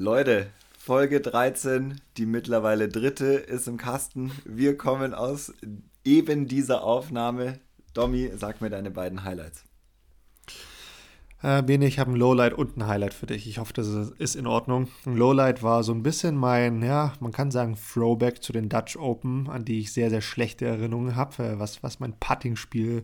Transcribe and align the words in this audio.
Leute, 0.00 0.46
Folge 0.78 1.20
13, 1.20 2.00
die 2.18 2.26
mittlerweile 2.26 2.88
dritte, 2.88 3.32
ist 3.32 3.66
im 3.66 3.78
Kasten. 3.78 4.30
Wir 4.44 4.76
kommen 4.76 5.12
aus 5.12 5.52
eben 6.04 6.46
dieser 6.46 6.84
Aufnahme. 6.84 7.58
Domi, 7.94 8.30
sag 8.36 8.60
mir 8.60 8.70
deine 8.70 8.92
beiden 8.92 9.24
Highlights. 9.24 9.64
Äh, 11.42 11.64
Bene, 11.64 11.88
ich 11.88 11.98
habe 11.98 12.12
ein 12.12 12.16
Lowlight 12.16 12.54
und 12.54 12.76
ein 12.76 12.86
Highlight 12.86 13.12
für 13.12 13.26
dich. 13.26 13.48
Ich 13.48 13.58
hoffe, 13.58 13.72
das 13.72 13.88
ist 13.88 14.36
in 14.36 14.46
Ordnung. 14.46 14.86
Ein 15.04 15.16
Lowlight 15.16 15.64
war 15.64 15.82
so 15.82 15.90
ein 15.90 16.04
bisschen 16.04 16.36
mein, 16.36 16.80
ja, 16.80 17.14
man 17.18 17.32
kann 17.32 17.50
sagen, 17.50 17.76
Throwback 17.76 18.40
zu 18.40 18.52
den 18.52 18.68
Dutch 18.68 18.96
Open, 18.96 19.48
an 19.48 19.64
die 19.64 19.80
ich 19.80 19.92
sehr, 19.92 20.10
sehr 20.10 20.22
schlechte 20.22 20.64
Erinnerungen 20.64 21.16
habe, 21.16 21.42
äh, 21.42 21.58
was, 21.58 21.82
was 21.82 21.98
mein 21.98 22.16
Putting-Spiel 22.20 22.98
äh, 22.98 23.02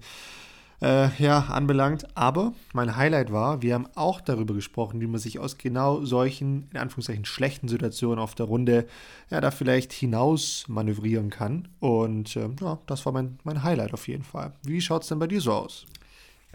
ja, 0.85 1.41
anbelangt. 1.49 2.17
Aber 2.17 2.53
mein 2.73 2.97
Highlight 2.97 3.33
war, 3.33 3.63
wir 3.63 3.75
haben 3.75 3.89
auch 3.95 4.21
darüber 4.21 4.55
gesprochen, 4.55 5.01
wie 5.01 5.07
man 5.07 5.19
sich 5.19 5.39
aus 5.39 5.57
genau 5.57 6.05
solchen, 6.05 6.69
in 6.73 6.79
Anführungszeichen, 6.79 7.25
schlechten 7.25 7.69
Situationen 7.69 8.19
auf 8.19 8.35
der 8.35 8.47
Runde 8.47 8.87
ja 9.31 9.41
da 9.41 9.51
vielleicht 9.51 9.93
hinaus 9.93 10.65
manövrieren 10.69 11.31
kann. 11.31 11.69
Und 11.81 12.37
äh, 12.37 12.51
ja, 12.61 12.79
das 12.87 13.07
war 13.07 13.13
mein, 13.13 13.39
mein 13.45 13.63
Highlight 13.63 13.95
auf 13.95 14.09
jeden 14.09 14.25
Fall. 14.25 14.53
Wie 14.63 14.81
schaut 14.81 15.03
es 15.03 15.09
denn 15.09 15.19
bei 15.19 15.27
dir 15.27 15.41
so 15.41 15.53
aus? 15.53 15.87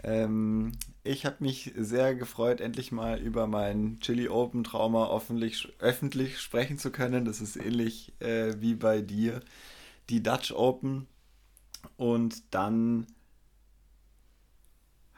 Ähm, 0.02 0.72
ich 1.02 1.26
habe 1.26 1.36
mich 1.40 1.72
sehr 1.76 2.14
gefreut, 2.14 2.60
endlich 2.60 2.92
mal 2.92 3.18
über 3.18 3.46
mein 3.46 3.98
Chili 4.00 4.28
Open 4.28 4.64
Trauma 4.64 5.10
öffentlich, 5.14 5.72
öffentlich 5.78 6.38
sprechen 6.38 6.78
zu 6.78 6.90
können. 6.90 7.24
Das 7.24 7.40
ist 7.40 7.56
ähnlich 7.56 8.12
äh, 8.20 8.54
wie 8.60 8.74
bei 8.74 9.00
dir. 9.00 9.40
Die 10.08 10.22
Dutch 10.22 10.52
Open. 10.52 11.06
Und 11.96 12.54
dann 12.54 13.06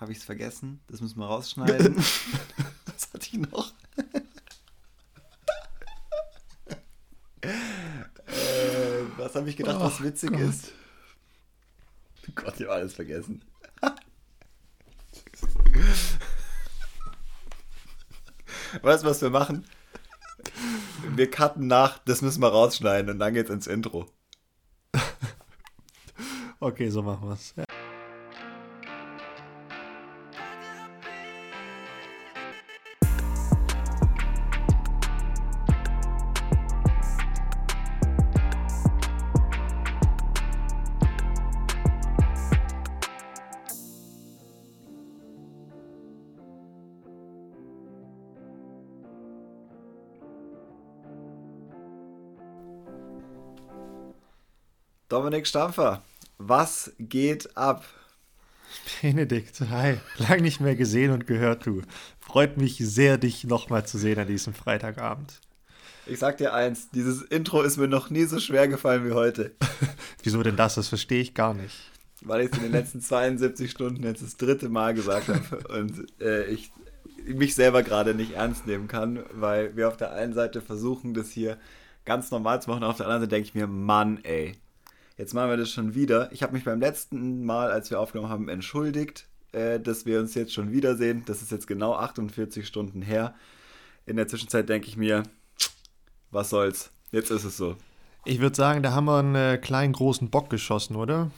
habe 0.02 0.12
ich 0.12 0.18
es 0.18 0.24
vergessen. 0.24 0.80
Das 0.88 1.00
müssen 1.00 1.18
wir 1.20 1.26
rausschneiden. 1.26 1.96
Was 2.86 3.08
hatte 3.14 3.26
ich 3.26 3.38
noch? 3.38 3.72
äh, 7.40 7.48
was 9.16 9.34
habe 9.34 9.48
ich 9.48 9.56
gedacht, 9.56 9.76
oh, 9.80 9.84
was 9.84 10.02
witzig 10.02 10.30
Gott. 10.30 10.40
ist? 10.40 10.72
Oh 12.28 12.32
Gott, 12.34 12.54
ich 12.56 12.62
habe 12.62 12.72
alles 12.72 12.94
vergessen. 12.94 13.44
weißt 18.82 19.04
du, 19.04 19.08
was 19.08 19.22
wir 19.22 19.30
machen? 19.30 19.64
Wir 21.14 21.30
cutten 21.30 21.66
nach, 21.66 21.98
das 21.98 22.22
müssen 22.22 22.40
wir 22.42 22.48
rausschneiden 22.48 23.10
und 23.10 23.18
dann 23.18 23.34
geht's 23.34 23.50
ins 23.50 23.66
Intro. 23.66 24.10
okay, 26.60 26.88
so 26.88 27.02
machen 27.02 27.28
wir's. 27.28 27.54
Ja. 27.56 27.64
Dominik 55.12 55.46
Stampfer, 55.46 56.00
was 56.38 56.90
geht 56.98 57.54
ab? 57.54 57.84
Benedikt, 59.02 59.60
hi. 59.60 59.98
Lang 60.16 60.40
nicht 60.40 60.58
mehr 60.58 60.74
gesehen 60.74 61.10
und 61.10 61.26
gehört, 61.26 61.66
du. 61.66 61.82
Freut 62.18 62.56
mich 62.56 62.78
sehr, 62.78 63.18
dich 63.18 63.44
nochmal 63.44 63.84
zu 63.84 63.98
sehen 63.98 64.18
an 64.18 64.26
diesem 64.26 64.54
Freitagabend. 64.54 65.38
Ich 66.06 66.18
sag 66.18 66.38
dir 66.38 66.54
eins, 66.54 66.88
dieses 66.88 67.20
Intro 67.20 67.60
ist 67.60 67.76
mir 67.76 67.88
noch 67.88 68.08
nie 68.08 68.24
so 68.24 68.40
schwer 68.40 68.68
gefallen 68.68 69.06
wie 69.06 69.12
heute. 69.12 69.54
Wieso 70.22 70.42
denn 70.42 70.56
das? 70.56 70.76
Das 70.76 70.88
verstehe 70.88 71.20
ich 71.20 71.34
gar 71.34 71.52
nicht. 71.52 71.76
Weil 72.22 72.46
ich 72.46 72.50
es 72.50 72.56
in 72.56 72.62
den 72.62 72.72
letzten 72.72 73.02
72 73.02 73.70
Stunden 73.70 74.02
jetzt 74.04 74.22
das 74.22 74.38
dritte 74.38 74.70
Mal 74.70 74.94
gesagt 74.94 75.28
habe 75.28 75.78
und 75.78 76.06
äh, 76.22 76.46
ich 76.46 76.72
mich 77.26 77.54
selber 77.54 77.82
gerade 77.82 78.14
nicht 78.14 78.32
ernst 78.32 78.66
nehmen 78.66 78.88
kann, 78.88 79.22
weil 79.34 79.76
wir 79.76 79.88
auf 79.88 79.98
der 79.98 80.12
einen 80.12 80.32
Seite 80.32 80.62
versuchen, 80.62 81.12
das 81.12 81.30
hier 81.30 81.58
ganz 82.06 82.30
normal 82.30 82.62
zu 82.62 82.70
machen, 82.70 82.82
auf 82.82 82.96
der 82.96 83.04
anderen 83.04 83.24
Seite 83.24 83.30
denke 83.30 83.48
ich 83.48 83.54
mir, 83.54 83.66
Mann, 83.66 84.18
ey, 84.24 84.56
Jetzt 85.22 85.34
machen 85.34 85.50
wir 85.50 85.56
das 85.56 85.70
schon 85.70 85.94
wieder. 85.94 86.32
Ich 86.32 86.42
habe 86.42 86.52
mich 86.52 86.64
beim 86.64 86.80
letzten 86.80 87.44
Mal, 87.44 87.70
als 87.70 87.92
wir 87.92 88.00
aufgenommen 88.00 88.28
haben, 88.28 88.48
entschuldigt, 88.48 89.28
äh, 89.52 89.78
dass 89.78 90.04
wir 90.04 90.18
uns 90.18 90.34
jetzt 90.34 90.52
schon 90.52 90.72
wiedersehen. 90.72 91.22
Das 91.26 91.42
ist 91.42 91.52
jetzt 91.52 91.68
genau 91.68 91.94
48 91.94 92.66
Stunden 92.66 93.02
her. 93.02 93.32
In 94.04 94.16
der 94.16 94.26
Zwischenzeit 94.26 94.68
denke 94.68 94.88
ich 94.88 94.96
mir, 94.96 95.22
was 96.32 96.50
soll's. 96.50 96.90
Jetzt 97.12 97.30
ist 97.30 97.44
es 97.44 97.56
so. 97.56 97.76
Ich 98.24 98.40
würde 98.40 98.56
sagen, 98.56 98.82
da 98.82 98.94
haben 98.94 99.04
wir 99.04 99.20
einen 99.20 99.36
äh, 99.36 99.58
kleinen 99.58 99.92
großen 99.92 100.28
Bock 100.28 100.50
geschossen, 100.50 100.96
oder? 100.96 101.30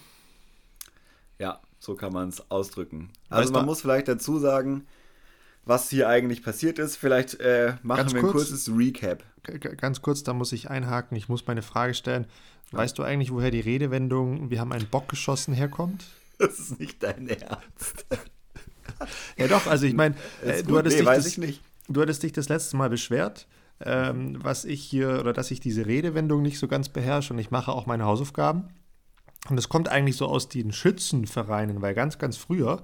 Ja, 1.38 1.60
so 1.78 1.94
kann 1.94 2.14
man 2.14 2.30
es 2.30 2.50
ausdrücken. 2.50 3.10
Also 3.28 3.42
weißt 3.42 3.52
man 3.52 3.66
muss 3.66 3.82
vielleicht 3.82 4.08
dazu 4.08 4.38
sagen, 4.38 4.86
was 5.66 5.90
hier 5.90 6.08
eigentlich 6.08 6.42
passiert 6.42 6.78
ist. 6.78 6.96
Vielleicht 6.96 7.40
äh, 7.40 7.74
machen 7.82 8.10
wir 8.12 8.16
ein 8.16 8.22
kurz, 8.22 8.48
kurzes 8.48 8.70
Recap. 8.74 9.22
Ganz 9.76 10.02
kurz, 10.02 10.22
da 10.22 10.32
muss 10.32 10.52
ich 10.52 10.70
einhaken. 10.70 11.16
Ich 11.16 11.28
muss 11.28 11.46
meine 11.46 11.62
Frage 11.62 11.94
stellen. 11.94 12.26
Weißt 12.72 12.98
du 12.98 13.02
eigentlich, 13.02 13.30
woher 13.30 13.50
die 13.50 13.60
Redewendung 13.60 14.50
„Wir 14.50 14.60
haben 14.60 14.72
einen 14.72 14.88
Bock 14.88 15.08
geschossen“ 15.08 15.54
herkommt? 15.54 16.04
Das 16.36 16.58
ist 16.58 16.80
nicht 16.80 17.00
dein 17.00 17.28
Ernst. 17.28 18.06
ja 19.38 19.46
doch, 19.46 19.68
also 19.68 19.86
ich 19.86 19.94
meine, 19.94 20.16
äh, 20.44 20.64
du, 20.64 20.76
hattest 20.76 20.98
nee, 20.98 21.04
dich 21.04 21.40
das, 21.40 21.60
du 21.88 22.02
hattest 22.02 22.24
dich 22.24 22.32
das 22.32 22.48
letzte 22.48 22.76
Mal 22.76 22.90
beschwert, 22.90 23.46
ähm, 23.80 24.38
was 24.42 24.64
ich 24.64 24.82
hier, 24.82 25.20
oder 25.20 25.32
dass 25.32 25.52
ich 25.52 25.60
diese 25.60 25.86
Redewendung 25.86 26.42
nicht 26.42 26.58
so 26.58 26.66
ganz 26.66 26.88
beherrsche 26.88 27.32
und 27.32 27.38
ich 27.38 27.52
mache 27.52 27.70
auch 27.70 27.86
meine 27.86 28.04
Hausaufgaben. 28.04 28.64
Und 29.48 29.58
es 29.58 29.68
kommt 29.68 29.88
eigentlich 29.88 30.16
so 30.16 30.26
aus 30.26 30.48
den 30.48 30.72
Schützenvereinen, 30.72 31.82
weil 31.82 31.94
ganz, 31.94 32.18
ganz 32.18 32.36
früher, 32.36 32.82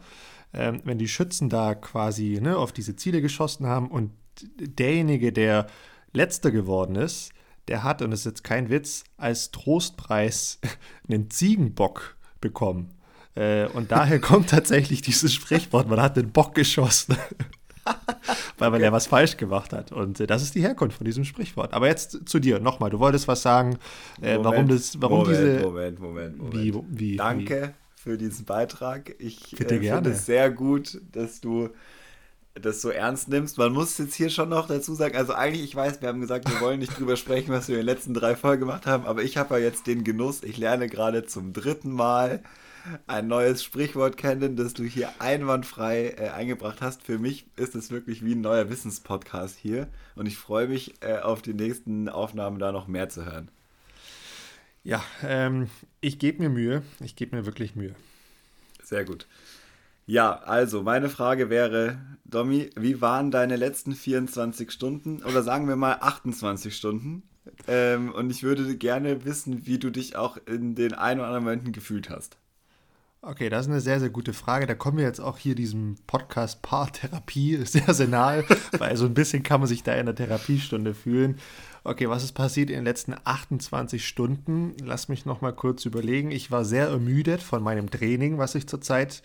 ähm, 0.52 0.80
wenn 0.84 0.98
die 0.98 1.08
Schützen 1.08 1.48
da 1.48 1.74
quasi 1.74 2.38
ne, 2.40 2.56
auf 2.56 2.72
diese 2.72 2.96
Ziele 2.96 3.20
geschossen 3.22 3.66
haben 3.66 3.88
und 3.88 4.12
derjenige, 4.58 5.32
der 5.32 5.66
letzter 6.12 6.50
geworden 6.50 6.96
ist, 6.96 7.30
der 7.68 7.84
hat, 7.84 8.02
und 8.02 8.10
das 8.10 8.20
ist 8.20 8.26
jetzt 8.26 8.44
kein 8.44 8.68
Witz, 8.68 9.04
als 9.16 9.50
Trostpreis 9.50 10.58
einen 11.08 11.30
Ziegenbock 11.30 12.16
bekommen. 12.40 12.90
Äh, 13.34 13.66
und 13.66 13.92
daher 13.92 14.20
kommt 14.20 14.50
tatsächlich 14.50 15.02
dieses 15.02 15.32
Sprichwort, 15.32 15.88
man 15.88 16.00
hat 16.00 16.16
den 16.16 16.32
Bock 16.32 16.54
geschossen. 16.54 17.16
Weil 18.58 18.70
man 18.70 18.82
ja 18.82 18.92
was 18.92 19.06
falsch 19.06 19.36
gemacht 19.36 19.72
hat. 19.72 19.90
Und 19.90 20.20
äh, 20.20 20.26
das 20.26 20.42
ist 20.42 20.54
die 20.54 20.60
Herkunft 20.60 20.98
von 20.98 21.04
diesem 21.04 21.24
Sprichwort. 21.24 21.72
Aber 21.72 21.86
jetzt 21.86 22.28
zu 22.28 22.38
dir 22.38 22.60
nochmal. 22.60 22.90
Du 22.90 22.98
wolltest 22.98 23.26
was 23.26 23.40
sagen, 23.40 23.78
äh, 24.20 24.36
Moment, 24.36 24.44
warum 24.44 24.68
das, 24.68 25.00
warum 25.00 25.18
Moment, 25.20 25.38
diese. 25.38 25.60
Moment, 25.60 26.00
Moment, 26.00 26.38
Moment. 26.38 26.54
Wie, 26.54 26.74
wie, 26.88 27.16
Danke? 27.16 27.74
Für 28.02 28.16
diesen 28.16 28.46
Beitrag. 28.46 29.14
Ich 29.18 29.52
äh, 29.60 29.64
finde 29.64 30.10
es 30.10 30.24
sehr 30.24 30.50
gut, 30.50 31.00
dass 31.12 31.40
du 31.40 31.68
das 32.54 32.80
so 32.80 32.90
ernst 32.90 33.28
nimmst. 33.28 33.58
Man 33.58 33.72
muss 33.72 33.98
jetzt 33.98 34.14
hier 34.14 34.30
schon 34.30 34.48
noch 34.48 34.66
dazu 34.66 34.94
sagen, 34.94 35.16
also 35.16 35.34
eigentlich, 35.34 35.62
ich 35.62 35.76
weiß, 35.76 36.00
wir 36.00 36.08
haben 36.08 36.20
gesagt, 36.20 36.50
wir 36.50 36.60
wollen 36.60 36.80
nicht 36.80 36.98
drüber 36.98 37.16
sprechen, 37.16 37.52
was 37.52 37.68
wir 37.68 37.76
in 37.76 37.82
den 37.82 37.86
letzten 37.86 38.14
drei 38.14 38.36
Folgen 38.36 38.60
gemacht 38.60 38.86
haben, 38.86 39.06
aber 39.06 39.22
ich 39.22 39.36
habe 39.36 39.54
ja 39.54 39.66
jetzt 39.66 39.86
den 39.86 40.02
Genuss, 40.02 40.42
ich 40.42 40.56
lerne 40.56 40.88
gerade 40.88 41.26
zum 41.26 41.52
dritten 41.52 41.92
Mal 41.92 42.42
ein 43.06 43.28
neues 43.28 43.62
Sprichwort 43.62 44.16
kennen, 44.16 44.56
das 44.56 44.72
du 44.72 44.84
hier 44.84 45.10
einwandfrei 45.18 46.14
äh, 46.16 46.30
eingebracht 46.30 46.80
hast. 46.80 47.02
Für 47.02 47.18
mich 47.18 47.46
ist 47.56 47.74
es 47.74 47.90
wirklich 47.90 48.24
wie 48.24 48.34
ein 48.34 48.40
neuer 48.40 48.70
Wissenspodcast 48.70 49.58
hier 49.58 49.88
und 50.16 50.26
ich 50.26 50.38
freue 50.38 50.66
mich 50.66 50.94
äh, 51.02 51.18
auf 51.18 51.42
die 51.42 51.54
nächsten 51.54 52.08
Aufnahmen 52.08 52.58
da 52.58 52.72
noch 52.72 52.88
mehr 52.88 53.10
zu 53.10 53.26
hören. 53.26 53.50
Ja, 54.82 55.02
ähm, 55.22 55.68
ich 56.00 56.18
gebe 56.18 56.42
mir 56.42 56.48
Mühe. 56.48 56.82
Ich 57.00 57.16
gebe 57.16 57.36
mir 57.36 57.46
wirklich 57.46 57.76
Mühe. 57.76 57.94
Sehr 58.82 59.04
gut. 59.04 59.26
Ja, 60.06 60.40
also 60.40 60.82
meine 60.82 61.08
Frage 61.08 61.50
wäre, 61.50 61.98
Domi, 62.24 62.70
wie 62.76 63.00
waren 63.00 63.30
deine 63.30 63.56
letzten 63.56 63.94
24 63.94 64.70
Stunden 64.70 65.22
oder 65.22 65.42
sagen 65.42 65.68
wir 65.68 65.76
mal 65.76 65.98
28 66.00 66.74
Stunden? 66.74 67.22
Ähm, 67.68 68.12
und 68.12 68.30
ich 68.30 68.42
würde 68.42 68.76
gerne 68.76 69.24
wissen, 69.24 69.66
wie 69.66 69.78
du 69.78 69.90
dich 69.90 70.16
auch 70.16 70.36
in 70.46 70.74
den 70.74 70.94
ein 70.94 71.18
oder 71.18 71.28
anderen 71.28 71.44
Momenten 71.44 71.72
gefühlt 71.72 72.10
hast. 72.10 72.38
Okay, 73.22 73.50
das 73.50 73.66
ist 73.66 73.72
eine 73.72 73.82
sehr, 73.82 74.00
sehr 74.00 74.08
gute 74.08 74.32
Frage. 74.32 74.66
Da 74.66 74.74
kommen 74.74 74.96
wir 74.96 75.04
jetzt 75.04 75.20
auch 75.20 75.36
hier 75.36 75.54
diesem 75.54 75.96
Podcast 76.06 76.62
Paartherapie 76.62 77.56
sehr, 77.64 77.92
sehr 77.92 78.08
nahe, 78.08 78.44
weil 78.78 78.96
so 78.96 79.04
ein 79.04 79.14
bisschen 79.14 79.42
kann 79.42 79.60
man 79.60 79.68
sich 79.68 79.82
da 79.82 79.92
in 79.94 80.06
der 80.06 80.14
Therapiestunde 80.14 80.94
fühlen. 80.94 81.38
Okay, 81.82 82.08
was 82.08 82.24
ist 82.24 82.32
passiert 82.32 82.68
in 82.68 82.76
den 82.76 82.84
letzten 82.84 83.14
28 83.24 84.06
Stunden? 84.06 84.74
Lass 84.84 85.08
mich 85.08 85.24
noch 85.24 85.40
mal 85.40 85.52
kurz 85.52 85.86
überlegen. 85.86 86.30
Ich 86.30 86.50
war 86.50 86.64
sehr 86.64 86.88
ermüdet 86.88 87.42
von 87.42 87.62
meinem 87.62 87.90
Training, 87.90 88.36
was 88.36 88.54
ich 88.54 88.66
zurzeit 88.66 89.22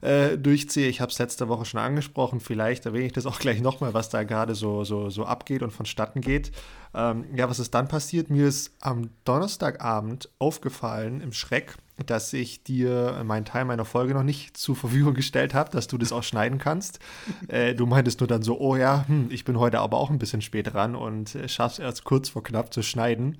äh, 0.00 0.38
durchziehe. 0.38 0.88
Ich 0.88 1.00
habe 1.00 1.10
es 1.10 1.18
letzte 1.18 1.48
Woche 1.48 1.64
schon 1.64 1.80
angesprochen, 1.80 2.40
vielleicht 2.40 2.86
erwähne 2.86 3.06
ich 3.06 3.12
das 3.12 3.26
auch 3.26 3.38
gleich 3.38 3.60
nochmal, 3.60 3.92
was 3.92 4.08
da 4.08 4.22
gerade 4.22 4.54
so, 4.54 4.84
so, 4.84 5.10
so 5.10 5.24
abgeht 5.24 5.62
und 5.62 5.72
vonstatten 5.72 6.20
geht. 6.20 6.52
Ähm, 6.94 7.24
ja, 7.34 7.48
was 7.48 7.58
ist 7.58 7.74
dann 7.74 7.88
passiert? 7.88 8.30
Mir 8.30 8.46
ist 8.46 8.72
am 8.80 9.10
Donnerstagabend 9.24 10.30
aufgefallen 10.38 11.20
im 11.20 11.32
Schreck, 11.32 11.74
dass 12.06 12.32
ich 12.32 12.62
dir 12.62 13.22
meinen 13.24 13.44
Teil 13.44 13.64
meiner 13.64 13.84
Folge 13.84 14.14
noch 14.14 14.22
nicht 14.22 14.56
zur 14.56 14.76
Verfügung 14.76 15.14
gestellt 15.14 15.54
habe, 15.54 15.70
dass 15.70 15.86
du 15.86 15.98
das 15.98 16.12
auch 16.12 16.22
schneiden 16.22 16.58
kannst. 16.58 16.98
Äh, 17.48 17.74
du 17.74 17.86
meintest 17.86 18.20
nur 18.20 18.28
dann 18.28 18.42
so, 18.42 18.60
oh 18.60 18.76
ja, 18.76 19.04
hm, 19.08 19.28
ich 19.30 19.44
bin 19.44 19.58
heute 19.58 19.80
aber 19.80 19.96
auch 19.96 20.10
ein 20.10 20.18
bisschen 20.18 20.42
spät 20.42 20.72
dran 20.72 20.94
und 20.94 21.34
äh, 21.34 21.48
schaff's 21.48 21.78
erst 21.78 22.04
kurz 22.04 22.28
vor 22.28 22.42
knapp 22.42 22.72
zu 22.72 22.82
schneiden. 22.82 23.38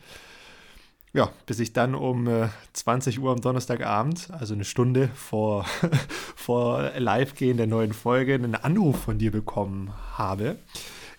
Ja, 1.12 1.31
bis 1.47 1.61
ich 1.61 1.73
dann 1.73 1.95
um 1.95 2.27
äh, 2.27 2.49
20 2.73 3.21
Uhr 3.21 3.31
am 3.31 3.41
Donnerstagabend, 3.41 4.29
also 4.33 4.55
eine 4.55 4.65
Stunde 4.65 5.09
vor, 5.15 5.65
vor 6.37 6.91
Live-Gehen 6.97 7.56
der 7.56 7.67
neuen 7.67 7.93
Folge, 7.93 8.35
einen 8.35 8.55
Anruf 8.55 9.01
von 9.03 9.19
dir 9.19 9.31
bekommen 9.31 9.93
habe 10.17 10.56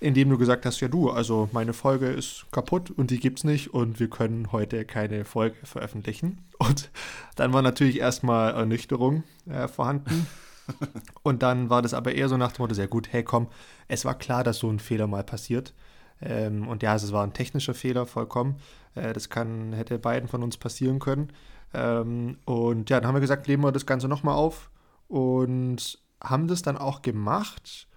indem 0.01 0.29
du 0.29 0.37
gesagt 0.37 0.65
hast, 0.65 0.81
ja 0.81 0.87
du, 0.87 1.11
also 1.11 1.47
meine 1.53 1.73
Folge 1.73 2.07
ist 2.07 2.45
kaputt 2.51 2.89
und 2.89 3.11
die 3.11 3.19
gibt's 3.19 3.43
nicht 3.43 3.73
und 3.73 3.99
wir 3.99 4.09
können 4.09 4.51
heute 4.51 4.83
keine 4.83 5.25
Folge 5.25 5.55
veröffentlichen. 5.63 6.39
Und 6.57 6.89
dann 7.35 7.53
war 7.53 7.61
natürlich 7.61 7.99
erstmal 7.99 8.53
Ernüchterung 8.53 9.23
äh, 9.49 9.67
vorhanden. 9.67 10.27
Und 11.23 11.43
dann 11.43 11.69
war 11.69 11.81
das 11.81 11.93
aber 11.93 12.13
eher 12.13 12.29
so 12.29 12.37
nach 12.37 12.53
dem 12.53 12.63
Motto, 12.63 12.75
sehr 12.75 12.87
gut, 12.87 13.11
hey 13.11 13.23
komm, 13.23 13.47
es 13.89 14.05
war 14.05 14.17
klar, 14.17 14.43
dass 14.43 14.59
so 14.59 14.69
ein 14.69 14.79
Fehler 14.79 15.05
mal 15.05 15.23
passiert. 15.23 15.73
Ähm, 16.21 16.67
und 16.67 16.81
ja, 16.83 16.95
es 16.95 17.11
war 17.11 17.25
ein 17.25 17.33
technischer 17.33 17.73
Fehler, 17.73 18.05
vollkommen. 18.05 18.55
Äh, 18.95 19.11
das 19.11 19.29
kann, 19.29 19.73
hätte 19.73 19.99
beiden 19.99 20.29
von 20.29 20.43
uns 20.43 20.55
passieren 20.55 20.99
können. 20.99 21.33
Ähm, 21.73 22.37
und 22.45 22.89
ja, 22.89 22.99
dann 22.99 23.07
haben 23.07 23.15
wir 23.15 23.21
gesagt, 23.21 23.47
leben 23.47 23.63
wir 23.63 23.71
das 23.71 23.85
Ganze 23.85 24.07
nochmal 24.07 24.35
auf 24.35 24.69
und 25.07 25.99
haben 26.23 26.47
das 26.47 26.61
dann 26.61 26.77
auch 26.77 27.01
gemacht. 27.01 27.87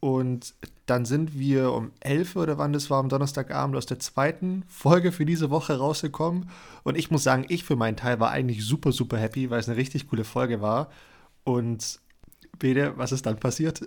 Und 0.00 0.54
dann 0.86 1.04
sind 1.04 1.38
wir 1.38 1.72
um 1.72 1.90
11 2.00 2.36
oder 2.36 2.58
wann 2.58 2.72
das 2.72 2.90
war, 2.90 3.00
am 3.00 3.08
Donnerstagabend 3.08 3.76
aus 3.76 3.86
der 3.86 3.98
zweiten 3.98 4.62
Folge 4.68 5.10
für 5.10 5.26
diese 5.26 5.50
Woche 5.50 5.78
rausgekommen. 5.78 6.50
Und 6.84 6.96
ich 6.96 7.10
muss 7.10 7.24
sagen, 7.24 7.44
ich 7.48 7.64
für 7.64 7.76
meinen 7.76 7.96
Teil 7.96 8.20
war 8.20 8.30
eigentlich 8.30 8.64
super, 8.64 8.92
super 8.92 9.18
happy, 9.18 9.50
weil 9.50 9.58
es 9.58 9.68
eine 9.68 9.78
richtig 9.78 10.08
coole 10.08 10.24
Folge 10.24 10.60
war. 10.60 10.90
Und 11.44 12.00
Bede, 12.58 12.92
was 12.96 13.12
ist 13.12 13.26
dann 13.26 13.38
passiert? 13.38 13.82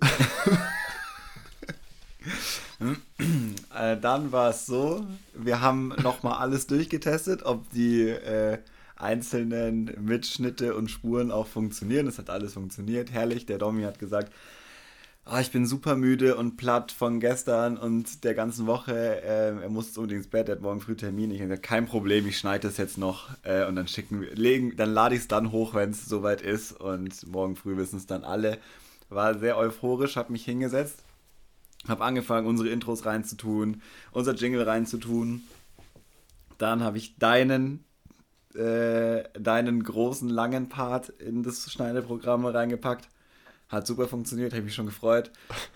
äh, 3.76 3.98
dann 3.98 4.32
war 4.32 4.50
es 4.50 4.66
so, 4.66 5.06
wir 5.34 5.62
haben 5.62 5.90
nochmal 6.02 6.40
alles 6.40 6.68
durchgetestet, 6.68 7.44
ob 7.44 7.70
die 7.72 8.10
äh, 8.10 8.60
einzelnen 8.96 9.92
Mitschnitte 10.04 10.76
und 10.76 10.92
Spuren 10.92 11.32
auch 11.32 11.48
funktionieren. 11.48 12.08
Es 12.08 12.18
hat 12.18 12.30
alles 12.30 12.54
funktioniert. 12.54 13.12
Herrlich. 13.12 13.46
Der 13.46 13.58
Domi 13.58 13.84
hat 13.84 14.00
gesagt, 14.00 14.34
oh, 15.31 15.38
ich 15.38 15.52
bin 15.52 15.66
super 15.66 15.96
müde 15.96 16.36
und 16.36 16.58
platt 16.58 16.92
von 16.92 17.20
gestern 17.20 17.78
und 17.78 18.24
der 18.24 18.34
ganzen 18.34 18.68
Woche. 18.68 19.22
Äh, 19.22 19.62
er 19.62 19.70
muss 19.70 19.98
unbedingt 19.98 20.24
ins 20.24 20.30
Bett, 20.30 20.50
er 20.50 20.56
hat 20.56 20.62
morgen 20.62 20.81
früh 20.81 20.96
Termin. 20.96 21.31
Ich 21.31 21.40
habe 21.40 21.50
gesagt, 21.50 21.64
kein 21.64 21.86
Problem, 21.86 22.28
ich 22.28 22.38
schneide 22.38 22.68
das 22.68 22.78
jetzt 22.78 22.98
noch 22.98 23.30
äh, 23.44 23.66
und 23.66 23.76
dann 23.76 23.88
schicken 23.88 24.22
wir, 24.22 24.36
legen, 24.36 24.76
dann 24.76 24.94
lade 24.94 25.16
ich 25.16 25.22
es 25.22 25.28
dann 25.28 25.52
hoch, 25.52 25.74
wenn 25.74 25.92
es 25.92 26.06
soweit 26.06 26.42
ist 26.42 26.72
und 26.72 27.28
morgen 27.28 27.56
früh 27.56 27.78
wissen 27.78 27.98
es 27.98 28.06
dann 28.06 28.24
alle. 28.24 28.58
War 29.10 29.38
sehr 29.38 29.58
euphorisch, 29.58 30.16
habe 30.16 30.31
mich 30.31 30.46
hingesetzt, 30.46 31.04
habe 31.88 32.04
angefangen, 32.04 32.48
unsere 32.48 32.70
Intros 32.70 33.06
reinzutun, 33.06 33.81
unser 34.12 34.34
Jingle 34.34 34.64
reinzutun. 34.64 35.44
Dann 36.58 36.84
habe 36.84 36.98
ich 36.98 37.18
deinen 37.18 37.84
äh, 38.56 39.24
deinen 39.40 39.84
großen 39.84 40.28
langen 40.28 40.70
Part 40.70 41.10
in 41.10 41.44
das 41.44 41.72
Schneideprogramm 41.72 42.46
reingepackt 42.46 43.08
hat 43.69 43.88
super 43.88 44.07
funktioniert, 44.07 44.54
habe 44.54 44.63
mich 44.63 44.75
schon 44.75 44.88
gefreut. 44.88 45.31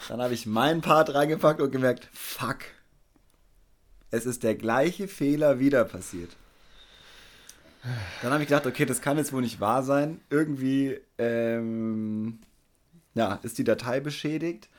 Dann 0.09 0.21
habe 0.21 0.33
ich 0.33 0.45
meinen 0.45 0.81
Part 0.81 1.13
reingepackt 1.13 1.61
und 1.61 1.71
gemerkt, 1.71 2.09
fuck, 2.11 2.59
es 4.11 4.25
ist 4.25 4.43
der 4.43 4.55
gleiche 4.55 5.07
Fehler 5.07 5.59
wieder 5.59 5.85
passiert. 5.85 6.29
Dann 8.21 8.31
habe 8.31 8.43
ich 8.43 8.49
gedacht, 8.49 8.65
okay, 8.65 8.85
das 8.85 9.01
kann 9.01 9.17
jetzt 9.17 9.33
wohl 9.33 9.41
nicht 9.41 9.59
wahr 9.59 9.83
sein. 9.83 10.21
Irgendwie 10.29 10.99
ähm, 11.17 12.39
ja, 13.13 13.39
ist 13.43 13.57
die 13.57 13.63
Datei 13.63 13.99
beschädigt. 13.99 14.69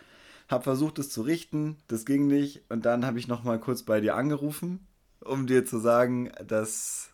Habe 0.48 0.64
versucht, 0.64 0.98
es 0.98 1.10
zu 1.10 1.22
richten, 1.22 1.76
das 1.88 2.04
ging 2.04 2.26
nicht. 2.26 2.62
Und 2.68 2.84
dann 2.86 3.04
habe 3.04 3.18
ich 3.18 3.28
nochmal 3.28 3.58
kurz 3.58 3.82
bei 3.82 4.00
dir 4.00 4.14
angerufen, 4.14 4.86
um 5.20 5.46
dir 5.46 5.64
zu 5.64 5.78
sagen, 5.78 6.32
das 6.46 7.10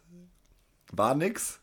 war 0.93 1.15
nix. 1.15 1.61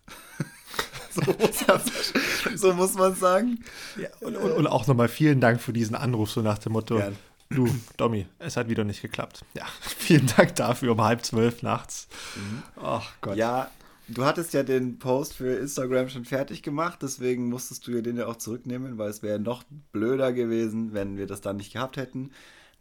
So, 1.26 1.32
muss 1.40 1.68
man, 1.68 2.58
so 2.58 2.74
muss 2.74 2.94
man 2.94 3.16
sagen. 3.16 3.64
Ja, 4.02 4.10
und, 4.22 4.36
und, 4.36 4.52
und, 4.52 4.68
auch 4.68 4.88
nochmal 4.88 5.08
vielen 5.08 5.42
Dank 5.42 5.62
für 5.62 5.74
diesen 5.74 5.96
Anruf, 5.96 6.32
so 6.32 6.42
nach 6.42 6.58
dem 6.58 6.74
Motto. 6.74 6.98
Gern. 6.98 7.16
Du, 7.50 7.70
Domi, 7.96 8.28
es 8.40 8.58
hat 8.58 8.70
wieder 8.70 8.84
nicht 8.84 9.02
geklappt. 9.02 9.46
Ja, 9.54 9.66
vielen 9.82 10.28
Dank 10.36 10.56
dafür 10.56 10.92
um 10.92 11.02
halb 11.02 11.24
zwölf 11.24 11.64
nachts. 11.64 12.08
Mhm. 12.36 12.64
Oh 12.82 13.02
Gott. 13.22 13.38
Ja, 13.38 13.72
du 14.08 14.26
hattest 14.26 14.54
ja 14.54 14.64
den 14.64 15.00
Post 15.00 15.36
für 15.36 15.56
Instagram 15.58 16.10
schon 16.10 16.26
fertig 16.26 16.62
gemacht, 16.62 17.00
deswegen 17.02 17.50
musstest 17.50 17.88
du 17.88 17.92
ja 17.92 18.02
den 18.02 18.18
ja 18.18 18.28
auch 18.28 18.36
zurücknehmen, 18.36 18.98
weil 18.98 19.10
es 19.10 19.24
wäre 19.24 19.40
noch 19.40 19.64
blöder 19.92 20.34
gewesen, 20.34 20.94
wenn 20.94 21.18
wir 21.18 21.26
das 21.26 21.42
dann 21.42 21.58
nicht 21.58 21.74
gehabt 21.74 21.98
hätten. 21.98 22.32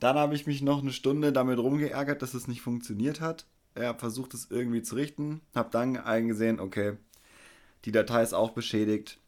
Dann 0.00 0.16
habe 0.16 0.34
ich 0.34 0.46
mich 0.46 0.62
noch 0.62 0.82
eine 0.82 0.92
Stunde 0.92 1.32
damit 1.32 1.58
rumgeärgert, 1.58 2.20
dass 2.20 2.34
es 2.34 2.48
nicht 2.48 2.60
funktioniert 2.60 3.20
hat. 3.20 3.46
Ich 3.76 3.82
habe 3.82 3.98
versucht, 3.98 4.34
es 4.34 4.48
irgendwie 4.50 4.82
zu 4.82 4.94
richten, 4.94 5.40
habe 5.54 5.70
dann 5.70 5.96
eingesehen, 5.96 6.60
okay, 6.60 6.94
die 7.86 7.92
Datei 7.92 8.22
ist 8.22 8.34
auch 8.34 8.50
beschädigt. 8.50 9.18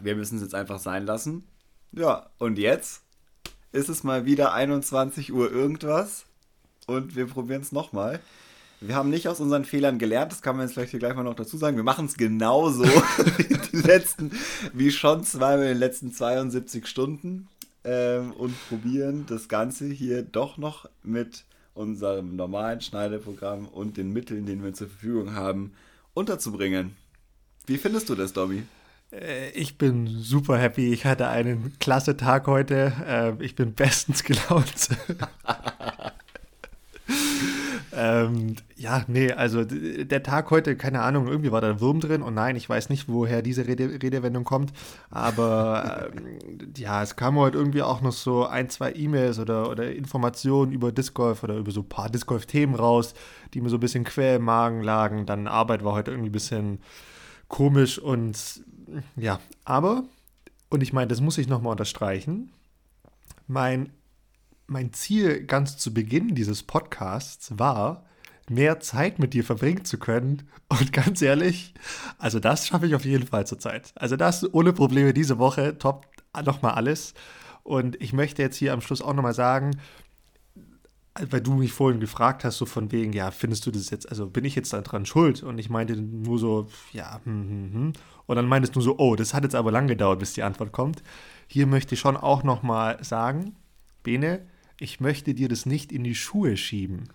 Wir 0.00 0.16
müssen 0.16 0.36
es 0.36 0.42
jetzt 0.42 0.54
einfach 0.54 0.78
sein 0.78 1.04
lassen. 1.04 1.46
Ja, 1.92 2.30
und 2.38 2.58
jetzt 2.58 3.02
ist 3.70 3.90
es 3.90 4.02
mal 4.02 4.24
wieder 4.24 4.54
21 4.54 5.32
Uhr 5.32 5.52
irgendwas. 5.52 6.24
Und 6.86 7.16
wir 7.16 7.26
probieren 7.26 7.60
es 7.60 7.70
nochmal. 7.70 8.20
Wir 8.80 8.94
haben 8.94 9.10
nicht 9.10 9.28
aus 9.28 9.40
unseren 9.40 9.66
Fehlern 9.66 9.98
gelernt, 9.98 10.32
das 10.32 10.40
kann 10.40 10.56
man 10.56 10.66
jetzt 10.66 10.72
vielleicht 10.72 10.92
hier 10.92 11.00
gleich 11.00 11.14
mal 11.14 11.22
noch 11.22 11.34
dazu 11.34 11.58
sagen. 11.58 11.76
Wir 11.76 11.84
machen 11.84 12.06
es 12.06 12.14
genauso 12.14 12.84
wie, 13.36 13.58
die 13.72 13.86
letzten, 13.86 14.30
wie 14.72 14.90
schon 14.90 15.22
zweimal 15.22 15.66
in 15.66 15.72
den 15.72 15.78
letzten 15.78 16.12
72 16.14 16.86
Stunden 16.86 17.46
ähm, 17.84 18.32
und 18.32 18.54
probieren 18.70 19.26
das 19.28 19.48
Ganze 19.48 19.84
hier 19.86 20.22
doch 20.22 20.56
noch 20.56 20.88
mit 21.02 21.44
unserem 21.74 22.36
normalen 22.36 22.80
Schneideprogramm 22.80 23.68
und 23.68 23.98
den 23.98 24.14
Mitteln, 24.14 24.46
die 24.46 24.62
wir 24.62 24.72
zur 24.72 24.88
Verfügung 24.88 25.34
haben, 25.34 25.74
unterzubringen. 26.14 26.96
Wie 27.66 27.78
findest 27.78 28.08
du 28.08 28.14
das, 28.14 28.32
Dobby? 28.32 28.64
Äh, 29.12 29.50
ich 29.50 29.78
bin 29.78 30.06
super 30.06 30.58
happy. 30.58 30.92
Ich 30.92 31.04
hatte 31.04 31.28
einen 31.28 31.72
klasse 31.78 32.16
Tag 32.16 32.46
heute. 32.46 32.92
Äh, 33.06 33.44
ich 33.44 33.54
bin 33.54 33.74
bestens 33.74 34.24
gelaunt. 34.24 34.88
ähm, 37.92 38.56
ja, 38.76 39.04
nee, 39.08 39.32
also 39.32 39.64
der 39.64 40.22
Tag 40.22 40.50
heute, 40.50 40.76
keine 40.76 41.02
Ahnung, 41.02 41.28
irgendwie 41.28 41.52
war 41.52 41.60
da 41.60 41.70
ein 41.70 41.80
Wurm 41.80 42.00
drin 42.00 42.22
und 42.22 42.34
nein, 42.34 42.56
ich 42.56 42.68
weiß 42.68 42.88
nicht, 42.88 43.08
woher 43.08 43.42
diese 43.42 43.66
Rede, 43.66 44.00
Redewendung 44.02 44.44
kommt, 44.44 44.72
aber 45.10 46.10
ähm, 46.14 46.72
ja, 46.76 47.02
es 47.02 47.16
kam 47.16 47.36
heute 47.36 47.58
irgendwie 47.58 47.82
auch 47.82 48.00
noch 48.00 48.12
so 48.12 48.46
ein, 48.46 48.70
zwei 48.70 48.92
E-Mails 48.92 49.38
oder, 49.38 49.68
oder 49.68 49.92
Informationen 49.92 50.72
über 50.72 50.92
Disc 50.92 51.14
Golf 51.14 51.42
oder 51.42 51.56
über 51.56 51.72
so 51.72 51.80
ein 51.80 51.88
paar 51.88 52.08
Disc 52.08 52.26
Golf 52.26 52.46
Themen 52.46 52.74
raus, 52.74 53.14
die 53.54 53.60
mir 53.60 53.68
so 53.68 53.76
ein 53.76 53.80
bisschen 53.80 54.04
quer 54.04 54.36
im 54.36 54.44
Magen 54.44 54.82
lagen. 54.82 55.26
Dann 55.26 55.46
Arbeit 55.46 55.84
war 55.84 55.92
heute 55.92 56.12
irgendwie 56.12 56.30
ein 56.30 56.32
bisschen 56.32 56.78
komisch 57.50 57.98
und 57.98 58.62
ja, 59.16 59.38
aber, 59.66 60.04
und 60.70 60.82
ich 60.82 60.94
meine, 60.94 61.08
das 61.08 61.20
muss 61.20 61.36
ich 61.36 61.48
nochmal 61.48 61.72
unterstreichen, 61.72 62.50
mein, 63.46 63.92
mein 64.66 64.94
Ziel 64.94 65.44
ganz 65.44 65.76
zu 65.76 65.92
Beginn 65.92 66.34
dieses 66.34 66.62
Podcasts 66.62 67.58
war, 67.58 68.06
mehr 68.48 68.80
Zeit 68.80 69.18
mit 69.18 69.34
dir 69.34 69.44
verbringen 69.44 69.84
zu 69.84 69.98
können. 69.98 70.48
Und 70.68 70.92
ganz 70.92 71.20
ehrlich, 71.20 71.74
also 72.18 72.40
das 72.40 72.66
schaffe 72.66 72.86
ich 72.86 72.94
auf 72.94 73.04
jeden 73.04 73.26
Fall 73.26 73.46
zurzeit. 73.46 73.92
Also 73.96 74.16
das 74.16 74.52
ohne 74.54 74.72
Probleme 74.72 75.12
diese 75.12 75.38
Woche, 75.38 75.78
top 75.78 76.06
nochmal 76.44 76.74
alles. 76.74 77.14
Und 77.62 78.00
ich 78.00 78.12
möchte 78.12 78.42
jetzt 78.42 78.56
hier 78.56 78.72
am 78.72 78.80
Schluss 78.80 79.02
auch 79.02 79.14
nochmal 79.14 79.34
sagen, 79.34 79.76
weil 81.14 81.40
du 81.40 81.54
mich 81.54 81.72
vorhin 81.72 82.00
gefragt 82.00 82.44
hast, 82.44 82.58
so 82.58 82.66
von 82.66 82.92
wegen, 82.92 83.12
ja, 83.12 83.30
findest 83.30 83.66
du 83.66 83.70
das 83.70 83.90
jetzt, 83.90 84.08
also 84.08 84.28
bin 84.28 84.44
ich 84.44 84.54
jetzt 84.54 84.72
daran 84.72 85.06
schuld? 85.06 85.42
Und 85.42 85.58
ich 85.58 85.68
meinte 85.68 85.96
nur 85.96 86.38
so, 86.38 86.68
ja, 86.92 87.20
hm, 87.24 87.48
hm, 87.48 87.72
hm. 87.72 87.92
Und 88.26 88.36
dann 88.36 88.46
meintest 88.46 88.76
du 88.76 88.80
so, 88.80 88.96
oh, 88.98 89.16
das 89.16 89.34
hat 89.34 89.42
jetzt 89.42 89.56
aber 89.56 89.72
lang 89.72 89.88
gedauert, 89.88 90.20
bis 90.20 90.34
die 90.34 90.42
Antwort 90.42 90.72
kommt. 90.72 91.02
Hier 91.48 91.66
möchte 91.66 91.94
ich 91.94 92.00
schon 92.00 92.16
auch 92.16 92.44
nochmal 92.44 93.02
sagen, 93.02 93.56
Bene, 94.02 94.46
ich 94.78 95.00
möchte 95.00 95.34
dir 95.34 95.48
das 95.48 95.66
nicht 95.66 95.92
in 95.92 96.04
die 96.04 96.14
Schuhe 96.14 96.56
schieben. 96.56 97.08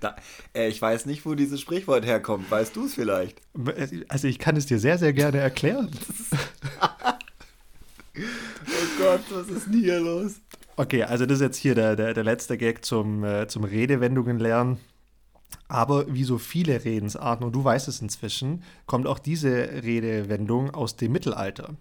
da, 0.00 0.16
äh, 0.54 0.68
ich 0.68 0.80
weiß 0.80 1.06
nicht, 1.06 1.26
wo 1.26 1.34
dieses 1.34 1.60
Sprichwort 1.60 2.04
herkommt. 2.04 2.50
Weißt 2.50 2.76
du 2.76 2.86
es 2.86 2.94
vielleicht? 2.94 3.40
Also 4.08 4.28
ich 4.28 4.38
kann 4.38 4.56
es 4.56 4.66
dir 4.66 4.78
sehr, 4.78 4.98
sehr 4.98 5.12
gerne 5.12 5.38
erklären. 5.38 5.90
oh 8.16 8.22
Gott, 8.98 9.22
was 9.30 9.48
ist 9.48 9.66
denn 9.66 9.80
hier 9.80 10.00
los? 10.00 10.40
Okay, 10.82 11.04
also 11.04 11.26
das 11.26 11.36
ist 11.36 11.42
jetzt 11.42 11.58
hier 11.58 11.76
der, 11.76 11.94
der, 11.94 12.12
der 12.12 12.24
letzte 12.24 12.58
Gag 12.58 12.84
zum, 12.84 13.22
äh, 13.22 13.46
zum 13.46 13.62
Redewendungen 13.62 14.40
lernen. 14.40 14.80
Aber 15.68 16.12
wie 16.12 16.24
so 16.24 16.38
viele 16.38 16.84
Redensarten, 16.84 17.46
und 17.46 17.54
du 17.54 17.62
weißt 17.62 17.86
es 17.86 18.02
inzwischen, 18.02 18.64
kommt 18.86 19.06
auch 19.06 19.20
diese 19.20 19.84
Redewendung 19.84 20.74
aus 20.74 20.96
dem 20.96 21.12
Mittelalter. 21.12 21.76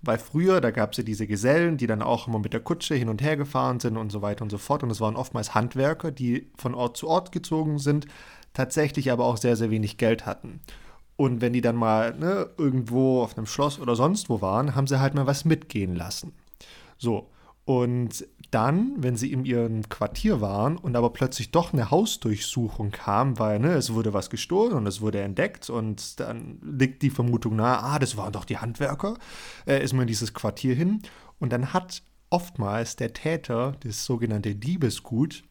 Weil 0.00 0.16
früher, 0.16 0.62
da 0.62 0.70
gab 0.70 0.92
es 0.92 0.96
ja 0.96 1.04
diese 1.04 1.26
Gesellen, 1.26 1.76
die 1.76 1.86
dann 1.86 2.00
auch 2.00 2.28
immer 2.28 2.38
mit 2.38 2.54
der 2.54 2.60
Kutsche 2.60 2.94
hin 2.94 3.10
und 3.10 3.20
her 3.20 3.36
gefahren 3.36 3.78
sind 3.78 3.98
und 3.98 4.10
so 4.10 4.22
weiter 4.22 4.42
und 4.42 4.50
so 4.50 4.56
fort. 4.56 4.82
Und 4.82 4.90
es 4.90 5.02
waren 5.02 5.16
oftmals 5.16 5.54
Handwerker, 5.54 6.10
die 6.10 6.50
von 6.56 6.74
Ort 6.74 6.96
zu 6.96 7.08
Ort 7.08 7.32
gezogen 7.32 7.78
sind, 7.78 8.06
tatsächlich 8.54 9.12
aber 9.12 9.26
auch 9.26 9.36
sehr, 9.36 9.56
sehr 9.56 9.70
wenig 9.70 9.98
Geld 9.98 10.24
hatten. 10.24 10.60
Und 11.16 11.42
wenn 11.42 11.52
die 11.52 11.60
dann 11.60 11.76
mal 11.76 12.16
ne, 12.18 12.48
irgendwo 12.56 13.20
auf 13.20 13.36
einem 13.36 13.46
Schloss 13.46 13.78
oder 13.78 13.96
sonst 13.96 14.30
wo 14.30 14.40
waren, 14.40 14.74
haben 14.74 14.86
sie 14.86 14.98
halt 14.98 15.12
mal 15.12 15.26
was 15.26 15.44
mitgehen 15.44 15.94
lassen. 15.94 16.32
So, 16.96 17.28
und 17.66 18.24
dann, 18.50 18.94
wenn 18.98 19.16
sie 19.16 19.32
in 19.32 19.44
ihrem 19.44 19.88
Quartier 19.88 20.40
waren 20.40 20.76
und 20.76 20.96
aber 20.96 21.10
plötzlich 21.10 21.50
doch 21.50 21.72
eine 21.72 21.90
Hausdurchsuchung 21.90 22.90
kam, 22.90 23.38
weil 23.38 23.58
ne, 23.58 23.72
es 23.74 23.92
wurde 23.92 24.12
was 24.12 24.30
gestohlen 24.30 24.72
und 24.72 24.86
es 24.86 25.00
wurde 25.00 25.20
entdeckt 25.20 25.70
und 25.70 26.20
dann 26.20 26.58
liegt 26.62 27.02
die 27.02 27.10
Vermutung 27.10 27.56
nahe, 27.56 27.78
ah, 27.82 27.98
das 27.98 28.16
waren 28.16 28.32
doch 28.32 28.44
die 28.44 28.58
Handwerker, 28.58 29.16
äh, 29.66 29.82
ist 29.82 29.92
man 29.92 30.02
in 30.02 30.08
dieses 30.08 30.34
Quartier 30.34 30.74
hin 30.74 31.02
und 31.38 31.52
dann 31.52 31.72
hat 31.72 32.02
oftmals 32.30 32.96
der 32.96 33.12
Täter 33.12 33.76
das 33.80 34.04
sogenannte 34.04 34.54
Diebesgut 34.54 35.44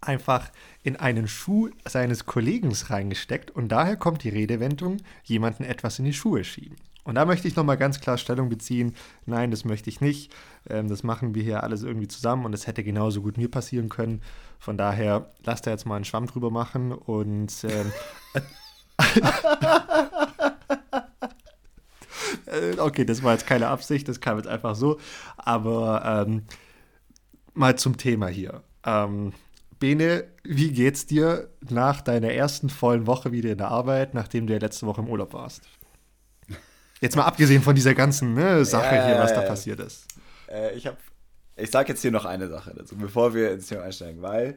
einfach 0.00 0.50
in 0.82 0.96
einen 0.96 1.28
Schuh 1.28 1.70
seines 1.86 2.26
Kollegen 2.26 2.72
reingesteckt 2.72 3.50
und 3.50 3.68
daher 3.68 3.96
kommt 3.96 4.24
die 4.24 4.28
Redewendung, 4.28 4.98
jemanden 5.24 5.64
etwas 5.64 5.98
in 5.98 6.04
die 6.04 6.12
Schuhe 6.12 6.44
schieben. 6.44 6.76
Und 7.04 7.16
da 7.16 7.26
möchte 7.26 7.46
ich 7.46 7.54
nochmal 7.54 7.76
ganz 7.76 8.00
klar 8.00 8.16
Stellung 8.16 8.48
beziehen. 8.48 8.94
Nein, 9.26 9.50
das 9.50 9.64
möchte 9.64 9.90
ich 9.90 10.00
nicht. 10.00 10.32
Ähm, 10.68 10.88
das 10.88 11.02
machen 11.02 11.34
wir 11.34 11.42
hier 11.42 11.62
alles 11.62 11.82
irgendwie 11.82 12.08
zusammen 12.08 12.46
und 12.46 12.54
es 12.54 12.66
hätte 12.66 12.82
genauso 12.82 13.20
gut 13.20 13.36
mir 13.36 13.50
passieren 13.50 13.90
können. 13.90 14.22
Von 14.58 14.78
daher, 14.78 15.30
lasst 15.44 15.66
da 15.66 15.70
jetzt 15.70 15.84
mal 15.86 15.96
einen 15.96 16.06
Schwamm 16.06 16.26
drüber 16.26 16.50
machen 16.50 16.92
und. 16.92 17.52
Ähm, 17.64 17.92
äh, 22.46 22.78
okay, 22.78 23.04
das 23.04 23.22
war 23.22 23.32
jetzt 23.32 23.46
keine 23.46 23.68
Absicht, 23.68 24.08
das 24.08 24.20
kam 24.20 24.38
jetzt 24.38 24.48
einfach 24.48 24.74
so. 24.74 24.98
Aber 25.36 26.24
ähm, 26.26 26.44
mal 27.52 27.76
zum 27.76 27.98
Thema 27.98 28.28
hier. 28.28 28.62
Ähm, 28.84 29.34
Bene, 29.78 30.24
wie 30.42 30.72
geht's 30.72 31.04
dir 31.04 31.50
nach 31.68 32.00
deiner 32.00 32.30
ersten 32.30 32.70
vollen 32.70 33.06
Woche 33.06 33.32
wieder 33.32 33.52
in 33.52 33.58
der 33.58 33.68
Arbeit, 33.68 34.14
nachdem 34.14 34.46
du 34.46 34.54
ja 34.54 34.58
letzte 34.58 34.86
Woche 34.86 35.02
im 35.02 35.08
Urlaub 35.08 35.34
warst? 35.34 35.68
Jetzt 37.00 37.16
mal 37.16 37.24
abgesehen 37.24 37.62
von 37.62 37.74
dieser 37.74 37.94
ganzen 37.94 38.34
ne, 38.34 38.64
Sache 38.64 38.94
ja, 38.94 39.06
hier, 39.06 39.18
was 39.18 39.34
da 39.34 39.42
passiert 39.42 39.80
ist. 39.80 40.06
Äh, 40.48 40.74
ich 40.74 40.86
habe, 40.86 40.96
ich 41.56 41.70
sage 41.70 41.90
jetzt 41.90 42.02
hier 42.02 42.12
noch 42.12 42.24
eine 42.24 42.48
Sache 42.48 42.72
dazu, 42.76 42.96
bevor 42.96 43.34
wir 43.34 43.52
ins 43.52 43.66
Thema 43.66 43.82
einsteigen, 43.82 44.22
weil 44.22 44.56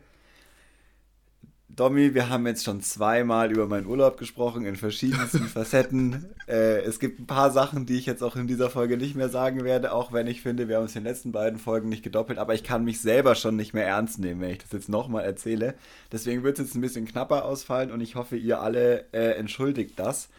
Domi, 1.69 2.15
wir 2.15 2.29
haben 2.29 2.47
jetzt 2.47 2.63
schon 2.63 2.81
zweimal 2.81 3.51
über 3.51 3.67
meinen 3.67 3.85
Urlaub 3.85 4.17
gesprochen 4.17 4.65
in 4.65 4.75
verschiedensten 4.75 5.43
Facetten. 5.47 6.25
Äh, 6.47 6.79
es 6.81 6.99
gibt 6.99 7.19
ein 7.19 7.27
paar 7.27 7.51
Sachen, 7.51 7.85
die 7.85 7.97
ich 7.97 8.07
jetzt 8.07 8.23
auch 8.23 8.35
in 8.35 8.47
dieser 8.47 8.71
Folge 8.71 8.97
nicht 8.97 9.15
mehr 9.15 9.29
sagen 9.29 9.63
werde, 9.63 9.91
auch 9.91 10.11
wenn 10.11 10.25
ich 10.25 10.41
finde, 10.41 10.67
wir 10.67 10.77
haben 10.77 10.83
uns 10.83 10.95
in 10.95 11.03
den 11.03 11.11
letzten 11.11 11.31
beiden 11.31 11.59
Folgen 11.59 11.87
nicht 11.89 12.01
gedoppelt, 12.01 12.39
aber 12.39 12.55
ich 12.55 12.63
kann 12.63 12.83
mich 12.83 12.99
selber 12.99 13.35
schon 13.35 13.57
nicht 13.57 13.75
mehr 13.75 13.85
ernst 13.85 14.17
nehmen, 14.17 14.41
wenn 14.41 14.49
ich 14.49 14.57
das 14.57 14.71
jetzt 14.71 14.89
nochmal 14.89 15.23
erzähle. 15.23 15.75
Deswegen 16.11 16.43
wird 16.43 16.57
es 16.57 16.65
jetzt 16.65 16.75
ein 16.75 16.81
bisschen 16.81 17.05
knapper 17.05 17.45
ausfallen 17.45 17.91
und 17.91 18.01
ich 18.01 18.15
hoffe, 18.15 18.37
ihr 18.37 18.59
alle 18.59 19.05
äh, 19.11 19.33
entschuldigt 19.37 19.99
das. 19.99 20.29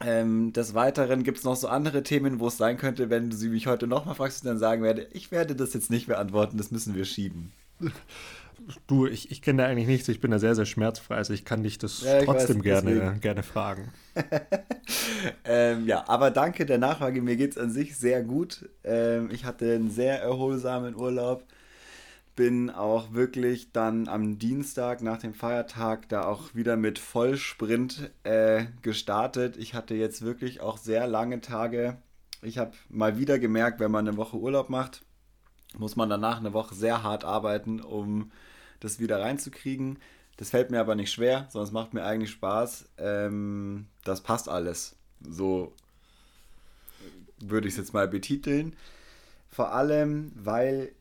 Ähm, 0.00 0.52
des 0.52 0.74
Weiteren 0.74 1.24
gibt 1.24 1.38
es 1.38 1.44
noch 1.44 1.56
so 1.56 1.66
andere 1.68 2.02
Themen, 2.02 2.38
wo 2.38 2.48
es 2.48 2.56
sein 2.56 2.76
könnte, 2.76 3.10
wenn 3.10 3.30
du 3.30 3.36
sie 3.36 3.48
mich 3.48 3.66
heute 3.66 3.88
nochmal 3.88 4.14
fragst, 4.14 4.46
dann 4.46 4.58
sagen 4.58 4.82
werde, 4.82 5.08
ich 5.12 5.32
werde 5.32 5.56
das 5.56 5.74
jetzt 5.74 5.90
nicht 5.90 6.06
beantworten, 6.06 6.56
das 6.56 6.70
müssen 6.70 6.94
wir 6.94 7.04
schieben. 7.04 7.52
Du, 8.86 9.06
ich, 9.06 9.30
ich 9.30 9.40
kenne 9.40 9.62
da 9.62 9.68
eigentlich 9.68 9.86
nichts, 9.86 10.08
ich 10.08 10.20
bin 10.20 10.30
da 10.30 10.38
sehr, 10.38 10.54
sehr 10.54 10.66
schmerzfrei, 10.66 11.14
also 11.14 11.32
ich 11.32 11.44
kann 11.44 11.62
dich 11.62 11.78
das 11.78 12.02
ja, 12.02 12.22
trotzdem 12.22 12.58
weiß, 12.58 12.62
gerne, 12.64 13.16
gerne 13.20 13.42
fragen. 13.42 13.92
ähm, 15.44 15.86
ja, 15.86 16.06
aber 16.08 16.30
danke 16.30 16.66
der 16.66 16.78
Nachfrage, 16.78 17.22
mir 17.22 17.36
geht 17.36 17.52
es 17.52 17.58
an 17.58 17.70
sich 17.70 17.96
sehr 17.96 18.22
gut. 18.22 18.68
Ähm, 18.84 19.30
ich 19.32 19.44
hatte 19.44 19.72
einen 19.72 19.90
sehr 19.90 20.20
erholsamen 20.20 20.96
Urlaub, 20.96 21.44
bin 22.38 22.70
auch 22.70 23.14
wirklich 23.14 23.72
dann 23.72 24.06
am 24.06 24.38
Dienstag 24.38 25.02
nach 25.02 25.18
dem 25.18 25.34
Feiertag 25.34 26.08
da 26.08 26.24
auch 26.24 26.54
wieder 26.54 26.76
mit 26.76 27.00
Vollsprint 27.00 28.12
äh, 28.22 28.66
gestartet. 28.80 29.56
Ich 29.56 29.74
hatte 29.74 29.96
jetzt 29.96 30.22
wirklich 30.22 30.60
auch 30.60 30.78
sehr 30.78 31.08
lange 31.08 31.40
Tage. 31.40 31.98
Ich 32.40 32.56
habe 32.56 32.70
mal 32.88 33.18
wieder 33.18 33.40
gemerkt, 33.40 33.80
wenn 33.80 33.90
man 33.90 34.06
eine 34.06 34.16
Woche 34.16 34.36
Urlaub 34.36 34.70
macht, 34.70 35.04
muss 35.76 35.96
man 35.96 36.08
danach 36.08 36.38
eine 36.38 36.52
Woche 36.52 36.76
sehr 36.76 37.02
hart 37.02 37.24
arbeiten, 37.24 37.80
um 37.80 38.30
das 38.78 39.00
wieder 39.00 39.20
reinzukriegen. 39.20 39.98
Das 40.36 40.50
fällt 40.50 40.70
mir 40.70 40.78
aber 40.78 40.94
nicht 40.94 41.10
schwer, 41.10 41.48
es 41.52 41.72
macht 41.72 41.92
mir 41.92 42.04
eigentlich 42.04 42.30
Spaß. 42.30 42.88
Ähm, 42.98 43.88
das 44.04 44.20
passt 44.20 44.48
alles. 44.48 44.94
So 45.28 45.72
würde 47.40 47.66
ich 47.66 47.74
es 47.74 47.78
jetzt 47.78 47.94
mal 47.94 48.06
betiteln. 48.06 48.76
Vor 49.48 49.72
allem, 49.72 50.30
weil 50.36 50.92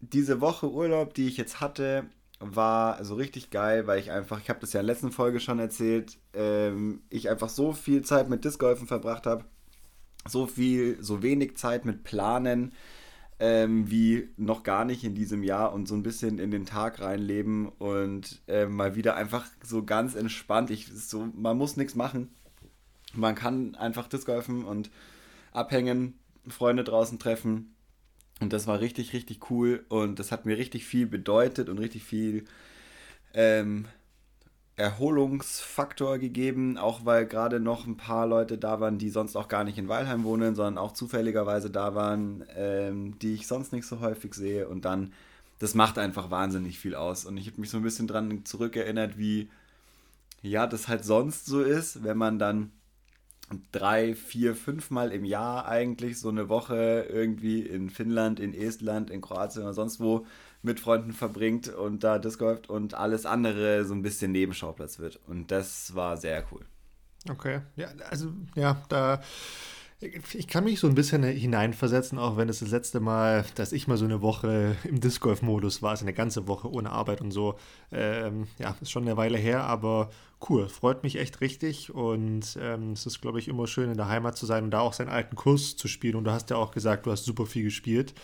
diese 0.00 0.40
Woche 0.40 0.70
Urlaub, 0.70 1.14
die 1.14 1.28
ich 1.28 1.36
jetzt 1.36 1.60
hatte, 1.60 2.06
war 2.40 3.04
so 3.04 3.14
richtig 3.14 3.50
geil, 3.50 3.86
weil 3.86 4.00
ich 4.00 4.10
einfach, 4.10 4.40
ich 4.40 4.48
habe 4.48 4.60
das 4.60 4.72
ja 4.72 4.80
in 4.80 4.86
der 4.86 4.94
letzten 4.94 5.12
Folge 5.12 5.40
schon 5.40 5.58
erzählt, 5.58 6.18
ähm, 6.32 7.02
ich 7.10 7.28
einfach 7.28 7.50
so 7.50 7.72
viel 7.72 8.02
Zeit 8.02 8.30
mit 8.30 8.44
Disc 8.44 8.58
Golfen 8.58 8.86
verbracht 8.86 9.26
habe, 9.26 9.44
so 10.26 10.46
viel, 10.46 11.02
so 11.02 11.22
wenig 11.22 11.56
Zeit 11.56 11.84
mit 11.84 12.02
Planen, 12.02 12.72
ähm, 13.38 13.90
wie 13.90 14.30
noch 14.36 14.62
gar 14.62 14.84
nicht 14.84 15.04
in 15.04 15.14
diesem 15.14 15.42
Jahr 15.42 15.72
und 15.72 15.86
so 15.86 15.94
ein 15.94 16.02
bisschen 16.02 16.38
in 16.38 16.50
den 16.50 16.66
Tag 16.66 17.00
reinleben 17.00 17.68
und 17.68 18.42
äh, 18.48 18.66
mal 18.66 18.96
wieder 18.96 19.16
einfach 19.16 19.46
so 19.62 19.82
ganz 19.82 20.14
entspannt. 20.14 20.70
Ich, 20.70 20.88
so, 20.92 21.28
man 21.34 21.56
muss 21.56 21.76
nichts 21.76 21.94
machen. 21.94 22.34
Man 23.14 23.34
kann 23.34 23.74
einfach 23.74 24.08
Disc 24.08 24.26
golfen 24.26 24.64
und 24.64 24.90
abhängen, 25.52 26.18
Freunde 26.48 26.84
draußen 26.84 27.18
treffen. 27.18 27.74
Und 28.40 28.52
das 28.52 28.66
war 28.66 28.80
richtig, 28.80 29.12
richtig 29.12 29.50
cool 29.50 29.84
und 29.88 30.18
das 30.18 30.32
hat 30.32 30.46
mir 30.46 30.56
richtig 30.56 30.86
viel 30.86 31.06
bedeutet 31.06 31.68
und 31.68 31.78
richtig 31.78 32.04
viel 32.04 32.44
ähm, 33.34 33.86
Erholungsfaktor 34.76 36.18
gegeben, 36.18 36.78
auch 36.78 37.04
weil 37.04 37.26
gerade 37.26 37.60
noch 37.60 37.86
ein 37.86 37.98
paar 37.98 38.26
Leute 38.26 38.56
da 38.56 38.80
waren, 38.80 38.96
die 38.96 39.10
sonst 39.10 39.36
auch 39.36 39.48
gar 39.48 39.62
nicht 39.64 39.76
in 39.76 39.88
Weilheim 39.88 40.24
wohnen, 40.24 40.54
sondern 40.54 40.78
auch 40.78 40.92
zufälligerweise 40.92 41.70
da 41.70 41.94
waren, 41.94 42.44
ähm, 42.56 43.18
die 43.18 43.34
ich 43.34 43.46
sonst 43.46 43.72
nicht 43.72 43.86
so 43.86 44.00
häufig 44.00 44.34
sehe. 44.34 44.68
Und 44.68 44.86
dann, 44.86 45.12
das 45.58 45.74
macht 45.74 45.98
einfach 45.98 46.30
wahnsinnig 46.30 46.78
viel 46.78 46.94
aus. 46.94 47.26
Und 47.26 47.36
ich 47.36 47.46
habe 47.46 47.60
mich 47.60 47.68
so 47.68 47.76
ein 47.76 47.82
bisschen 47.82 48.06
dran 48.06 48.44
zurückerinnert, 48.46 49.18
wie 49.18 49.50
ja, 50.42 50.66
das 50.66 50.88
halt 50.88 51.04
sonst 51.04 51.44
so 51.46 51.60
ist, 51.60 52.02
wenn 52.02 52.16
man 52.16 52.38
dann 52.38 52.72
drei, 53.72 54.14
vier, 54.14 54.54
fünfmal 54.54 55.12
im 55.12 55.24
Jahr 55.24 55.66
eigentlich 55.66 56.18
so 56.18 56.28
eine 56.28 56.48
Woche 56.48 57.06
irgendwie 57.08 57.60
in 57.60 57.90
Finnland, 57.90 58.40
in 58.40 58.54
Estland, 58.54 59.10
in 59.10 59.20
Kroatien 59.20 59.64
oder 59.64 59.74
sonst 59.74 60.00
wo 60.00 60.26
mit 60.62 60.78
Freunden 60.78 61.12
verbringt 61.12 61.68
und 61.68 62.04
da 62.04 62.18
Disc 62.18 62.38
golft 62.38 62.68
und 62.68 62.94
alles 62.94 63.26
andere 63.26 63.84
so 63.84 63.94
ein 63.94 64.02
bisschen 64.02 64.32
Nebenschauplatz 64.32 64.98
wird. 64.98 65.18
Und 65.26 65.50
das 65.50 65.94
war 65.94 66.16
sehr 66.16 66.44
cool. 66.52 66.64
Okay, 67.28 67.60
ja, 67.76 67.88
also 68.08 68.32
ja, 68.54 68.82
da 68.88 69.20
ich 70.00 70.48
kann 70.48 70.64
mich 70.64 70.80
so 70.80 70.86
ein 70.86 70.94
bisschen 70.94 71.22
hineinversetzen, 71.22 72.18
auch 72.18 72.38
wenn 72.38 72.48
es 72.48 72.60
das 72.60 72.70
letzte 72.70 73.00
Mal, 73.00 73.44
dass 73.54 73.72
ich 73.72 73.86
mal 73.86 73.98
so 73.98 74.06
eine 74.06 74.22
Woche 74.22 74.76
im 74.84 75.00
Disc 75.00 75.20
Golf 75.20 75.42
Modus 75.42 75.82
war, 75.82 75.90
also 75.90 76.04
eine 76.04 76.14
ganze 76.14 76.48
Woche 76.48 76.70
ohne 76.70 76.90
Arbeit 76.90 77.20
und 77.20 77.32
so. 77.32 77.56
Ähm, 77.92 78.46
ja, 78.58 78.74
ist 78.80 78.90
schon 78.90 79.02
eine 79.02 79.18
Weile 79.18 79.36
her, 79.36 79.64
aber 79.64 80.10
cool, 80.48 80.70
freut 80.70 81.02
mich 81.02 81.16
echt 81.16 81.42
richtig 81.42 81.94
und 81.94 82.56
ähm, 82.60 82.92
es 82.92 83.04
ist, 83.04 83.20
glaube 83.20 83.38
ich, 83.38 83.48
immer 83.48 83.66
schön 83.66 83.90
in 83.90 83.96
der 83.98 84.08
Heimat 84.08 84.38
zu 84.38 84.46
sein 84.46 84.64
und 84.64 84.70
da 84.70 84.80
auch 84.80 84.94
seinen 84.94 85.10
alten 85.10 85.36
Kurs 85.36 85.76
zu 85.76 85.86
spielen. 85.86 86.16
Und 86.16 86.24
du 86.24 86.30
hast 86.30 86.48
ja 86.48 86.56
auch 86.56 86.70
gesagt, 86.70 87.04
du 87.04 87.10
hast 87.10 87.24
super 87.24 87.44
viel 87.44 87.64
gespielt. 87.64 88.14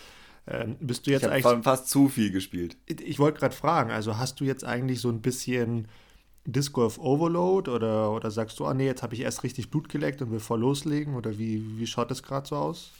Ähm, 0.47 0.77
bist 0.79 1.05
du 1.05 1.11
jetzt 1.11 1.23
ich 1.23 1.29
eigentlich. 1.29 1.63
fast 1.63 1.89
zu 1.89 2.07
viel 2.09 2.31
gespielt. 2.31 2.77
Ich 2.87 3.19
wollte 3.19 3.39
gerade 3.39 3.55
fragen, 3.55 3.91
also 3.91 4.17
hast 4.17 4.39
du 4.39 4.45
jetzt 4.45 4.63
eigentlich 4.63 4.99
so 4.99 5.09
ein 5.09 5.21
bisschen 5.21 5.87
Disc 6.49 6.71
Golf 6.71 6.97
Overload 6.97 7.69
oder, 7.69 8.09
oder 8.11 8.31
sagst 8.31 8.57
du, 8.59 8.65
ah 8.65 8.73
nee, 8.73 8.85
jetzt 8.85 9.03
habe 9.03 9.13
ich 9.13 9.19
erst 9.19 9.43
richtig 9.43 9.69
Blut 9.69 9.89
geleckt 9.89 10.21
und 10.21 10.31
will 10.31 10.39
voll 10.39 10.61
loslegen? 10.61 11.15
Oder 11.15 11.37
wie, 11.37 11.77
wie 11.77 11.85
schaut 11.85 12.09
das 12.09 12.23
gerade 12.23 12.47
so 12.47 12.55
aus? 12.55 12.91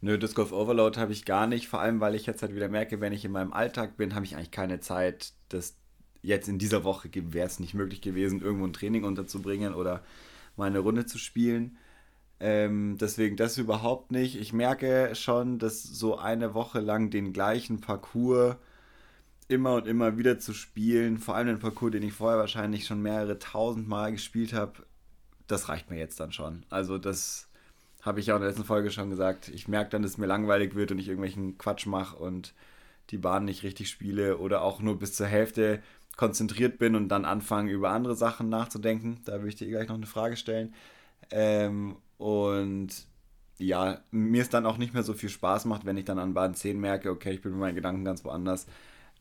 Nö, 0.00 0.18
Disc 0.18 0.34
Golf 0.34 0.50
Overload 0.50 0.98
habe 0.98 1.12
ich 1.12 1.26
gar 1.26 1.46
nicht, 1.46 1.68
vor 1.68 1.80
allem 1.80 2.00
weil 2.00 2.14
ich 2.14 2.24
jetzt 2.24 2.40
halt 2.40 2.54
wieder 2.54 2.70
merke, 2.70 3.02
wenn 3.02 3.12
ich 3.12 3.26
in 3.26 3.32
meinem 3.32 3.52
Alltag 3.52 3.98
bin, 3.98 4.14
habe 4.14 4.24
ich 4.24 4.36
eigentlich 4.36 4.50
keine 4.50 4.80
Zeit, 4.80 5.34
das 5.50 5.76
jetzt 6.22 6.48
in 6.48 6.58
dieser 6.58 6.82
Woche 6.82 7.10
wäre 7.12 7.46
es 7.46 7.60
nicht 7.60 7.74
möglich 7.74 8.00
gewesen, 8.00 8.40
irgendwo 8.40 8.66
ein 8.66 8.72
Training 8.72 9.04
unterzubringen 9.04 9.74
oder 9.74 10.02
mal 10.56 10.66
eine 10.66 10.78
Runde 10.78 11.04
zu 11.04 11.18
spielen. 11.18 11.76
Ähm, 12.40 12.96
deswegen 12.98 13.36
das 13.36 13.58
überhaupt 13.58 14.12
nicht. 14.12 14.40
Ich 14.40 14.54
merke 14.54 15.14
schon, 15.14 15.58
dass 15.58 15.82
so 15.82 16.16
eine 16.16 16.54
Woche 16.54 16.80
lang 16.80 17.10
den 17.10 17.34
gleichen 17.34 17.82
Parcours 17.82 18.56
immer 19.50 19.74
und 19.74 19.86
immer 19.86 20.16
wieder 20.16 20.38
zu 20.38 20.52
spielen, 20.52 21.18
vor 21.18 21.34
allem 21.34 21.48
den 21.48 21.58
Parcours, 21.58 21.92
den 21.92 22.02
ich 22.02 22.12
vorher 22.12 22.38
wahrscheinlich 22.38 22.86
schon 22.86 23.02
mehrere 23.02 23.38
tausend 23.38 23.88
Mal 23.88 24.12
gespielt 24.12 24.52
habe, 24.52 24.84
das 25.46 25.68
reicht 25.68 25.90
mir 25.90 25.98
jetzt 25.98 26.20
dann 26.20 26.32
schon. 26.32 26.64
Also 26.70 26.98
das 26.98 27.48
habe 28.02 28.20
ich 28.20 28.26
ja 28.26 28.36
in 28.36 28.40
der 28.40 28.50
letzten 28.50 28.64
Folge 28.64 28.90
schon 28.90 29.10
gesagt. 29.10 29.48
Ich 29.48 29.68
merke 29.68 29.90
dann, 29.90 30.02
dass 30.02 30.12
es 30.12 30.18
mir 30.18 30.26
langweilig 30.26 30.74
wird 30.74 30.92
und 30.92 30.98
ich 30.98 31.08
irgendwelchen 31.08 31.58
Quatsch 31.58 31.86
mache 31.86 32.16
und 32.16 32.54
die 33.10 33.18
Bahn 33.18 33.44
nicht 33.44 33.64
richtig 33.64 33.90
spiele 33.90 34.38
oder 34.38 34.62
auch 34.62 34.80
nur 34.80 34.98
bis 34.98 35.14
zur 35.14 35.26
Hälfte 35.26 35.82
konzentriert 36.16 36.78
bin 36.78 36.94
und 36.94 37.08
dann 37.08 37.24
anfange, 37.24 37.72
über 37.72 37.90
andere 37.90 38.14
Sachen 38.14 38.48
nachzudenken. 38.48 39.20
Da 39.24 39.34
würde 39.34 39.48
ich 39.48 39.56
dir 39.56 39.68
gleich 39.68 39.88
noch 39.88 39.96
eine 39.96 40.06
Frage 40.06 40.36
stellen. 40.36 40.74
Ähm, 41.30 41.96
und 42.18 42.88
ja, 43.58 44.00
mir 44.10 44.42
es 44.42 44.48
dann 44.48 44.66
auch 44.66 44.78
nicht 44.78 44.94
mehr 44.94 45.02
so 45.02 45.12
viel 45.12 45.28
Spaß 45.28 45.64
macht, 45.64 45.84
wenn 45.84 45.96
ich 45.96 46.04
dann 46.04 46.18
an 46.18 46.34
Bahn 46.34 46.54
10 46.54 46.80
merke, 46.80 47.10
okay, 47.10 47.32
ich 47.32 47.42
bin 47.42 47.52
mit 47.52 47.60
meinen 47.60 47.74
Gedanken 47.74 48.04
ganz 48.04 48.24
woanders 48.24 48.66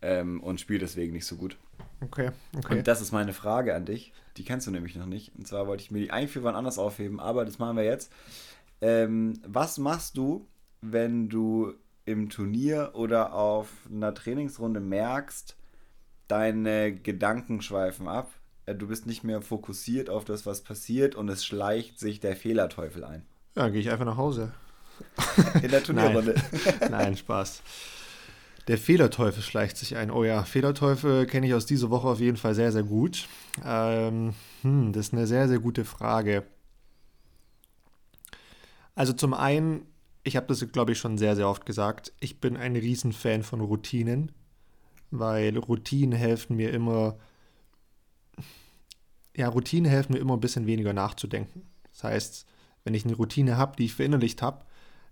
ähm, 0.01 0.41
und 0.41 0.60
spiele 0.60 0.79
deswegen 0.79 1.13
nicht 1.13 1.25
so 1.25 1.36
gut. 1.36 1.58
Okay, 2.01 2.32
okay. 2.58 2.77
Und 2.77 2.88
das 2.88 3.01
ist 3.01 3.12
meine 3.12 3.34
Frage 3.34 3.75
an 3.75 3.86
dich. 3.86 4.13
Die 4.38 4.44
kennst 4.44 4.68
du 4.68 4.72
nämlich 4.72 4.96
noch 4.96 5.06
nicht. 5.06 5.36
Und 5.38 5.48
zwar 5.48 5.68
wollte 5.68 5.84
ich 5.84 5.91
mir 5.91 6.00
die 6.00 6.12
eigentlich 6.12 6.32
für 6.32 6.44
wann 6.44 6.56
anders 6.56 6.77
aufheben, 6.77 7.20
aber 7.20 7.46
das 7.46 7.60
machen 7.60 7.77
wir 7.77 7.84
jetzt. 7.84 8.12
Ähm, 8.82 9.34
was 9.46 9.77
machst 9.77 10.18
du, 10.18 10.48
wenn 10.82 11.27
du 11.27 11.74
im 12.06 12.29
Turnier 12.29 12.91
oder 12.94 13.34
auf 13.34 13.70
einer 13.91 14.13
Trainingsrunde 14.13 14.79
merkst, 14.79 15.58
deine 16.27 16.94
Gedanken 16.96 17.62
schweifen 17.62 18.08
ab? 18.08 18.32
Äh, 18.65 18.75
du 18.75 18.88
bist 18.88 19.06
nicht 19.06 19.24
mehr 19.24 19.41
fokussiert 19.41 20.10
auf 20.10 20.24
das, 20.24 20.46
was 20.46 20.62
passiert 20.62 21.15
und 21.15 21.27
es 21.27 21.46
schleicht 21.46 22.00
sich 22.00 22.20
der 22.20 22.36
Fehlerteufel 22.36 23.03
ein. 23.03 23.25
Ja, 23.56 23.68
gehe 23.70 23.82
ich 23.82 23.91
einfach 23.91 24.06
nach 24.06 24.18
Hause. 24.18 24.53
In 25.62 25.72
der 25.72 25.84
Turnierrunde. 25.84 26.36
Nein. 26.79 26.91
Nein, 26.91 27.18
Spaß. 27.18 27.62
Der 28.69 28.77
Fehlerteufel 28.77 29.41
schleicht 29.41 29.77
sich 29.77 29.97
ein. 29.97 30.11
Oh 30.11 30.23
ja, 30.23 30.43
Fehlerteufel 30.43 31.25
kenne 31.25 31.47
ich 31.47 31.55
aus 31.55 31.65
dieser 31.65 31.89
Woche 31.89 32.07
auf 32.07 32.19
jeden 32.19 32.38
Fall 32.38 32.53
sehr, 32.53 32.71
sehr 32.71 32.83
gut. 32.83 33.27
Ähm, 33.65 34.35
hm, 34.61 34.93
das 34.93 35.07
ist 35.07 35.13
eine 35.13 35.25
sehr, 35.25 35.47
sehr 35.47 35.57
gute 35.57 35.85
Frage. 35.85 36.45
Also 38.93 39.13
zum 39.13 39.33
einen, 39.33 39.88
ich 40.21 40.35
habe 40.35 40.45
das, 40.45 40.71
glaube 40.71 40.91
ich, 40.91 40.99
schon 40.99 41.17
sehr, 41.17 41.35
sehr 41.35 41.49
oft 41.49 41.65
gesagt, 41.65 42.13
ich 42.19 42.39
bin 42.39 42.57
ein 42.57 42.75
Riesenfan 42.75 43.41
von 43.41 43.59
Routinen, 43.59 44.33
weil 45.09 45.57
Routinen 45.57 46.15
helfen 46.15 46.55
mir 46.55 46.71
immer, 46.71 47.17
ja, 49.35 49.47
Routinen 49.47 49.89
helfen 49.89 50.13
mir 50.13 50.19
immer 50.19 50.38
ein 50.38 50.41
bisschen 50.41 50.67
weniger 50.67 50.93
nachzudenken. 50.93 51.63
Das 51.91 52.03
heißt, 52.03 52.45
wenn 52.83 52.93
ich 52.93 53.03
eine 53.03 53.15
Routine 53.15 53.57
habe, 53.57 53.77
die 53.77 53.85
ich 53.85 53.95
verinnerlicht 53.95 54.43
habe, 54.43 54.63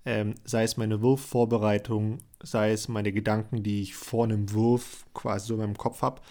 ähm, 0.08 0.36
sei 0.46 0.64
es 0.64 0.78
meine 0.78 1.02
Wurfvorbereitung, 1.02 2.20
sei 2.42 2.72
es 2.72 2.88
meine 2.88 3.12
Gedanken, 3.12 3.62
die 3.62 3.82
ich 3.82 3.94
vor 3.94 4.24
einem 4.24 4.54
Wurf 4.54 5.06
quasi 5.14 5.48
so 5.48 5.56
in 5.56 5.60
meinem 5.60 5.78
Kopf 5.78 6.02
habe, 6.02 6.22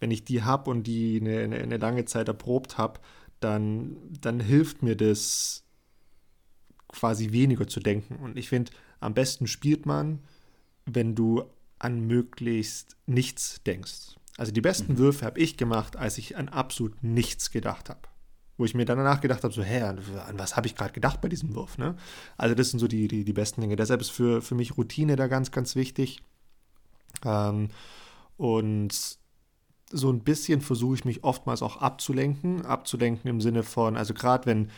wenn 0.00 0.10
ich 0.10 0.24
die 0.24 0.42
habe 0.42 0.70
und 0.70 0.84
die 0.84 1.20
eine, 1.20 1.40
eine, 1.40 1.56
eine, 1.56 1.76
lange 1.76 2.06
Zeit 2.06 2.28
erprobt 2.28 2.78
habe, 2.78 2.98
dann, 3.40 3.98
dann 4.22 4.40
hilft 4.40 4.82
mir 4.82 4.96
das 4.96 5.64
quasi 6.88 7.32
weniger 7.32 7.66
zu 7.66 7.78
denken. 7.78 8.16
Und 8.16 8.38
ich 8.38 8.48
finde, 8.48 8.72
am 9.00 9.12
besten 9.12 9.46
spielt 9.46 9.84
man, 9.84 10.20
wenn 10.86 11.14
du 11.14 11.44
an 11.78 12.06
möglichst 12.06 12.96
nichts 13.04 13.60
denkst. 13.66 14.16
Also 14.38 14.50
die 14.50 14.62
besten 14.62 14.94
mhm. 14.94 14.98
Würfe 14.98 15.26
habe 15.26 15.40
ich 15.40 15.58
gemacht, 15.58 15.96
als 15.96 16.16
ich 16.16 16.38
an 16.38 16.48
absolut 16.48 17.02
nichts 17.02 17.50
gedacht 17.50 17.90
habe 17.90 18.08
wo 18.56 18.64
ich 18.64 18.74
mir 18.74 18.84
dann 18.84 18.98
danach 18.98 19.20
gedacht 19.20 19.44
habe, 19.44 19.52
so, 19.52 19.62
hä, 19.62 19.82
an 19.82 19.98
was 20.38 20.56
habe 20.56 20.66
ich 20.66 20.74
gerade 20.74 20.92
gedacht 20.92 21.20
bei 21.20 21.28
diesem 21.28 21.54
Wurf? 21.54 21.78
Ne? 21.78 21.96
Also 22.36 22.54
das 22.54 22.70
sind 22.70 22.80
so 22.80 22.88
die, 22.88 23.08
die, 23.08 23.24
die 23.24 23.32
besten 23.32 23.60
Dinge. 23.60 23.76
Deshalb 23.76 24.00
ist 24.00 24.10
für, 24.10 24.40
für 24.42 24.54
mich 24.54 24.76
Routine 24.76 25.16
da 25.16 25.26
ganz, 25.26 25.50
ganz 25.50 25.76
wichtig. 25.76 26.22
Ähm, 27.24 27.68
und 28.36 29.18
so 29.90 30.10
ein 30.10 30.20
bisschen 30.20 30.60
versuche 30.60 30.96
ich 30.96 31.04
mich 31.04 31.24
oftmals 31.24 31.62
auch 31.62 31.76
abzulenken. 31.78 32.64
Abzulenken 32.64 33.28
im 33.28 33.40
Sinne 33.40 33.62
von, 33.62 33.96
also 33.96 34.14
gerade 34.14 34.46
wenn, 34.46 34.70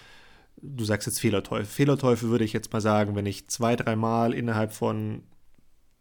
du 0.60 0.84
sagst 0.84 1.06
jetzt 1.06 1.20
Fehlerteufel. 1.20 1.66
Fehlerteufel 1.66 2.30
würde 2.30 2.44
ich 2.44 2.52
jetzt 2.52 2.72
mal 2.72 2.80
sagen, 2.80 3.14
wenn 3.14 3.26
ich 3.26 3.48
zwei, 3.48 3.76
dreimal 3.76 4.34
innerhalb 4.34 4.72
von 4.72 5.22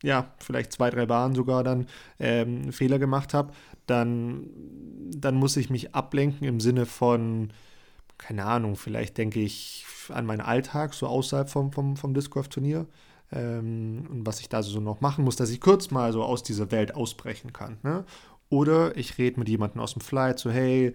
ja, 0.04 0.32
vielleicht 0.40 0.74
zwei, 0.74 0.90
drei 0.90 1.06
Bahnen 1.06 1.34
sogar 1.34 1.64
dann 1.64 1.88
ähm, 2.20 2.72
Fehler 2.72 3.00
gemacht 3.00 3.34
habe, 3.34 3.54
dann, 3.88 4.48
dann 5.12 5.36
muss 5.36 5.58
ich 5.58 5.70
mich 5.70 5.96
ablenken 5.96 6.48
im 6.48 6.60
Sinne 6.60 6.86
von, 6.86 7.52
keine 8.18 8.46
Ahnung, 8.46 8.76
vielleicht 8.76 9.18
denke 9.18 9.40
ich 9.40 9.86
an 10.10 10.26
meinen 10.26 10.42
Alltag, 10.42 10.94
so 10.94 11.08
außerhalb 11.08 11.50
vom, 11.50 11.72
vom, 11.72 11.98
vom 11.98 12.14
Disc 12.14 12.32
Golf 12.32 12.48
Turnier 12.48 12.88
ähm, 13.32 14.08
und 14.10 14.26
was 14.26 14.40
ich 14.40 14.50
da 14.50 14.64
so 14.64 14.80
noch 14.80 15.02
machen 15.02 15.24
muss, 15.24 15.36
dass 15.36 15.50
ich 15.50 15.62
kurz 15.62 15.92
mal 15.92 16.14
so 16.14 16.24
aus 16.24 16.44
dieser 16.44 16.72
Welt 16.72 16.96
ausbrechen 16.96 17.54
kann. 17.54 17.78
Ne? 17.84 18.06
Oder 18.50 18.96
ich 18.96 19.18
rede 19.18 19.40
mit 19.40 19.50
jemandem 19.50 19.82
aus 19.82 19.94
dem 19.94 20.02
Flight, 20.02 20.40
so 20.40 20.50
hey, 20.50 20.94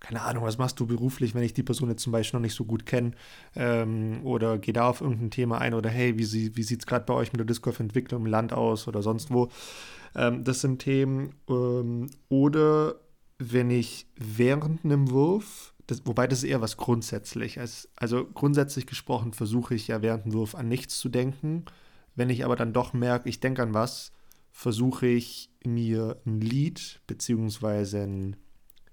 keine 0.00 0.22
Ahnung, 0.22 0.44
was 0.44 0.58
machst 0.58 0.78
du 0.78 0.86
beruflich, 0.86 1.34
wenn 1.34 1.42
ich 1.42 1.54
die 1.54 1.62
Person 1.62 1.88
jetzt 1.88 2.02
zum 2.02 2.12
Beispiel 2.12 2.38
noch 2.38 2.42
nicht 2.42 2.54
so 2.54 2.64
gut 2.64 2.86
kenne 2.86 3.12
ähm, 3.54 4.20
oder 4.24 4.58
gehe 4.58 4.74
da 4.74 4.88
auf 4.88 5.00
irgendein 5.00 5.30
Thema 5.30 5.58
ein 5.58 5.74
oder 5.74 5.90
hey, 5.90 6.18
wie, 6.18 6.56
wie 6.56 6.62
sieht 6.62 6.80
es 6.80 6.86
gerade 6.86 7.04
bei 7.04 7.14
euch 7.14 7.32
mit 7.32 7.40
der 7.40 7.46
Disc 7.46 7.62
Golf 7.62 7.80
Entwicklung 7.80 8.22
im 8.22 8.30
Land 8.30 8.52
aus 8.52 8.88
oder 8.88 9.02
sonst 9.02 9.32
wo. 9.32 9.48
Ähm, 10.14 10.44
das 10.44 10.60
sind 10.60 10.80
Themen. 10.80 11.34
Ähm, 11.48 12.10
oder 12.28 12.96
wenn 13.38 13.70
ich 13.70 14.06
während 14.16 14.84
einem 14.84 15.10
Wurf 15.10 15.74
das, 15.86 16.04
wobei 16.04 16.26
das 16.26 16.40
ist 16.40 16.48
eher 16.48 16.60
was 16.60 16.76
Grundsätzliches. 16.76 17.88
Also 17.96 18.26
grundsätzlich 18.26 18.86
gesprochen 18.86 19.32
versuche 19.32 19.74
ich 19.74 19.88
ja 19.88 20.02
während 20.02 20.24
dem 20.24 20.32
Wurf 20.32 20.54
an 20.54 20.68
nichts 20.68 20.98
zu 20.98 21.08
denken. 21.08 21.64
Wenn 22.14 22.30
ich 22.30 22.44
aber 22.44 22.56
dann 22.56 22.72
doch 22.72 22.92
merke, 22.92 23.28
ich 23.28 23.40
denke 23.40 23.62
an 23.62 23.74
was, 23.74 24.12
versuche 24.50 25.06
ich 25.06 25.50
mir 25.64 26.16
ein 26.24 26.40
Lied 26.40 27.00
beziehungsweise 27.06 28.02
ein, 28.02 28.36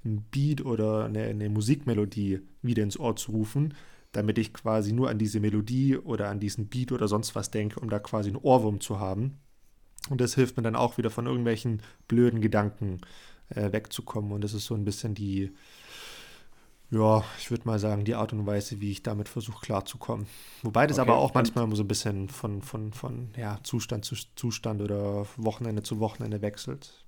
ein 0.03 0.23
Beat 0.29 0.65
oder 0.65 1.05
eine, 1.05 1.23
eine, 1.23 1.49
Musikmelodie 1.49 2.41
wieder 2.61 2.83
ins 2.83 2.99
Ohr 2.99 3.15
zu 3.15 3.31
rufen, 3.31 3.73
damit 4.11 4.37
ich 4.37 4.53
quasi 4.53 4.91
nur 4.91 5.09
an 5.09 5.17
diese 5.17 5.39
Melodie 5.39 5.97
oder 5.97 6.29
an 6.29 6.39
diesen 6.39 6.67
Beat 6.67 6.91
oder 6.91 7.07
sonst 7.07 7.33
was 7.33 7.49
denke, 7.49 7.79
um 7.79 7.89
da 7.89 7.99
quasi 7.99 8.29
einen 8.29 8.37
Ohrwurm 8.37 8.81
zu 8.81 8.99
haben. 8.99 9.39
Und 10.09 10.19
das 10.19 10.35
hilft 10.35 10.57
mir 10.57 10.63
dann 10.63 10.75
auch 10.75 10.97
wieder 10.97 11.09
von 11.09 11.25
irgendwelchen 11.25 11.81
blöden 12.09 12.41
Gedanken 12.41 12.99
äh, 13.49 13.71
wegzukommen. 13.71 14.33
Und 14.33 14.43
das 14.43 14.53
ist 14.53 14.65
so 14.65 14.75
ein 14.75 14.83
bisschen 14.83 15.15
die, 15.15 15.53
ja, 16.93 17.23
ich 17.39 17.49
würde 17.49 17.65
mal 17.65 17.79
sagen, 17.79 18.05
die 18.05 18.13
Art 18.13 18.33
und 18.33 18.45
Weise, 18.45 18.79
wie 18.79 18.91
ich 18.91 19.01
damit 19.01 19.27
versuche 19.27 19.65
klarzukommen. 19.65 20.27
Wobei 20.61 20.85
das 20.85 20.99
okay, 20.99 21.09
aber 21.09 21.19
auch 21.19 21.33
manchmal 21.33 21.75
so 21.75 21.83
ein 21.83 21.87
bisschen 21.87 22.29
von, 22.29 22.61
von, 22.61 22.93
von 22.93 23.29
ja, 23.35 23.59
Zustand 23.63 24.05
zu 24.05 24.15
Zustand 24.35 24.79
oder 24.79 25.25
Wochenende 25.37 25.81
zu 25.81 25.99
Wochenende 25.99 26.43
wechselt. 26.43 27.03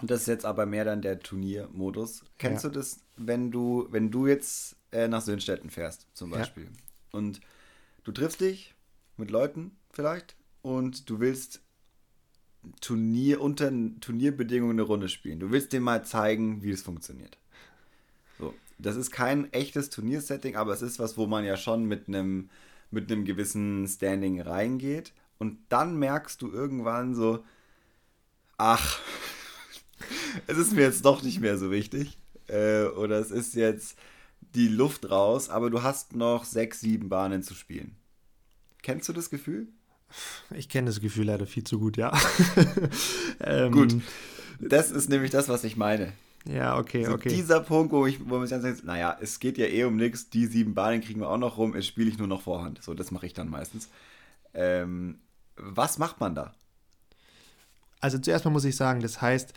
Und 0.00 0.10
das 0.10 0.22
ist 0.22 0.28
jetzt 0.28 0.46
aber 0.46 0.64
mehr 0.64 0.86
dann 0.86 1.02
der 1.02 1.18
Turniermodus. 1.18 2.24
Kennst 2.38 2.64
ja. 2.64 2.70
du 2.70 2.78
das, 2.78 3.00
wenn 3.16 3.50
du, 3.50 3.86
wenn 3.90 4.10
du 4.10 4.26
jetzt 4.26 4.76
äh, 4.92 5.08
nach 5.08 5.20
Söhnstetten 5.20 5.68
fährst, 5.68 6.06
zum 6.14 6.30
Beispiel, 6.30 6.64
ja. 6.64 6.70
und 7.10 7.40
du 8.04 8.12
triffst 8.12 8.40
dich 8.40 8.74
mit 9.18 9.30
Leuten 9.30 9.76
vielleicht 9.90 10.36
und 10.62 11.10
du 11.10 11.20
willst 11.20 11.60
Turnier 12.80 13.42
unter 13.42 13.70
Turnierbedingungen 14.00 14.78
eine 14.78 14.86
Runde 14.86 15.10
spielen. 15.10 15.38
Du 15.38 15.50
willst 15.50 15.74
dem 15.74 15.82
mal 15.82 16.02
zeigen, 16.02 16.62
wie 16.62 16.70
es 16.70 16.80
funktioniert. 16.80 17.36
Das 18.82 18.96
ist 18.96 19.10
kein 19.10 19.52
echtes 19.52 19.90
Turniersetting, 19.90 20.56
aber 20.56 20.72
es 20.72 20.82
ist 20.82 20.98
was, 20.98 21.16
wo 21.16 21.26
man 21.26 21.44
ja 21.44 21.56
schon 21.56 21.84
mit 21.84 22.08
einem 22.08 22.50
mit 22.90 23.10
einem 23.10 23.24
gewissen 23.24 23.88
Standing 23.88 24.40
reingeht 24.40 25.12
und 25.38 25.58
dann 25.70 25.96
merkst 25.96 26.40
du 26.42 26.52
irgendwann 26.52 27.14
so, 27.14 27.42
ach, 28.58 29.00
es 30.46 30.58
ist 30.58 30.72
mir 30.72 30.82
jetzt 30.82 31.04
doch 31.04 31.22
nicht 31.22 31.40
mehr 31.40 31.58
so 31.58 31.70
wichtig 31.70 32.18
äh, 32.48 32.84
oder 32.84 33.18
es 33.18 33.30
ist 33.30 33.54
jetzt 33.54 33.96
die 34.54 34.68
Luft 34.68 35.10
raus, 35.10 35.48
aber 35.48 35.70
du 35.70 35.82
hast 35.82 36.14
noch 36.14 36.44
sechs, 36.44 36.80
sieben 36.80 37.08
Bahnen 37.08 37.42
zu 37.42 37.54
spielen. 37.54 37.96
Kennst 38.82 39.08
du 39.08 39.12
das 39.12 39.30
Gefühl? 39.30 39.68
Ich 40.50 40.68
kenne 40.68 40.88
das 40.88 41.00
Gefühl 41.00 41.26
leider 41.26 41.46
viel 41.46 41.64
zu 41.64 41.78
gut, 41.78 41.96
ja. 41.96 42.12
ähm, 43.40 43.72
gut. 43.72 43.96
Das 44.60 44.90
ist 44.90 45.08
nämlich 45.08 45.30
das, 45.30 45.48
was 45.48 45.64
ich 45.64 45.76
meine. 45.76 46.12
Ja, 46.44 46.76
okay, 46.78 47.04
so 47.04 47.12
okay. 47.12 47.28
Dieser 47.28 47.60
Punkt, 47.60 47.92
wo, 47.92 48.06
ich, 48.06 48.18
wo 48.28 48.38
man 48.38 48.46
sich 48.46 48.50
dann 48.50 48.62
sagt, 48.62 48.84
naja, 48.84 49.16
es 49.20 49.38
geht 49.38 49.58
ja 49.58 49.66
eh 49.66 49.84
um 49.84 49.96
nichts, 49.96 50.28
die 50.28 50.46
sieben 50.46 50.74
Bahnen 50.74 51.00
kriegen 51.00 51.20
wir 51.20 51.28
auch 51.28 51.38
noch 51.38 51.56
rum, 51.56 51.74
jetzt 51.74 51.86
spiele 51.86 52.10
ich 52.10 52.18
nur 52.18 52.26
noch 52.26 52.42
Vorhand. 52.42 52.82
So, 52.82 52.94
das 52.94 53.10
mache 53.10 53.26
ich 53.26 53.32
dann 53.32 53.48
meistens. 53.48 53.88
Ähm, 54.54 55.20
was 55.56 55.98
macht 55.98 56.20
man 56.20 56.34
da? 56.34 56.54
Also 58.00 58.18
zuerst 58.18 58.44
mal 58.44 58.50
muss 58.50 58.64
ich 58.64 58.74
sagen, 58.74 59.00
das 59.00 59.22
heißt, 59.22 59.54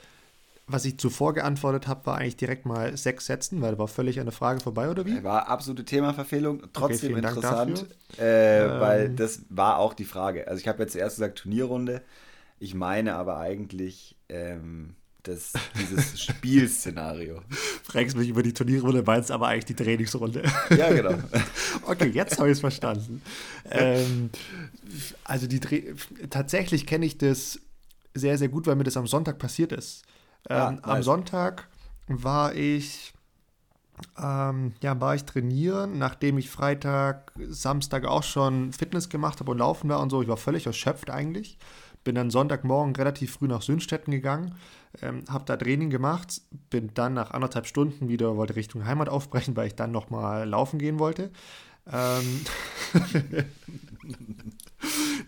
was 0.67 0.85
ich 0.85 0.97
zuvor 0.97 1.33
geantwortet 1.33 1.87
habe, 1.87 2.05
war 2.05 2.17
eigentlich 2.17 2.37
direkt 2.37 2.65
mal 2.65 2.95
sechs 2.97 3.25
Sätzen, 3.27 3.61
weil 3.61 3.73
da 3.73 3.77
war 3.77 3.87
völlig 3.87 4.19
eine 4.19 4.31
Frage 4.31 4.59
vorbei, 4.59 4.89
oder 4.89 5.05
wie? 5.05 5.23
War 5.23 5.47
absolute 5.47 5.85
Themaverfehlung, 5.85 6.63
trotzdem 6.73 7.15
okay, 7.15 7.27
interessant, 7.27 7.85
äh, 8.19 8.63
ähm, 8.63 8.81
weil 8.81 9.09
das 9.09 9.41
war 9.49 9.77
auch 9.77 9.93
die 9.93 10.05
Frage. 10.05 10.47
Also 10.47 10.59
ich 10.61 10.67
habe 10.67 10.81
jetzt 10.83 10.93
zuerst 10.93 11.17
gesagt 11.17 11.39
Turnierrunde, 11.39 12.01
ich 12.59 12.73
meine 12.73 13.15
aber 13.15 13.37
eigentlich 13.37 14.15
ähm, 14.29 14.95
das, 15.27 15.53
dieses 15.77 16.21
Spielszenario. 16.23 17.41
Fragst 17.83 18.15
mich 18.15 18.29
über 18.29 18.43
die 18.43 18.53
Turnierrunde, 18.53 19.03
meinst 19.03 19.31
aber 19.31 19.47
eigentlich 19.47 19.65
die 19.65 19.75
Trainingsrunde. 19.75 20.43
Ja, 20.75 20.91
genau. 20.91 21.15
okay, 21.87 22.09
jetzt 22.09 22.37
habe 22.37 22.49
ich 22.49 22.53
es 22.53 22.59
verstanden. 22.59 23.21
Ähm, 23.69 24.29
also 25.23 25.47
die 25.47 25.59
tatsächlich 26.29 26.85
kenne 26.85 27.05
ich 27.05 27.17
das 27.17 27.59
sehr, 28.13 28.37
sehr 28.37 28.49
gut, 28.49 28.67
weil 28.67 28.75
mir 28.75 28.83
das 28.83 28.97
am 28.97 29.07
Sonntag 29.07 29.37
passiert 29.37 29.71
ist. 29.71 30.03
Ah, 30.49 30.69
ähm, 30.69 30.79
Am 30.81 31.03
Sonntag 31.03 31.67
war 32.07 32.55
ich, 32.55 33.13
ähm, 34.17 34.73
ja, 34.81 34.99
war 34.99 35.15
ich 35.15 35.23
trainieren, 35.25 35.97
nachdem 35.97 36.37
ich 36.37 36.49
Freitag, 36.49 37.31
Samstag 37.47 38.05
auch 38.05 38.23
schon 38.23 38.71
Fitness 38.73 39.09
gemacht 39.09 39.39
habe 39.39 39.51
und 39.51 39.57
laufen 39.57 39.89
war 39.89 39.99
und 39.99 40.09
so. 40.09 40.21
Ich 40.21 40.27
war 40.27 40.37
völlig 40.37 40.65
erschöpft 40.65 41.09
eigentlich. 41.09 41.57
Bin 42.03 42.15
dann 42.15 42.29
Sonntagmorgen 42.29 42.95
relativ 42.95 43.33
früh 43.33 43.47
nach 43.47 43.63
Sünstetten 43.63 44.11
gegangen, 44.11 44.55
ähm, 45.01 45.23
habe 45.29 45.45
da 45.45 45.57
Training 45.57 45.89
gemacht, 45.89 46.41
bin 46.69 46.91
dann 46.93 47.13
nach 47.13 47.31
anderthalb 47.31 47.67
Stunden 47.67 48.07
wieder, 48.07 48.35
wollte 48.37 48.55
Richtung 48.55 48.85
Heimat 48.85 49.09
aufbrechen, 49.09 49.55
weil 49.55 49.67
ich 49.67 49.75
dann 49.75 49.91
nochmal 49.91 50.47
laufen 50.47 50.79
gehen 50.79 50.99
wollte. 50.99 51.31
Ähm, 51.91 52.45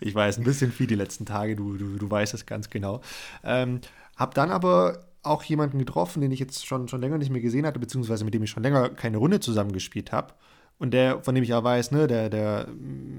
ich 0.00 0.14
weiß, 0.14 0.38
ein 0.38 0.44
bisschen 0.44 0.72
viel 0.72 0.86
die 0.86 0.94
letzten 0.94 1.26
Tage, 1.26 1.56
du, 1.56 1.76
du, 1.76 1.96
du 1.96 2.10
weißt 2.10 2.34
es 2.34 2.46
ganz 2.46 2.70
genau. 2.70 3.00
Ähm, 3.44 3.80
hab 4.16 4.34
dann 4.34 4.50
aber 4.50 5.06
auch 5.22 5.42
jemanden 5.44 5.78
getroffen, 5.78 6.20
den 6.20 6.32
ich 6.32 6.40
jetzt 6.40 6.66
schon, 6.66 6.88
schon 6.88 7.00
länger 7.00 7.18
nicht 7.18 7.30
mehr 7.30 7.40
gesehen 7.40 7.66
hatte, 7.66 7.78
beziehungsweise 7.78 8.24
mit 8.24 8.34
dem 8.34 8.42
ich 8.42 8.50
schon 8.50 8.62
länger 8.62 8.88
keine 8.90 9.18
Runde 9.18 9.40
zusammengespielt 9.40 10.12
habe. 10.12 10.34
Und 10.78 10.92
der, 10.92 11.22
von 11.22 11.34
dem 11.34 11.42
ich 11.42 11.50
ja 11.50 11.62
weiß, 11.62 11.90
ne, 11.90 12.06
der, 12.06 12.30
der 12.30 12.68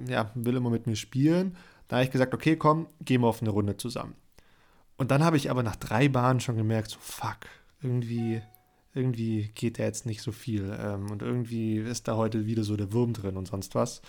ja, 0.08 0.32
will 0.34 0.56
immer 0.56 0.70
mit 0.70 0.88
mir 0.88 0.96
spielen. 0.96 1.56
Da 1.88 1.98
habe 1.98 2.06
ich 2.06 2.12
gesagt, 2.12 2.34
okay, 2.34 2.56
komm, 2.56 2.88
gehen 3.02 3.22
wir 3.22 3.28
auf 3.28 3.42
eine 3.42 3.52
Runde 3.52 3.76
zusammen. 3.76 4.16
Und 5.00 5.12
dann 5.12 5.24
habe 5.24 5.38
ich 5.38 5.50
aber 5.50 5.64
nach 5.64 5.78
drei 5.78 6.10
Bahnen 6.10 6.42
schon 6.42 6.58
gemerkt, 6.58 6.92
so 6.92 6.98
fuck, 7.00 7.38
irgendwie, 7.82 8.42
irgendwie 8.94 9.50
geht 9.56 9.80
da 9.80 9.84
jetzt 9.84 10.06
nicht 10.06 10.22
so 10.22 10.34
viel. 10.34 10.78
Ähm, 10.78 11.10
und 11.10 11.22
irgendwie 11.22 11.78
ist 11.78 12.10
da 12.10 12.18
heute 12.18 12.46
wieder 12.46 12.66
so 12.66 12.76
der 12.76 12.92
Wurm 12.92 13.14
drin 13.14 13.38
und 13.38 13.48
sonst 13.48 13.76
was. 13.76 14.02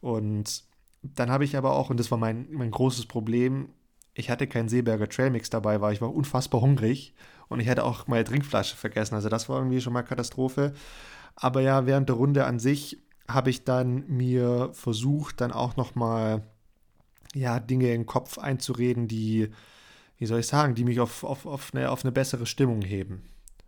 Und 0.00 0.64
dann 1.02 1.30
habe 1.30 1.44
ich 1.44 1.56
aber 1.56 1.76
auch, 1.76 1.90
und 1.90 2.00
das 2.00 2.10
war 2.10 2.18
mein, 2.18 2.48
mein 2.50 2.72
großes 2.72 3.06
Problem, 3.06 3.68
ich 4.14 4.30
hatte 4.30 4.48
keinen 4.48 4.68
Seeberger 4.68 5.08
Trailmix 5.08 5.48
dabei, 5.48 5.80
weil 5.80 5.94
ich 5.94 6.00
war 6.00 6.12
unfassbar 6.12 6.60
hungrig 6.60 7.14
und 7.48 7.60
ich 7.60 7.68
hatte 7.68 7.84
auch 7.84 8.08
meine 8.08 8.24
Trinkflasche 8.24 8.76
vergessen. 8.76 9.14
Also 9.14 9.28
das 9.28 9.48
war 9.48 9.58
irgendwie 9.58 9.80
schon 9.80 9.92
mal 9.92 10.02
Katastrophe. 10.02 10.72
Aber 11.36 11.60
ja, 11.60 11.86
während 11.86 12.08
der 12.08 12.16
Runde 12.16 12.46
an 12.46 12.58
sich 12.58 12.98
habe 13.28 13.50
ich 13.50 13.62
dann 13.62 14.08
mir 14.08 14.70
versucht, 14.72 15.40
dann 15.40 15.52
auch 15.52 15.76
noch 15.76 15.94
mal 15.94 16.42
ja, 17.32 17.60
Dinge 17.60 17.92
in 17.92 18.00
den 18.00 18.06
Kopf 18.06 18.38
einzureden, 18.38 19.06
die, 19.06 19.50
wie 20.22 20.26
soll 20.26 20.38
ich 20.38 20.46
sagen, 20.46 20.76
die 20.76 20.84
mich 20.84 21.00
auf, 21.00 21.24
auf, 21.24 21.46
auf, 21.46 21.74
eine, 21.74 21.90
auf 21.90 22.04
eine 22.04 22.12
bessere 22.12 22.46
Stimmung 22.46 22.80
heben. 22.82 23.24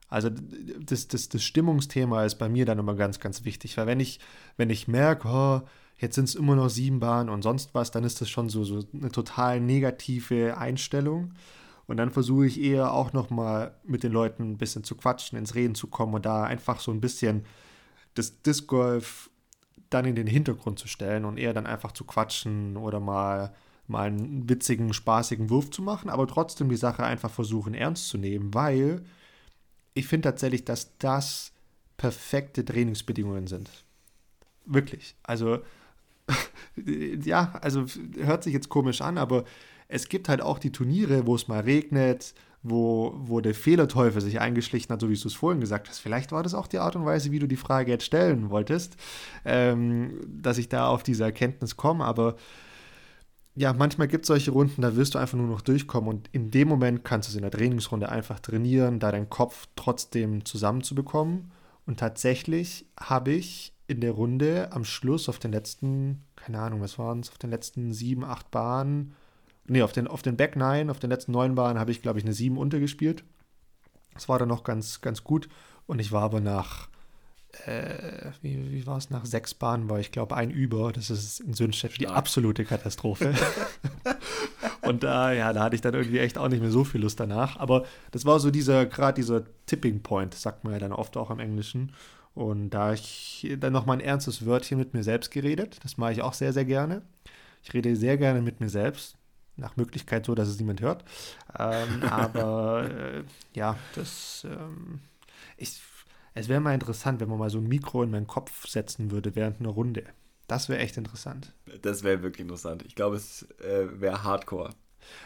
Also 0.08 0.30
das, 0.30 1.08
das, 1.08 1.28
das 1.28 1.42
Stimmungsthema 1.42 2.24
ist 2.24 2.36
bei 2.36 2.48
mir 2.48 2.64
dann 2.64 2.78
immer 2.78 2.94
ganz, 2.94 3.18
ganz 3.18 3.44
wichtig, 3.44 3.76
weil 3.76 3.88
wenn 3.88 3.98
ich, 3.98 4.20
wenn 4.56 4.70
ich 4.70 4.86
merke, 4.86 5.26
oh, 5.26 5.62
jetzt 5.98 6.14
sind 6.14 6.28
es 6.28 6.36
immer 6.36 6.54
noch 6.54 6.68
sieben 6.68 7.00
Bahnen 7.00 7.28
und 7.28 7.42
sonst 7.42 7.74
was, 7.74 7.90
dann 7.90 8.04
ist 8.04 8.20
das 8.20 8.30
schon 8.30 8.48
so, 8.48 8.62
so 8.62 8.84
eine 8.92 9.10
total 9.10 9.60
negative 9.60 10.56
Einstellung. 10.56 11.34
Und 11.88 11.96
dann 11.96 12.12
versuche 12.12 12.46
ich 12.46 12.60
eher 12.60 12.92
auch 12.92 13.12
nochmal 13.12 13.74
mit 13.82 14.04
den 14.04 14.12
Leuten 14.12 14.52
ein 14.52 14.56
bisschen 14.56 14.84
zu 14.84 14.94
quatschen, 14.94 15.36
ins 15.36 15.56
Reden 15.56 15.74
zu 15.74 15.88
kommen 15.88 16.14
und 16.14 16.24
da 16.24 16.44
einfach 16.44 16.78
so 16.78 16.92
ein 16.92 17.00
bisschen 17.00 17.46
das 18.14 18.42
Disc 18.42 18.68
Golf 18.68 19.28
dann 19.90 20.04
in 20.04 20.14
den 20.14 20.28
Hintergrund 20.28 20.78
zu 20.78 20.86
stellen 20.86 21.24
und 21.24 21.36
eher 21.36 21.52
dann 21.52 21.66
einfach 21.66 21.90
zu 21.90 22.04
quatschen 22.04 22.76
oder 22.76 23.00
mal, 23.00 23.52
mal 23.86 24.08
einen 24.08 24.48
witzigen, 24.48 24.92
spaßigen 24.92 25.50
Wurf 25.50 25.70
zu 25.70 25.82
machen, 25.82 26.10
aber 26.10 26.26
trotzdem 26.26 26.68
die 26.68 26.76
Sache 26.76 27.04
einfach 27.04 27.30
versuchen 27.30 27.74
ernst 27.74 28.08
zu 28.08 28.18
nehmen, 28.18 28.54
weil 28.54 29.02
ich 29.94 30.06
finde 30.06 30.28
tatsächlich, 30.28 30.64
dass 30.64 30.96
das 30.98 31.52
perfekte 31.96 32.64
Trainingsbedingungen 32.64 33.46
sind. 33.46 33.70
Wirklich. 34.64 35.14
Also, 35.22 35.58
ja, 36.76 37.52
also 37.60 37.84
hört 38.18 38.42
sich 38.42 38.52
jetzt 38.52 38.68
komisch 38.68 39.00
an, 39.00 39.18
aber 39.18 39.44
es 39.88 40.08
gibt 40.08 40.28
halt 40.28 40.40
auch 40.40 40.58
die 40.58 40.72
Turniere, 40.72 41.26
wo 41.26 41.34
es 41.34 41.46
mal 41.46 41.60
regnet, 41.60 42.34
wo, 42.62 43.12
wo 43.16 43.40
der 43.40 43.54
Fehlerteufel 43.54 44.22
sich 44.22 44.40
eingeschlichen 44.40 44.90
hat, 44.90 45.00
so 45.00 45.10
wie 45.10 45.16
du 45.16 45.28
es 45.28 45.34
vorhin 45.34 45.60
gesagt 45.60 45.88
hast. 45.88 45.98
Vielleicht 45.98 46.32
war 46.32 46.42
das 46.42 46.54
auch 46.54 46.66
die 46.66 46.78
Art 46.78 46.96
und 46.96 47.04
Weise, 47.04 47.30
wie 47.30 47.38
du 47.38 47.46
die 47.46 47.56
Frage 47.56 47.90
jetzt 47.90 48.06
stellen 48.06 48.48
wolltest, 48.48 48.96
ähm, 49.44 50.18
dass 50.26 50.56
ich 50.56 50.70
da 50.70 50.88
auf 50.88 51.02
diese 51.02 51.24
Erkenntnis 51.24 51.76
komme. 51.76 52.06
Aber 52.06 52.36
ja, 53.54 53.72
manchmal 53.72 54.08
gibt 54.08 54.24
es 54.24 54.28
solche 54.28 54.50
Runden, 54.50 54.82
da 54.82 54.96
wirst 54.96 55.14
du 55.14 55.18
einfach 55.18 55.38
nur 55.38 55.46
noch 55.46 55.60
durchkommen 55.60 56.10
und 56.10 56.28
in 56.32 56.50
dem 56.50 56.68
Moment 56.68 57.04
kannst 57.04 57.28
du 57.28 57.30
es 57.30 57.36
in 57.36 57.42
der 57.42 57.50
Trainingsrunde 57.50 58.08
einfach 58.08 58.40
trainieren, 58.40 58.98
da 58.98 59.12
deinen 59.12 59.30
Kopf 59.30 59.68
trotzdem 59.76 60.44
zusammenzubekommen. 60.44 61.52
Und 61.86 62.00
tatsächlich 62.00 62.86
habe 62.98 63.32
ich 63.32 63.72
in 63.86 64.00
der 64.00 64.12
Runde 64.12 64.72
am 64.72 64.84
Schluss 64.84 65.28
auf 65.28 65.38
den 65.38 65.52
letzten, 65.52 66.24
keine 66.36 66.58
Ahnung, 66.58 66.80
was 66.80 66.98
waren 66.98 67.20
es, 67.20 67.30
auf 67.30 67.38
den 67.38 67.50
letzten 67.50 67.92
sieben, 67.92 68.24
acht 68.24 68.50
Bahnen 68.50 69.14
nee, 69.66 69.82
auf 69.82 69.92
den, 69.92 70.08
auf 70.08 70.22
den 70.22 70.36
Back 70.36 70.56
9, 70.56 70.90
auf 70.90 70.98
den 70.98 71.10
letzten 71.10 71.32
neun 71.32 71.54
Bahnen 71.54 71.78
habe 71.78 71.90
ich, 71.90 72.02
glaube 72.02 72.18
ich, 72.18 72.24
eine 72.24 72.34
7 72.34 72.56
untergespielt. 72.56 73.24
Das 74.14 74.28
war 74.28 74.38
dann 74.38 74.48
noch 74.48 74.64
ganz, 74.64 75.00
ganz 75.00 75.24
gut. 75.24 75.48
Und 75.86 76.00
ich 76.00 76.12
war 76.12 76.22
aber 76.22 76.40
nach, 76.40 76.88
äh, 77.66 78.30
wie, 78.42 78.72
wie 78.72 78.86
war 78.86 78.98
es, 78.98 79.10
nach 79.10 79.24
sechs 79.24 79.54
Bahnen 79.54 79.88
war 79.88 79.98
ich, 80.00 80.12
glaube 80.12 80.36
ein 80.36 80.50
über. 80.50 80.92
Das 80.92 81.10
ist 81.10 81.40
in 81.40 81.54
Sünstedt 81.54 82.00
die 82.00 82.08
absolute 82.08 82.64
Katastrophe. 82.64 83.34
und 84.82 85.02
da, 85.02 85.32
ja, 85.32 85.52
da 85.52 85.64
hatte 85.64 85.76
ich 85.76 85.82
dann 85.82 85.94
irgendwie 85.94 86.18
echt 86.18 86.38
auch 86.38 86.48
nicht 86.48 86.60
mehr 86.60 86.70
so 86.70 86.84
viel 86.84 87.00
Lust 87.00 87.20
danach. 87.20 87.56
Aber 87.58 87.84
das 88.10 88.24
war 88.24 88.40
so 88.40 88.50
dieser, 88.50 88.86
gerade 88.86 89.14
dieser 89.14 89.44
Tipping 89.66 90.02
Point, 90.02 90.34
sagt 90.34 90.64
man 90.64 90.72
ja 90.72 90.78
dann 90.78 90.92
oft 90.92 91.16
auch 91.16 91.30
im 91.30 91.40
Englischen. 91.40 91.92
Und 92.34 92.70
da 92.70 92.92
ich 92.92 93.54
dann 93.60 93.72
noch 93.72 93.86
mal 93.86 93.94
ein 93.94 94.00
ernstes 94.00 94.44
Wörtchen 94.44 94.78
mit 94.78 94.92
mir 94.92 95.04
selbst 95.04 95.30
geredet. 95.30 95.78
Das 95.82 95.96
mache 95.96 96.12
ich 96.12 96.22
auch 96.22 96.34
sehr, 96.34 96.52
sehr 96.52 96.64
gerne. 96.64 97.02
Ich 97.62 97.72
rede 97.72 97.96
sehr 97.96 98.18
gerne 98.18 98.42
mit 98.42 98.60
mir 98.60 98.68
selbst 98.68 99.16
nach 99.56 99.76
Möglichkeit 99.76 100.26
so, 100.26 100.34
dass 100.34 100.48
es 100.48 100.58
niemand 100.58 100.80
hört. 100.80 101.04
Ähm, 101.58 102.02
aber 102.10 102.90
äh, 102.90 103.24
ja, 103.54 103.76
das 103.94 104.46
ähm, 104.50 105.00
ich, 105.56 105.80
es 106.34 106.48
wäre 106.48 106.60
mal 106.60 106.74
interessant, 106.74 107.20
wenn 107.20 107.28
man 107.28 107.38
mal 107.38 107.50
so 107.50 107.58
ein 107.58 107.68
Mikro 107.68 108.02
in 108.02 108.10
meinen 108.10 108.26
Kopf 108.26 108.66
setzen 108.66 109.10
würde 109.10 109.34
während 109.36 109.60
einer 109.60 109.70
Runde. 109.70 110.04
Das 110.48 110.68
wäre 110.68 110.80
echt 110.80 110.96
interessant. 110.96 111.54
Das 111.82 112.02
wäre 112.02 112.22
wirklich 112.22 112.42
interessant. 112.42 112.84
Ich 112.86 112.94
glaube, 112.94 113.16
es 113.16 113.46
äh, 113.60 114.00
wäre 114.00 114.24
Hardcore. 114.24 114.70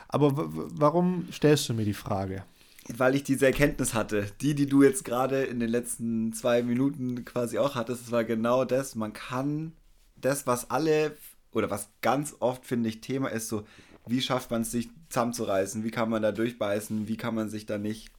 Aber 0.08 0.32
warum 0.34 1.28
stellst 1.32 1.68
du 1.68 1.74
mir 1.74 1.84
die 1.84 1.94
Frage? 1.94 2.44
Weil 2.88 3.14
ich 3.14 3.24
diese 3.24 3.46
Erkenntnis 3.46 3.94
hatte. 3.94 4.26
Die, 4.40 4.54
die 4.54 4.66
du 4.66 4.82
jetzt 4.82 5.04
gerade 5.04 5.42
in 5.42 5.60
den 5.60 5.70
letzten 5.70 6.32
zwei 6.32 6.62
Minuten 6.62 7.24
quasi 7.24 7.58
auch 7.58 7.74
hattest, 7.74 8.02
das 8.04 8.12
war 8.12 8.24
genau 8.24 8.64
das. 8.64 8.94
Man 8.94 9.12
kann 9.12 9.72
das, 10.16 10.46
was 10.46 10.70
alle 10.70 11.16
oder 11.52 11.70
was 11.70 11.88
ganz 12.02 12.36
oft, 12.40 12.64
finde 12.64 12.88
ich, 12.88 13.00
Thema 13.00 13.28
ist, 13.28 13.48
so, 13.48 13.64
wie 14.06 14.20
schafft 14.20 14.50
man 14.50 14.62
es, 14.62 14.70
sich 14.70 14.88
zusammenzureißen? 15.08 15.84
Wie 15.84 15.90
kann 15.90 16.10
man 16.10 16.22
da 16.22 16.32
durchbeißen? 16.32 17.08
Wie 17.08 17.16
kann 17.16 17.34
man 17.34 17.48
sich 17.48 17.66
da 17.66 17.78
nicht 17.78 18.10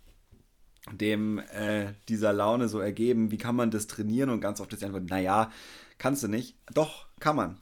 dem 0.91 1.39
äh, 1.39 1.93
dieser 2.07 2.33
Laune 2.33 2.67
so 2.69 2.79
ergeben? 2.79 3.31
Wie 3.31 3.37
kann 3.37 3.55
man 3.55 3.71
das 3.71 3.87
trainieren? 3.87 4.29
Und 4.29 4.41
ganz 4.41 4.59
oft 4.61 4.71
ist 4.73 4.81
die 4.81 4.85
Antwort, 4.85 5.09
naja, 5.09 5.51
kannst 5.97 6.23
du 6.23 6.27
nicht. 6.27 6.55
Doch, 6.73 7.07
kann 7.19 7.35
man. 7.35 7.57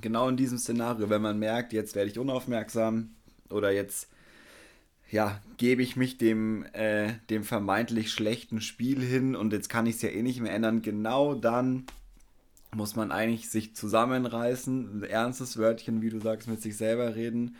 Genau 0.00 0.28
in 0.28 0.36
diesem 0.36 0.58
Szenario, 0.58 1.08
wenn 1.08 1.22
man 1.22 1.38
merkt, 1.38 1.72
jetzt 1.72 1.94
werde 1.94 2.10
ich 2.10 2.18
unaufmerksam 2.18 3.10
oder 3.48 3.70
jetzt 3.70 4.08
ja, 5.10 5.40
gebe 5.56 5.82
ich 5.82 5.96
mich 5.96 6.18
dem, 6.18 6.64
äh, 6.72 7.14
dem 7.30 7.44
vermeintlich 7.44 8.10
schlechten 8.10 8.60
Spiel 8.60 9.00
hin 9.00 9.36
und 9.36 9.52
jetzt 9.52 9.68
kann 9.68 9.86
ich 9.86 9.96
es 9.96 10.02
ja 10.02 10.08
eh 10.08 10.22
nicht 10.22 10.40
mehr 10.40 10.52
ändern. 10.52 10.82
Genau 10.82 11.34
dann 11.34 11.84
muss 12.74 12.96
man 12.96 13.12
eigentlich 13.12 13.48
sich 13.48 13.74
zusammenreißen, 13.74 15.00
ein 15.00 15.02
ernstes 15.04 15.56
Wörtchen, 15.56 16.02
wie 16.02 16.10
du 16.10 16.20
sagst, 16.20 16.48
mit 16.48 16.60
sich 16.60 16.76
selber 16.76 17.14
reden 17.14 17.56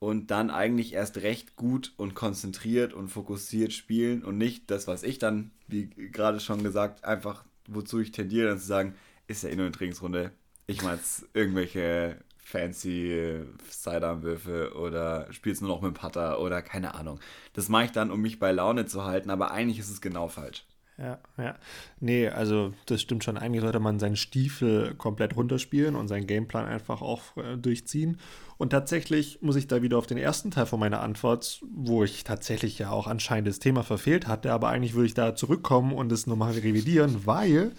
und 0.00 0.30
dann 0.32 0.50
eigentlich 0.50 0.94
erst 0.94 1.18
recht 1.18 1.54
gut 1.54 1.92
und 1.96 2.14
konzentriert 2.14 2.92
und 2.92 3.08
fokussiert 3.08 3.72
spielen 3.72 4.24
und 4.24 4.38
nicht 4.38 4.70
das, 4.70 4.88
was 4.88 5.04
ich 5.04 5.18
dann, 5.18 5.52
wie 5.68 5.88
gerade 5.90 6.40
schon 6.40 6.64
gesagt, 6.64 7.04
einfach 7.04 7.44
wozu 7.68 8.00
ich 8.00 8.10
tendiere, 8.10 8.48
dann 8.48 8.58
zu 8.58 8.66
sagen, 8.66 8.94
ist 9.28 9.44
ja 9.44 9.50
eh 9.50 9.56
nur 9.56 9.66
eine 9.66 9.74
Trainingsrunde. 9.74 10.32
Ich 10.66 10.82
meine 10.82 10.96
jetzt 10.96 11.26
irgendwelche 11.34 12.16
fancy 12.38 13.44
Sidearm-Würfe 13.68 14.74
oder 14.74 15.32
spielst 15.32 15.62
nur 15.62 15.70
noch 15.70 15.82
mit 15.82 15.94
dem 15.94 16.00
Putter 16.00 16.40
oder 16.40 16.62
keine 16.62 16.94
Ahnung. 16.94 17.20
Das 17.52 17.68
mache 17.68 17.84
ich 17.84 17.92
dann, 17.92 18.10
um 18.10 18.20
mich 18.20 18.38
bei 18.38 18.50
Laune 18.50 18.86
zu 18.86 19.04
halten, 19.04 19.30
aber 19.30 19.52
eigentlich 19.52 19.78
ist 19.78 19.90
es 19.90 20.00
genau 20.00 20.28
falsch. 20.28 20.64
Ja, 21.00 21.18
ja. 21.38 21.56
Nee, 21.98 22.28
also 22.28 22.74
das 22.84 23.00
stimmt 23.00 23.24
schon. 23.24 23.38
Eigentlich 23.38 23.62
sollte 23.62 23.80
man 23.80 23.98
seinen 23.98 24.16
Stiefel 24.16 24.94
komplett 24.96 25.34
runterspielen 25.34 25.96
und 25.96 26.08
seinen 26.08 26.26
Gameplan 26.26 26.66
einfach 26.66 27.00
auch 27.00 27.36
äh, 27.38 27.56
durchziehen. 27.56 28.18
Und 28.58 28.70
tatsächlich 28.70 29.40
muss 29.40 29.56
ich 29.56 29.66
da 29.66 29.80
wieder 29.80 29.96
auf 29.96 30.06
den 30.06 30.18
ersten 30.18 30.50
Teil 30.50 30.66
von 30.66 30.78
meiner 30.78 31.00
Antwort, 31.00 31.62
wo 31.72 32.04
ich 32.04 32.22
tatsächlich 32.24 32.78
ja 32.78 32.90
auch 32.90 33.06
anscheinend 33.06 33.48
das 33.48 33.60
Thema 33.60 33.82
verfehlt 33.82 34.28
hatte, 34.28 34.52
aber 34.52 34.68
eigentlich 34.68 34.92
würde 34.92 35.06
ich 35.06 35.14
da 35.14 35.34
zurückkommen 35.34 35.94
und 35.94 36.12
es 36.12 36.26
nochmal 36.26 36.52
revidieren, 36.52 37.24
weil 37.24 37.72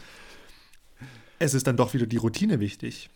es 1.37 1.53
ist 1.53 1.67
dann 1.67 1.77
doch 1.77 1.93
wieder 1.93 2.07
die 2.07 2.17
Routine 2.17 2.59
wichtig. 2.59 3.11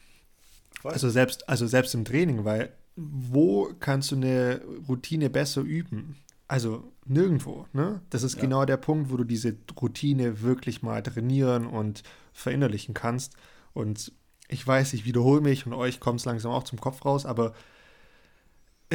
Also 0.84 1.10
selbst, 1.10 1.50
also 1.50 1.66
selbst 1.66 1.96
im 1.96 2.06
Training, 2.06 2.46
weil 2.46 2.72
wo 2.96 3.74
kannst 3.80 4.12
du 4.12 4.16
eine 4.16 4.62
Routine 4.88 5.32
besser 5.32 5.62
üben? 5.62 6.18
Also 6.48 6.92
nirgendwo. 7.06 7.66
Ne? 7.74 8.02
Das 8.10 8.24
ist 8.24 8.36
ja. 8.36 8.42
genau 8.42 8.66
der 8.66 8.78
Punkt, 8.78 9.10
wo 9.10 9.18
du 9.18 9.24
diese 9.24 9.56
Routine 9.80 10.42
wirklich 10.42 10.84
mal 10.84 11.02
trainieren 11.02 11.66
und 11.66 12.04
verinnerlichen 12.34 12.94
kannst. 12.94 13.34
Und 13.74 14.12
ich 14.48 14.66
weiß, 14.66 14.94
ich 14.94 15.06
wiederhole 15.06 15.42
mich 15.42 15.66
und 15.66 15.74
euch 15.74 16.00
kommt 16.00 16.20
es 16.20 16.26
langsam 16.26 16.52
auch 16.52 16.64
zum 16.64 16.80
Kopf 16.80 17.04
raus, 17.04 17.26
aber 17.26 17.54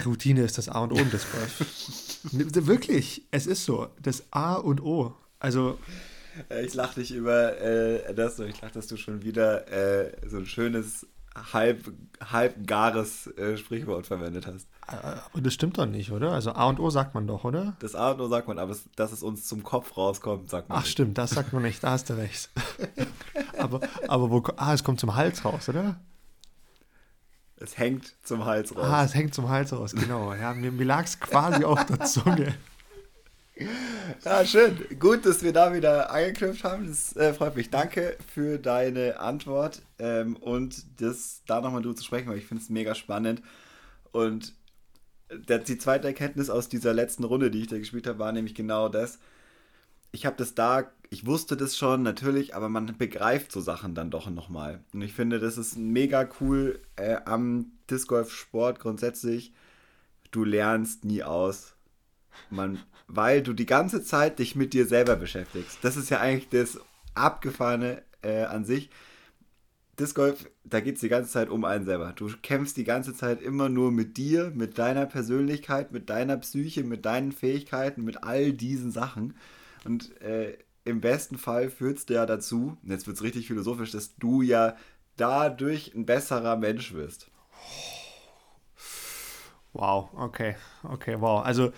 Routine 0.05 0.43
ist 0.43 0.59
das 0.59 0.69
A 0.69 0.81
und 0.81 0.93
O 0.93 0.97
des 0.97 1.27
Golf. 1.33 2.67
wirklich, 2.67 3.27
es 3.31 3.47
ist 3.47 3.65
so. 3.65 3.89
Das 4.01 4.25
A 4.31 4.55
und 4.55 4.81
O. 4.81 5.15
Also. 5.39 5.79
Ich 6.65 6.75
lache 6.75 7.01
dich 7.01 7.13
über 7.13 7.61
äh, 7.61 8.15
das, 8.15 8.39
ich 8.39 8.61
lache, 8.61 8.73
dass 8.73 8.87
du 8.87 8.97
schon 8.97 9.23
wieder 9.23 9.69
äh, 9.69 10.13
so 10.29 10.37
ein 10.39 10.47
schönes 10.47 11.07
halb, 11.53 11.93
halb 12.21 12.67
gares 12.67 13.27
äh, 13.39 13.57
Sprichwort 13.57 14.07
verwendet 14.07 14.47
hast. 14.47 14.67
Aber 14.87 15.41
das 15.41 15.55
stimmt 15.55 15.79
doch 15.79 15.87
nicht, 15.87 16.11
oder? 16.11 16.33
Also 16.33 16.53
A 16.53 16.69
und 16.69 16.81
O 16.81 16.91
sagt 16.91 17.15
man 17.15 17.27
doch, 17.27 17.45
oder? 17.45 17.77
Das 17.79 17.95
A 17.95 18.11
und 18.11 18.21
O 18.21 18.29
sagt 18.29 18.49
man, 18.49 18.59
aber 18.59 18.73
es, 18.73 18.89
dass 18.97 19.13
es 19.13 19.23
uns 19.23 19.47
zum 19.47 19.63
Kopf 19.63 19.97
rauskommt, 19.97 20.51
sagt 20.51 20.69
man. 20.69 20.79
Ach, 20.79 20.83
nicht. 20.83 20.93
stimmt, 20.93 21.17
das 21.17 21.31
sagt 21.31 21.53
man 21.53 21.63
nicht, 21.63 21.83
da 21.85 21.93
hast 21.93 22.11
du 22.11 22.15
recht. 22.15 22.51
aber, 23.59 23.81
aber 24.09 24.31
wo, 24.31 24.43
ah, 24.57 24.75
es 24.75 24.83
kommt 24.83 24.99
zum 24.99 25.15
Hals 25.15 25.45
raus, 25.45 25.69
oder? 25.69 26.01
Es 27.57 27.79
hängt 27.79 28.15
zum 28.25 28.45
Hals 28.47 28.75
raus. 28.75 28.85
Ah, 28.85 29.05
es 29.05 29.15
hängt 29.15 29.35
zum 29.35 29.49
Hals 29.49 29.73
raus, 29.73 29.93
genau. 29.93 30.35
Ja, 30.35 30.55
mir, 30.55 30.73
mir 30.73 30.85
lag 30.85 31.05
es 31.05 31.21
quasi 31.21 31.63
auf 31.63 31.85
der 31.87 32.01
Zunge. 32.01 32.55
Ja, 34.25 34.45
schön. 34.45 34.79
Gut, 34.99 35.25
dass 35.25 35.43
wir 35.43 35.53
da 35.53 35.75
wieder 35.75 36.11
angeknüpft 36.11 36.65
haben. 36.65 36.87
Das 36.87 37.17
äh, 37.17 37.33
freut 37.33 37.57
mich. 37.57 37.71
Danke 37.71 38.17
für 38.33 38.59
deine 38.59 39.21
Antwort 39.21 39.83
ähm, 39.99 40.37
und 40.37 41.01
das 41.01 41.43
da 41.47 41.61
nochmal 41.61 41.83
drüber 41.83 41.97
zu 41.97 42.05
sprechen, 42.05 42.29
weil 42.29 42.39
ich 42.39 42.47
finde 42.47 42.63
es 42.63 42.71
mega 42.71 42.95
spannend. 42.95 43.43
Und 44.13 44.55
der, 45.31 45.59
die 45.59 45.79
zweite 45.79 46.09
Erkenntnis 46.09 46.51
aus 46.51 46.69
dieser 46.69 46.93
letzten 46.93 47.25
Runde, 47.25 47.51
die 47.51 47.61
ich 47.61 47.69
da 47.69 47.79
gespielt 47.79 48.07
habe, 48.07 48.19
war 48.19 48.33
nämlich 48.33 48.55
genau 48.55 48.89
das. 48.89 49.19
Ich 50.13 50.27
habe 50.27 50.37
das 50.37 50.55
da, 50.55 50.91
ich 51.09 51.25
wusste 51.27 51.57
das 51.57 51.77
schon 51.77 52.03
natürlich, 52.03 52.57
aber 52.57 52.69
man 52.69 52.99
begreift 52.99 53.53
so 53.53 53.61
Sachen 53.61 53.95
dann 53.95 54.11
doch 54.11 54.29
nochmal. 54.29 54.81
Und 54.93 55.03
ich 55.03 55.13
finde, 55.13 55.39
das 55.39 55.57
ist 55.57 55.77
mega 55.77 56.29
cool 56.41 56.81
äh, 56.97 57.17
am 57.25 57.73
Disc 57.89 58.09
Golf 58.09 58.33
Sport 58.33 58.81
grundsätzlich. 58.81 59.53
Du 60.33 60.45
lernst 60.45 61.05
nie 61.05 61.23
aus. 61.23 61.75
Man 62.51 62.81
weil 63.13 63.43
du 63.43 63.53
die 63.53 63.67
ganze 63.67 64.03
Zeit 64.03 64.39
dich 64.39 64.55
mit 64.55 64.73
dir 64.73 64.87
selber 64.87 65.17
beschäftigst. 65.17 65.79
Das 65.83 65.97
ist 65.97 66.11
ja 66.11 66.21
eigentlich 66.21 66.49
das 66.49 66.81
Abgefahrene 67.15 68.03
äh, 68.23 68.45
an 68.45 68.65
sich. 68.65 68.89
Disc 69.99 70.15
Golf, 70.15 70.49
da 70.65 70.81
geht 70.81 70.95
es 70.95 71.01
die 71.01 71.09
ganze 71.09 71.31
Zeit 71.31 71.51
um 71.51 71.65
einen 71.65 71.85
selber. 71.85 72.13
Du 72.15 72.31
kämpfst 72.41 72.77
die 72.77 72.85
ganze 72.85 73.13
Zeit 73.13 73.43
immer 73.43 73.69
nur 73.69 73.91
mit 73.91 74.17
dir, 74.17 74.53
mit 74.55 74.79
deiner 74.79 75.07
Persönlichkeit, 75.07 75.93
mit 75.93 76.09
deiner 76.09 76.37
Psyche, 76.39 76.85
mit 76.85 77.05
deinen 77.05 77.33
Fähigkeiten, 77.33 78.05
mit 78.05 78.23
all 78.23 78.53
diesen 78.53 78.93
Sachen. 78.93 79.35
Und 79.85 80.19
äh, 80.23 80.57
im 80.85 81.01
besten 81.01 81.37
Fall 81.37 81.69
führt 81.69 81.99
es 81.99 82.07
ja 82.09 82.25
dazu, 82.25 82.79
jetzt 82.85 83.07
wird 83.07 83.17
es 83.17 83.23
richtig 83.23 83.49
philosophisch, 83.49 83.91
dass 83.91 84.17
du 84.17 84.41
ja 84.41 84.77
dadurch 85.17 85.95
ein 85.95 86.07
besserer 86.07 86.57
Mensch 86.57 86.95
wirst. 86.95 87.31
Wow, 89.73 90.11
okay, 90.15 90.57
okay, 90.83 91.21
wow. 91.21 91.45
Also 91.45 91.73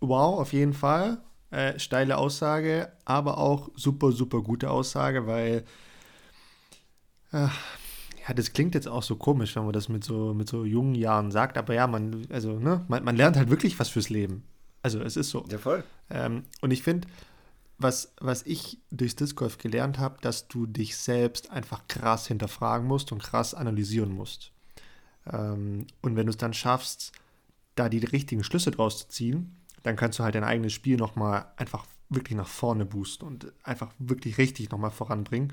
wow, 0.00 0.40
auf 0.40 0.52
jeden 0.52 0.72
Fall. 0.74 1.18
Äh, 1.50 1.78
steile 1.78 2.18
Aussage, 2.18 2.92
aber 3.04 3.38
auch 3.38 3.70
super, 3.74 4.12
super 4.12 4.40
gute 4.40 4.70
Aussage, 4.70 5.26
weil 5.26 5.64
äh, 7.32 7.48
ja, 8.28 8.34
das 8.34 8.52
klingt 8.52 8.74
jetzt 8.74 8.86
auch 8.86 9.02
so 9.02 9.16
komisch, 9.16 9.56
wenn 9.56 9.64
man 9.64 9.72
das 9.72 9.88
mit 9.88 10.04
so, 10.04 10.34
mit 10.34 10.48
so 10.48 10.64
jungen 10.64 10.94
Jahren 10.94 11.30
sagt, 11.30 11.58
aber 11.58 11.74
ja, 11.74 11.86
man, 11.86 12.26
also, 12.30 12.58
ne, 12.58 12.84
man, 12.88 13.02
man 13.02 13.16
lernt 13.16 13.36
halt 13.36 13.50
wirklich 13.50 13.78
was 13.80 13.88
fürs 13.88 14.10
Leben. 14.10 14.44
Also 14.82 15.00
es 15.00 15.16
ist 15.16 15.30
so. 15.30 15.44
Ja, 15.50 15.58
voll. 15.58 15.84
Ähm, 16.10 16.44
und 16.60 16.70
ich 16.70 16.82
finde, 16.82 17.08
was, 17.78 18.12
was 18.20 18.44
ich 18.44 18.78
durchs 18.90 19.16
Disc 19.16 19.36
Golf 19.36 19.58
gelernt 19.58 19.98
habe, 19.98 20.18
dass 20.20 20.48
du 20.48 20.66
dich 20.66 20.96
selbst 20.96 21.50
einfach 21.50 21.88
krass 21.88 22.26
hinterfragen 22.26 22.86
musst 22.86 23.10
und 23.10 23.22
krass 23.22 23.54
analysieren 23.54 24.12
musst. 24.12 24.52
Ähm, 25.30 25.86
und 26.02 26.16
wenn 26.16 26.26
du 26.26 26.30
es 26.30 26.36
dann 26.36 26.54
schaffst, 26.54 27.12
da 27.74 27.88
die 27.88 27.98
richtigen 27.98 28.44
Schlüsse 28.44 28.70
draus 28.70 28.98
zu 28.98 29.08
ziehen, 29.08 29.56
dann 29.82 29.96
kannst 29.96 30.18
du 30.18 30.22
halt 30.22 30.34
dein 30.34 30.44
eigenes 30.44 30.72
Spiel 30.72 30.96
nochmal 30.96 31.46
einfach 31.56 31.86
wirklich 32.08 32.36
nach 32.36 32.48
vorne 32.48 32.84
boosten 32.84 33.24
und 33.24 33.52
einfach 33.62 33.92
wirklich 33.98 34.38
richtig 34.38 34.70
nochmal 34.70 34.90
voranbringen. 34.90 35.52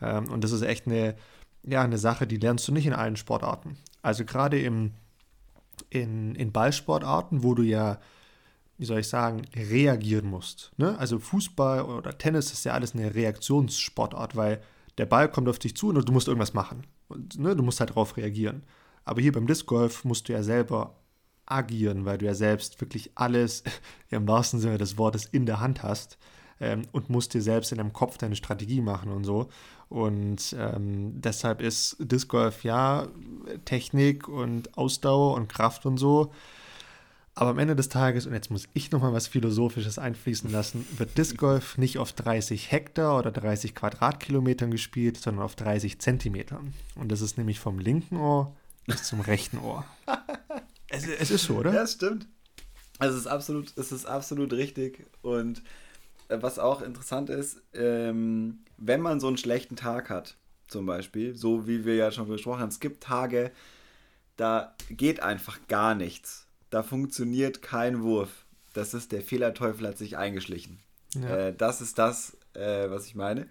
Ähm, 0.00 0.30
und 0.30 0.44
das 0.44 0.52
ist 0.52 0.62
echt 0.62 0.86
eine, 0.86 1.16
ja, 1.62 1.82
eine 1.82 1.98
Sache, 1.98 2.26
die 2.26 2.36
lernst 2.36 2.68
du 2.68 2.72
nicht 2.72 2.86
in 2.86 2.92
allen 2.92 3.16
Sportarten. 3.16 3.78
Also 4.02 4.24
gerade 4.24 4.60
im, 4.60 4.92
in, 5.90 6.34
in 6.34 6.52
Ballsportarten, 6.52 7.42
wo 7.42 7.54
du 7.54 7.62
ja, 7.62 7.98
wie 8.76 8.84
soll 8.84 9.00
ich 9.00 9.08
sagen, 9.08 9.42
reagieren 9.56 10.26
musst. 10.26 10.72
Ne? 10.76 10.98
Also 10.98 11.18
Fußball 11.18 11.82
oder 11.82 12.16
Tennis 12.18 12.52
ist 12.52 12.64
ja 12.64 12.74
alles 12.74 12.94
eine 12.94 13.14
Reaktionssportart, 13.14 14.36
weil 14.36 14.60
der 14.98 15.06
Ball 15.06 15.30
kommt 15.30 15.48
auf 15.48 15.58
dich 15.58 15.76
zu 15.76 15.88
und 15.88 16.08
du 16.08 16.12
musst 16.12 16.28
irgendwas 16.28 16.54
machen. 16.54 16.86
Und, 17.08 17.38
ne, 17.38 17.56
du 17.56 17.62
musst 17.62 17.80
halt 17.80 17.90
darauf 17.90 18.16
reagieren. 18.16 18.62
Aber 19.04 19.20
hier 19.20 19.32
beim 19.32 19.46
Disc 19.46 19.66
Golf 19.66 20.04
musst 20.04 20.28
du 20.28 20.32
ja 20.32 20.42
selber 20.42 20.96
agieren, 21.46 22.04
weil 22.04 22.18
du 22.18 22.26
ja 22.26 22.34
selbst 22.34 22.80
wirklich 22.80 23.12
alles 23.14 23.62
im 24.10 24.26
wahrsten 24.26 24.60
Sinne 24.60 24.78
des 24.78 24.98
Wortes 24.98 25.26
in 25.26 25.46
der 25.46 25.60
Hand 25.60 25.82
hast 25.82 26.18
ähm, 26.60 26.82
und 26.92 27.10
musst 27.10 27.34
dir 27.34 27.42
selbst 27.42 27.72
in 27.72 27.78
deinem 27.78 27.92
Kopf 27.92 28.18
deine 28.18 28.36
Strategie 28.36 28.80
machen 28.80 29.10
und 29.10 29.24
so. 29.24 29.48
Und 29.88 30.56
ähm, 30.58 31.20
deshalb 31.20 31.60
ist 31.60 31.96
Disc 31.98 32.28
Golf 32.28 32.64
ja 32.64 33.08
Technik 33.64 34.28
und 34.28 34.76
Ausdauer 34.76 35.34
und 35.34 35.48
Kraft 35.48 35.86
und 35.86 35.98
so. 35.98 36.32
Aber 37.36 37.50
am 37.50 37.58
Ende 37.58 37.74
des 37.74 37.88
Tages, 37.88 38.26
und 38.26 38.32
jetzt 38.32 38.50
muss 38.50 38.68
ich 38.74 38.92
nochmal 38.92 39.12
was 39.12 39.26
Philosophisches 39.26 39.98
einfließen 39.98 40.50
lassen, 40.50 40.86
wird 40.96 41.18
Disc 41.18 41.36
Golf 41.36 41.78
nicht 41.78 41.98
auf 41.98 42.12
30 42.12 42.70
Hektar 42.70 43.18
oder 43.18 43.32
30 43.32 43.74
Quadratkilometern 43.74 44.70
gespielt, 44.70 45.16
sondern 45.16 45.44
auf 45.44 45.56
30 45.56 45.98
Zentimetern. 45.98 46.72
Und 46.94 47.10
das 47.10 47.20
ist 47.20 47.36
nämlich 47.36 47.58
vom 47.58 47.80
linken 47.80 48.18
Ohr 48.18 48.54
bis 48.86 49.02
zum 49.02 49.20
rechten 49.20 49.58
Ohr. 49.58 49.84
Es, 50.94 51.06
es 51.06 51.30
ist 51.30 51.44
so, 51.44 51.56
oder? 51.56 51.72
Ja, 51.72 51.86
stimmt. 51.86 52.26
Also 52.98 53.16
es 53.16 53.22
ist 53.22 53.26
absolut, 53.26 53.72
es 53.76 53.92
ist 53.92 54.06
absolut 54.06 54.52
richtig. 54.52 55.06
Und 55.22 55.62
äh, 56.28 56.38
was 56.40 56.58
auch 56.58 56.82
interessant 56.82 57.30
ist, 57.30 57.60
ähm, 57.72 58.60
wenn 58.76 59.00
man 59.00 59.20
so 59.20 59.26
einen 59.26 59.36
schlechten 59.36 59.76
Tag 59.76 60.10
hat, 60.10 60.36
zum 60.68 60.86
Beispiel, 60.86 61.36
so 61.36 61.66
wie 61.66 61.84
wir 61.84 61.94
ja 61.96 62.10
schon 62.10 62.28
besprochen 62.28 62.60
haben, 62.60 62.68
es 62.68 62.80
gibt 62.80 63.02
Tage, 63.02 63.50
da 64.36 64.74
geht 64.90 65.20
einfach 65.20 65.58
gar 65.68 65.94
nichts. 65.94 66.46
Da 66.70 66.82
funktioniert 66.82 67.62
kein 67.62 68.02
Wurf. 68.02 68.44
Das 68.72 68.94
ist 68.94 69.12
der 69.12 69.22
Fehlerteufel 69.22 69.86
hat 69.86 69.98
sich 69.98 70.16
eingeschlichen. 70.16 70.80
Ja. 71.14 71.48
Äh, 71.48 71.54
das 71.54 71.80
ist 71.80 71.98
das, 71.98 72.36
äh, 72.54 72.90
was 72.90 73.06
ich 73.06 73.14
meine. 73.14 73.48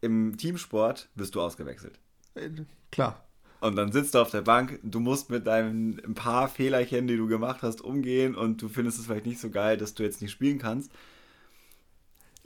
Im 0.00 0.36
Teamsport 0.36 1.08
wirst 1.14 1.34
du 1.34 1.40
ausgewechselt. 1.40 1.98
Äh, 2.34 2.50
klar. 2.90 3.27
Und 3.60 3.76
dann 3.76 3.92
sitzt 3.92 4.14
du 4.14 4.20
auf 4.20 4.30
der 4.30 4.42
Bank, 4.42 4.78
du 4.82 5.00
musst 5.00 5.30
mit 5.30 5.46
deinen 5.46 6.00
ein 6.04 6.14
paar 6.14 6.48
Fehlerchen, 6.48 7.06
die 7.08 7.16
du 7.16 7.26
gemacht 7.26 7.62
hast, 7.62 7.80
umgehen 7.80 8.34
und 8.36 8.62
du 8.62 8.68
findest 8.68 8.98
es 8.98 9.06
vielleicht 9.06 9.26
nicht 9.26 9.40
so 9.40 9.50
geil, 9.50 9.76
dass 9.76 9.94
du 9.94 10.04
jetzt 10.04 10.22
nicht 10.22 10.30
spielen 10.30 10.58
kannst. 10.58 10.92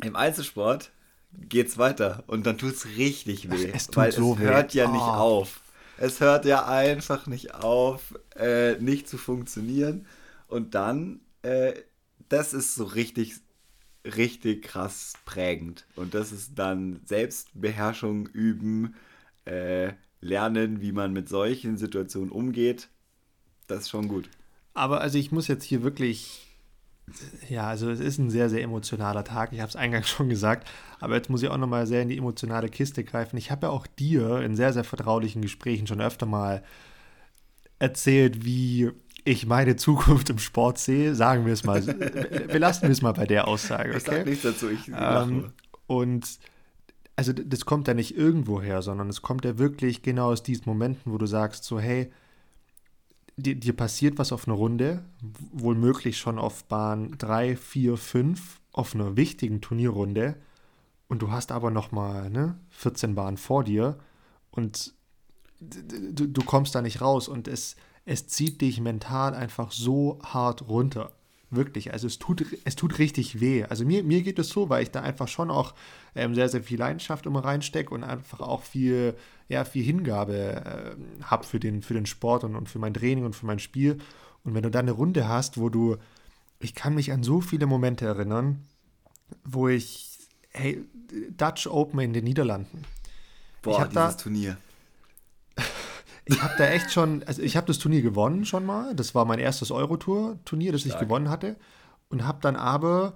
Im 0.03 0.17
Einzelsport 0.17 0.91
geht's 1.33 1.79
weiter 1.79 2.25
und 2.27 2.47
dann 2.47 2.59
tut's 2.59 2.87
richtig 2.97 3.51
weh, 3.51 3.71
Ach, 3.71 3.77
es 3.77 3.89
tut 3.89 3.97
weil 3.97 4.13
so 4.13 4.35
es 4.35 4.41
weh. 4.41 4.45
hört 4.45 4.75
ja 4.75 4.87
oh. 4.87 4.93
nicht 4.93 5.03
auf. 5.03 5.61
Es 5.99 6.21
hört 6.21 6.47
ja 6.47 6.67
einfach 6.67 7.27
nicht 7.27 7.55
auf, 7.55 8.15
äh, 8.37 8.77
nicht 8.79 9.09
zu 9.09 9.19
funktionieren. 9.19 10.07
Und 10.49 10.75
dann, 10.75 11.21
äh, 11.43 11.75
das 12.29 12.55
ist 12.55 12.75
so 12.75 12.85
richtig, 12.85 13.37
richtig 14.05 14.63
krass 14.63 15.15
prägend. 15.25 15.87
Und 15.95 16.15
das 16.15 16.33
ist 16.33 16.59
dann 16.59 17.01
Selbstbeherrschung 17.05 18.27
üben, 18.29 18.95
äh, 19.45 19.93
lernen, 20.23 20.81
wie 20.81 20.93
man 20.93 21.13
mit 21.13 21.29
solchen 21.29 21.77
Situationen 21.77 22.31
umgeht, 22.31 22.89
das 23.67 23.81
ist 23.81 23.91
schon 23.91 24.09
gut. 24.09 24.31
Aber 24.73 25.03
also 25.03 25.19
ich 25.19 25.33
muss 25.33 25.49
jetzt 25.49 25.65
hier 25.65 25.83
wirklich, 25.83 26.47
ja, 27.51 27.67
also 27.67 27.91
es 27.91 28.01
ist 28.01 28.19
ein 28.19 28.31
sehr, 28.31 28.49
sehr 28.49 28.63
emotionaler 28.63 29.25
Tag. 29.25 29.53
Ich 29.53 29.61
habe 29.61 29.69
es 29.69 29.77
eingangs 29.77 30.09
schon 30.09 30.31
gesagt, 30.31 30.69
aber 31.01 31.17
jetzt 31.17 31.29
muss 31.29 31.43
ich 31.43 31.51
auch 31.51 31.59
nochmal 31.59 31.87
sehr 31.87 32.03
in 32.03 32.09
die 32.09 32.17
emotionale 32.17 32.69
Kiste 32.69 33.05
greifen. 33.05 33.37
Ich 33.37 33.51
habe 33.51 33.67
ja 33.67 33.71
auch 33.71 33.87
dir 33.87 34.41
in 34.41 34.57
sehr, 34.57 34.73
sehr 34.73 34.85
vertraulichen 34.85 35.43
Gesprächen 35.43 35.87
schon 35.87 36.01
öfter 36.01 36.25
mal 36.25 36.63
erzählt, 37.79 38.45
wie 38.45 38.91
ich 39.25 39.47
meine 39.47 39.77
Zukunft 39.77 40.31
im 40.31 40.39
Sport 40.39 40.79
sehe. 40.79 41.15
Sagen 41.15 41.47
wir 41.47 41.53
es 41.53 41.65
mal. 41.65 41.85
wir 42.49 42.59
lassen 42.59 42.91
es 42.91 43.03
mal 43.03 43.13
bei 43.13 43.27
der 43.27 43.49
Aussage. 43.49 43.91
Okay? 43.91 43.99
Ich 43.99 44.05
sage 44.05 44.31
nichts 44.31 44.43
dazu. 44.43 44.71
Ich 44.71 44.91
ähm, 44.95 45.53
und 45.87 46.39
also 47.17 47.33
das 47.33 47.65
kommt 47.65 47.89
ja 47.89 47.95
nicht 47.95 48.17
irgendwo 48.17 48.61
her, 48.61 48.83
sondern 48.83 49.09
es 49.09 49.23
kommt 49.23 49.45
ja 49.45 49.59
wirklich 49.59 50.03
genau 50.03 50.31
aus 50.33 50.43
diesen 50.43 50.65
Momenten, 50.67 51.13
wo 51.13 51.19
du 51.19 51.27
sagst 51.27 51.65
so, 51.65 51.79
hey, 51.79 52.11
dir, 53.37 53.55
dir 53.55 53.75
passiert 53.75 54.19
was 54.19 54.33
auf 54.33 54.47
einer 54.47 54.57
Runde, 54.57 55.05
wohl 55.53 55.77
schon 56.13 56.39
auf 56.39 56.65
Bahn 56.65 57.15
3, 57.19 57.57
4, 57.57 57.97
5, 57.97 58.61
auf 58.73 58.95
einer 58.95 59.17
wichtigen 59.17 59.61
Turnierrunde 59.61 60.37
und 61.09 61.21
du 61.21 61.31
hast 61.31 61.53
aber 61.53 61.71
nochmal 61.71 62.31
ne, 62.31 62.59
14 62.71 63.15
Bahnen 63.15 63.37
vor 63.37 63.65
dir 63.65 63.99
und 64.51 64.95
du, 65.61 66.27
du 66.27 66.43
kommst 66.45 66.75
da 66.75 66.83
nicht 66.83 67.01
raus 67.01 67.29
und 67.29 67.49
es, 67.49 67.77
es 68.05 68.27
zieht 68.29 68.61
dich 68.61 68.81
mental 68.81 69.35
einfach 69.35 69.73
so 69.73 70.19
hart 70.25 70.69
runter. 70.69 71.13
Wirklich, 71.55 71.93
also 71.93 72.07
es 72.07 72.19
tut, 72.19 72.47
es 72.65 72.77
tut 72.77 72.99
richtig 72.99 73.39
weh. 73.39 73.65
Also 73.65 73.85
mir, 73.85 74.03
mir 74.03 74.23
geht 74.23 74.39
es 74.39 74.49
so, 74.49 74.71
weil 74.71 74.83
ich 74.83 74.91
da 74.91 75.03
einfach 75.03 75.29
schon 75.29 75.51
auch 75.51 75.75
ähm, 76.15 76.35
sehr, 76.35 76.49
sehr 76.49 76.63
viel 76.63 76.79
Leidenschaft 76.79 77.27
immer 77.27 77.45
reinstecke 77.45 77.93
und 77.93 78.05
einfach 78.05 78.41
auch 78.41 78.63
viel, 78.63 79.15
ja, 79.51 79.67
viel 79.67 79.85
Hingabe 79.85 80.97
äh, 80.97 81.25
habe 81.25 81.45
für 81.45 81.61
den, 81.61 81.83
für 81.83 81.93
den 81.93 82.07
Sport 82.07 82.45
und, 82.45 82.57
und 82.57 82.71
für 82.71 82.79
mein 82.79 82.95
Training 82.95 83.27
und 83.27 83.37
für 83.37 83.45
mein 83.45 83.59
Spiel. 83.59 83.99
Und 84.45 84.55
wenn 84.55 84.63
du 84.63 84.71
dann 84.71 84.87
eine 84.87 84.93
Runde 84.93 85.29
hast, 85.29 85.59
wo 85.59 85.69
du, 85.69 85.99
ich 86.59 86.75
kann 86.75 86.95
mich 86.95 87.13
an 87.13 87.23
so 87.23 87.43
viele 87.43 87.67
Momente 87.67 88.07
erinnern, 88.07 88.65
wo 89.45 89.69
ich, 89.69 90.19
hey, 90.53 90.83
Dutch 91.37 91.67
Open 91.67 92.01
in 92.01 92.15
den 92.15 92.25
Niederlanden. 92.25 92.85
Boah, 93.61 93.83
ich 93.83 93.89
dieses 93.89 93.93
da, 93.95 94.13
Turnier. 94.13 94.57
Ich 96.25 96.43
habe 96.43 96.55
da 96.57 96.67
echt 96.67 96.93
schon, 96.93 97.23
also 97.25 97.43
ich 97.43 97.57
habe 97.57 97.67
das 97.67 97.79
Turnier 97.79 98.03
gewonnen 98.03 98.45
schon 98.45 98.65
mal. 98.65 98.95
Das 98.95 99.15
war 99.15 99.25
mein 99.25 99.39
erstes 99.39 99.71
Eurotour-Turnier, 99.71 100.73
das 100.73 100.83
Stark. 100.83 100.95
ich 100.95 101.01
gewonnen 101.01 101.29
hatte. 101.29 101.57
Und 102.09 102.25
habe 102.25 102.39
dann 102.41 102.57
aber 102.57 103.15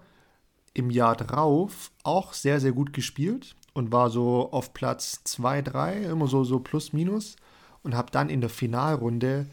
im 0.75 0.91
Jahr 0.91 1.17
drauf 1.17 1.91
auch 2.03 2.33
sehr, 2.33 2.61
sehr 2.61 2.73
gut 2.73 2.93
gespielt 2.93 3.55
und 3.73 3.93
war 3.93 4.11
so 4.11 4.51
auf 4.53 4.75
Platz 4.75 5.21
2, 5.25 5.63
3, 5.63 6.03
immer 6.05 6.27
so, 6.27 6.45
so 6.45 6.61
plus 6.61 6.93
minus 6.93 7.37
und 7.83 7.95
habe 7.95 8.11
dann 8.11 8.29
in 8.29 8.41
der 8.41 8.51
Finalrunde 8.51 9.47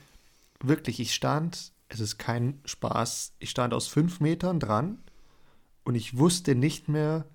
wirklich, 0.61 0.99
ich 0.99 1.13
stand, 1.13 1.71
es 1.87 1.99
ist 1.99 2.17
kein 2.17 2.59
Spaß, 2.65 3.33
ich 3.39 3.49
stand 3.49 3.73
aus 3.73 3.87
fünf 3.87 4.19
Metern 4.19 4.59
dran 4.59 4.97
und 5.83 5.95
ich 5.95 6.17
wusste 6.17 6.55
nicht 6.55 6.89
mehr, 6.89 7.25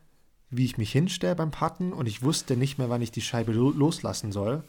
wie 0.50 0.64
ich 0.64 0.78
mich 0.78 0.90
hinstelle 0.90 1.36
beim 1.36 1.50
Patten 1.50 1.92
und 1.92 2.06
ich 2.06 2.22
wusste 2.22 2.56
nicht 2.56 2.78
mehr, 2.78 2.90
wann 2.90 3.02
ich 3.02 3.12
die 3.12 3.20
Scheibe 3.20 3.52
loslassen 3.52 4.32
soll. 4.32 4.64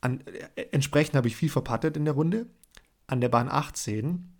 An, 0.00 0.20
äh, 0.56 0.62
entsprechend 0.72 1.16
habe 1.16 1.28
ich 1.28 1.36
viel 1.36 1.50
verpattet 1.50 1.96
in 1.96 2.04
der 2.04 2.14
Runde. 2.14 2.46
An 3.06 3.20
der 3.20 3.28
Bahn 3.28 3.48
18 3.48 4.30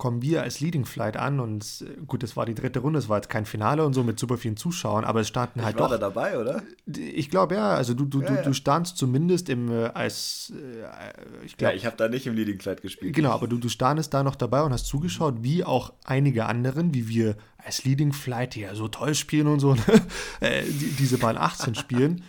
kommen 0.00 0.22
wir 0.22 0.42
als 0.42 0.60
Leading 0.60 0.86
Flight 0.86 1.18
an 1.18 1.40
und 1.40 1.84
äh, 1.86 2.00
gut, 2.06 2.22
das 2.22 2.34
war 2.34 2.46
die 2.46 2.54
dritte 2.54 2.80
Runde, 2.80 2.98
es 2.98 3.08
war 3.08 3.18
jetzt 3.18 3.28
kein 3.28 3.44
Finale 3.44 3.84
und 3.84 3.92
so 3.92 4.02
mit 4.02 4.18
super 4.18 4.38
vielen 4.38 4.56
Zuschauern, 4.56 5.04
aber 5.04 5.20
es 5.20 5.28
standen 5.28 5.62
halt 5.62 5.76
ich 5.76 5.80
war 5.80 5.88
doch. 5.88 5.96
da 5.96 6.00
dabei, 6.00 6.38
oder? 6.38 6.62
Ich 6.86 7.28
glaube 7.28 7.56
ja, 7.56 7.74
also 7.74 7.92
du, 7.92 8.06
du, 8.06 8.22
ja, 8.22 8.28
du, 8.28 8.34
ja. 8.34 8.42
du 8.42 8.52
standst 8.54 8.96
zumindest 8.96 9.50
im 9.50 9.70
äh, 9.70 9.86
als 9.88 10.54
äh, 10.56 11.44
ich 11.44 11.56
glaube. 11.56 11.74
Ja, 11.74 11.76
ich 11.76 11.84
habe 11.84 11.96
da 11.96 12.08
nicht 12.08 12.26
im 12.26 12.34
Leading 12.34 12.58
Flight 12.60 12.80
gespielt. 12.80 13.14
Genau, 13.14 13.30
aber 13.30 13.46
du, 13.46 13.58
du 13.58 13.68
standest 13.68 14.14
da 14.14 14.22
noch 14.22 14.36
dabei 14.36 14.62
und 14.62 14.72
hast 14.72 14.86
zugeschaut, 14.86 15.42
wie 15.42 15.64
auch 15.64 15.92
einige 16.04 16.46
anderen, 16.46 16.94
wie 16.94 17.06
wir 17.06 17.36
als 17.58 17.84
Leading 17.84 18.14
Flight, 18.14 18.56
ja 18.56 18.74
so 18.74 18.88
toll 18.88 19.14
spielen 19.14 19.48
und 19.48 19.60
so, 19.60 19.74
ne? 19.74 19.82
äh, 20.40 20.62
die, 20.62 20.92
diese 20.98 21.18
Bahn 21.18 21.36
18 21.36 21.74
spielen. 21.74 22.24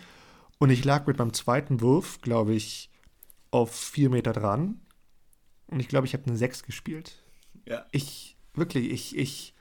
Und 0.62 0.70
ich 0.70 0.84
lag 0.84 1.08
mit 1.08 1.18
meinem 1.18 1.32
zweiten 1.32 1.80
Wurf, 1.80 2.20
glaube 2.20 2.54
ich, 2.54 2.88
auf 3.50 3.74
vier 3.74 4.10
Meter 4.10 4.32
dran. 4.32 4.80
Und 5.66 5.80
ich 5.80 5.88
glaube, 5.88 6.06
ich 6.06 6.14
habe 6.14 6.24
eine 6.24 6.36
6 6.36 6.62
gespielt. 6.62 7.24
Ja. 7.66 7.84
Ich, 7.90 8.36
wirklich, 8.54 8.92
ich, 8.92 9.18
ich, 9.18 9.54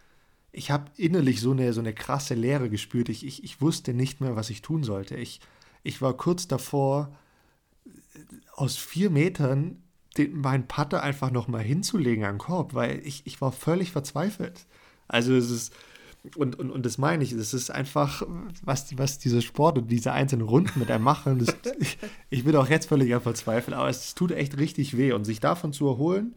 ich 0.51 0.69
habe 0.69 0.91
innerlich 0.97 1.41
so 1.41 1.53
eine, 1.53 1.73
so 1.73 1.79
eine 1.79 1.95
krasse 1.95 2.35
Leere 2.35 2.69
gespürt. 2.69 3.09
Ich, 3.09 3.25
ich, 3.25 3.43
ich 3.43 3.61
wusste 3.61 3.95
nicht 3.95 4.21
mehr, 4.21 4.35
was 4.35 4.51
ich 4.51 4.61
tun 4.61 4.83
sollte. 4.83 5.15
Ich, 5.15 5.39
ich 5.81 6.03
war 6.03 6.15
kurz 6.15 6.47
davor, 6.47 7.17
aus 8.53 8.77
vier 8.77 9.09
Metern 9.09 9.81
den, 10.19 10.37
meinen 10.37 10.67
Putter 10.67 11.01
einfach 11.01 11.31
nochmal 11.31 11.63
hinzulegen 11.63 12.25
an 12.25 12.35
den 12.35 12.37
Korb, 12.41 12.75
weil 12.75 13.01
ich, 13.03 13.25
ich 13.25 13.41
war 13.41 13.51
völlig 13.51 13.91
verzweifelt. 13.91 14.67
Also 15.07 15.33
es 15.33 15.49
ist, 15.49 15.73
und, 16.35 16.59
und, 16.59 16.69
und 16.69 16.85
das 16.85 16.97
meine 16.97 17.23
ich, 17.23 17.31
es 17.31 17.53
ist 17.53 17.71
einfach, 17.71 18.23
was, 18.63 18.97
was 18.97 19.17
dieser 19.17 19.41
Sport 19.41 19.77
und 19.77 19.89
diese 19.89 20.11
einzelnen 20.11 20.47
Runden 20.47 20.79
mit 20.79 20.91
einem 20.91 21.03
machen, 21.03 21.39
das, 21.39 21.55
ich, 21.79 21.97
ich 22.29 22.43
bin 22.43 22.55
auch 22.55 22.69
jetzt 22.69 22.87
völlig 22.87 23.13
am 23.13 23.21
Verzweifeln, 23.21 23.75
aber 23.75 23.89
es 23.89 24.13
tut 24.13 24.31
echt 24.31 24.57
richtig 24.57 24.97
weh 24.97 25.13
und 25.13 25.25
sich 25.25 25.39
davon 25.39 25.73
zu 25.73 25.87
erholen, 25.87 26.35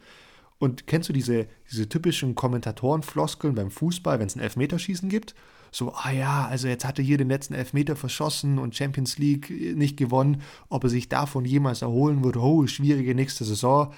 und 0.58 0.86
kennst 0.86 1.08
du 1.08 1.12
diese, 1.12 1.46
diese 1.70 1.88
typischen 1.88 2.34
Kommentatorenfloskeln 2.34 3.54
beim 3.54 3.70
Fußball, 3.70 4.18
wenn 4.18 4.28
es 4.28 4.36
ein 4.36 4.40
Elfmeterschießen 4.40 5.08
gibt? 5.08 5.34
So, 5.70 5.92
ah 5.92 6.10
ja, 6.12 6.46
also 6.46 6.68
jetzt 6.68 6.84
hat 6.84 6.98
er 6.98 7.04
hier 7.04 7.18
den 7.18 7.28
letzten 7.28 7.54
Elfmeter 7.54 7.96
verschossen 7.96 8.58
und 8.58 8.76
Champions 8.76 9.18
League 9.18 9.50
nicht 9.50 9.96
gewonnen. 9.96 10.42
Ob 10.68 10.84
er 10.84 10.90
sich 10.90 11.08
davon 11.08 11.44
jemals 11.44 11.82
erholen 11.82 12.22
wird, 12.22 12.36
oh, 12.36 12.66
schwierige 12.66 13.14
nächste 13.14 13.44
Saison. 13.44 13.92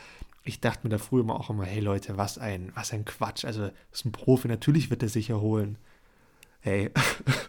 Ich 0.47 0.61
dachte 0.61 0.87
mir 0.87 0.91
da 0.91 0.99
früher 0.99 1.23
immer 1.23 1.35
auch 1.35 1.51
immer, 1.51 1.65
hey 1.65 1.81
Leute, 1.81 2.17
was 2.17 2.39
ein, 2.39 2.71
was 2.75 2.93
ein 2.93 3.05
Quatsch. 3.05 3.45
Also, 3.45 3.63
das 3.63 3.73
ist 3.93 4.05
ein 4.05 4.13
Profi, 4.13 4.47
natürlich 4.47 4.91
wird 4.91 5.03
er 5.03 5.09
sich 5.09 5.29
erholen. 5.29 5.77
Hey, 6.61 6.93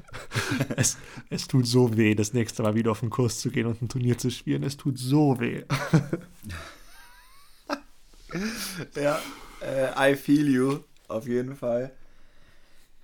es, 0.75 0.97
es 1.29 1.47
tut 1.47 1.67
so 1.67 1.95
weh, 1.95 2.15
das 2.15 2.33
nächste 2.33 2.63
Mal 2.63 2.73
wieder 2.73 2.89
auf 2.91 3.01
den 3.01 3.11
Kurs 3.11 3.39
zu 3.39 3.51
gehen 3.51 3.67
und 3.67 3.83
ein 3.83 3.89
Turnier 3.89 4.17
zu 4.17 4.31
spielen. 4.31 4.63
Es 4.63 4.77
tut 4.77 4.97
so 4.97 5.39
weh. 5.39 5.63
ja, 8.95 9.21
äh, 9.61 10.11
I 10.11 10.15
feel 10.15 10.49
you, 10.49 10.79
auf 11.07 11.27
jeden 11.27 11.55
Fall. 11.55 11.91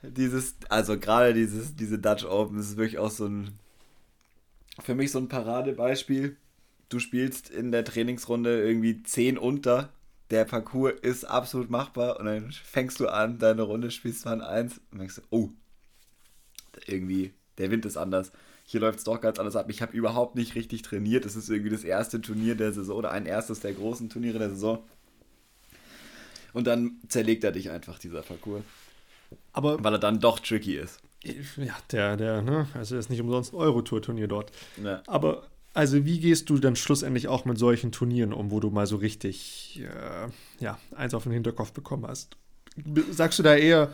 Dieses, 0.01 0.55
also 0.69 0.99
gerade 0.99 1.35
dieses, 1.35 1.75
diese 1.75 1.99
Dutch 1.99 2.25
Open 2.25 2.59
ist 2.59 2.77
wirklich 2.77 2.97
auch 2.97 3.11
so 3.11 3.27
ein, 3.27 3.59
für 4.79 4.95
mich 4.95 5.11
so 5.11 5.19
ein 5.19 5.29
Paradebeispiel. 5.29 6.35
Du 6.93 6.99
spielst 6.99 7.49
in 7.49 7.71
der 7.71 7.83
Trainingsrunde 7.83 8.61
irgendwie 8.61 9.01
10 9.01 9.39
unter, 9.39 9.89
der 10.29 10.45
Parcours 10.45 10.93
ist 11.01 11.25
absolut 11.25 11.71
machbar 11.71 12.19
und 12.19 12.27
dann 12.27 12.51
fängst 12.51 12.99
du 12.99 13.07
an, 13.07 13.39
deine 13.39 13.63
Runde 13.63 13.89
spielst 13.89 14.25
du 14.25 14.29
an 14.29 14.41
1 14.41 14.79
und 14.91 14.99
denkst, 14.99 15.19
oh, 15.31 15.49
irgendwie, 16.85 17.33
der 17.57 17.71
Wind 17.71 17.85
ist 17.85 17.97
anders. 17.97 18.31
Hier 18.63 18.79
läuft 18.79 18.99
es 18.99 19.05
doch 19.05 19.19
ganz 19.19 19.39
anders 19.39 19.55
ab. 19.55 19.71
Ich 19.71 19.81
habe 19.81 19.97
überhaupt 19.97 20.35
nicht 20.35 20.53
richtig 20.53 20.83
trainiert. 20.83 21.25
Es 21.25 21.35
ist 21.35 21.49
irgendwie 21.49 21.71
das 21.71 21.83
erste 21.83 22.21
Turnier 22.21 22.53
der 22.53 22.71
Saison 22.71 22.97
oder 22.97 23.09
ein 23.09 23.25
erstes 23.25 23.59
der 23.61 23.73
großen 23.73 24.11
Turniere 24.11 24.37
der 24.37 24.51
Saison. 24.51 24.83
Und 26.53 26.67
dann 26.67 26.99
zerlegt 27.07 27.43
er 27.43 27.53
dich 27.53 27.71
einfach, 27.71 27.97
dieser 27.97 28.21
Parcours. 28.21 28.61
Aber 29.51 29.83
Weil 29.83 29.93
er 29.93 29.99
dann 29.99 30.19
doch 30.19 30.37
tricky 30.37 30.77
ist. 30.77 30.99
Ja, 31.57 31.75
der, 31.91 32.17
der, 32.17 32.43
ne? 32.43 32.67
Also 32.75 32.97
ist 32.97 33.09
nicht 33.09 33.21
umsonst 33.21 33.51
ein 33.51 33.57
Eurotour-Turnier 33.57 34.27
dort. 34.27 34.51
Ja. 34.83 35.01
Aber 35.07 35.47
also 35.73 36.05
wie 36.05 36.19
gehst 36.19 36.49
du 36.49 36.57
dann 36.57 36.75
schlussendlich 36.75 37.27
auch 37.27 37.45
mit 37.45 37.57
solchen 37.57 37.91
Turnieren 37.91 38.33
um, 38.33 38.51
wo 38.51 38.59
du 38.59 38.69
mal 38.69 38.87
so 38.87 38.97
richtig 38.97 39.81
äh, 39.83 40.63
ja, 40.63 40.77
eins 40.95 41.13
auf 41.13 41.23
den 41.23 41.31
Hinterkopf 41.31 41.71
bekommen 41.73 42.05
hast? 42.07 42.37
Sagst 43.11 43.39
du 43.39 43.43
da 43.43 43.55
eher, 43.55 43.91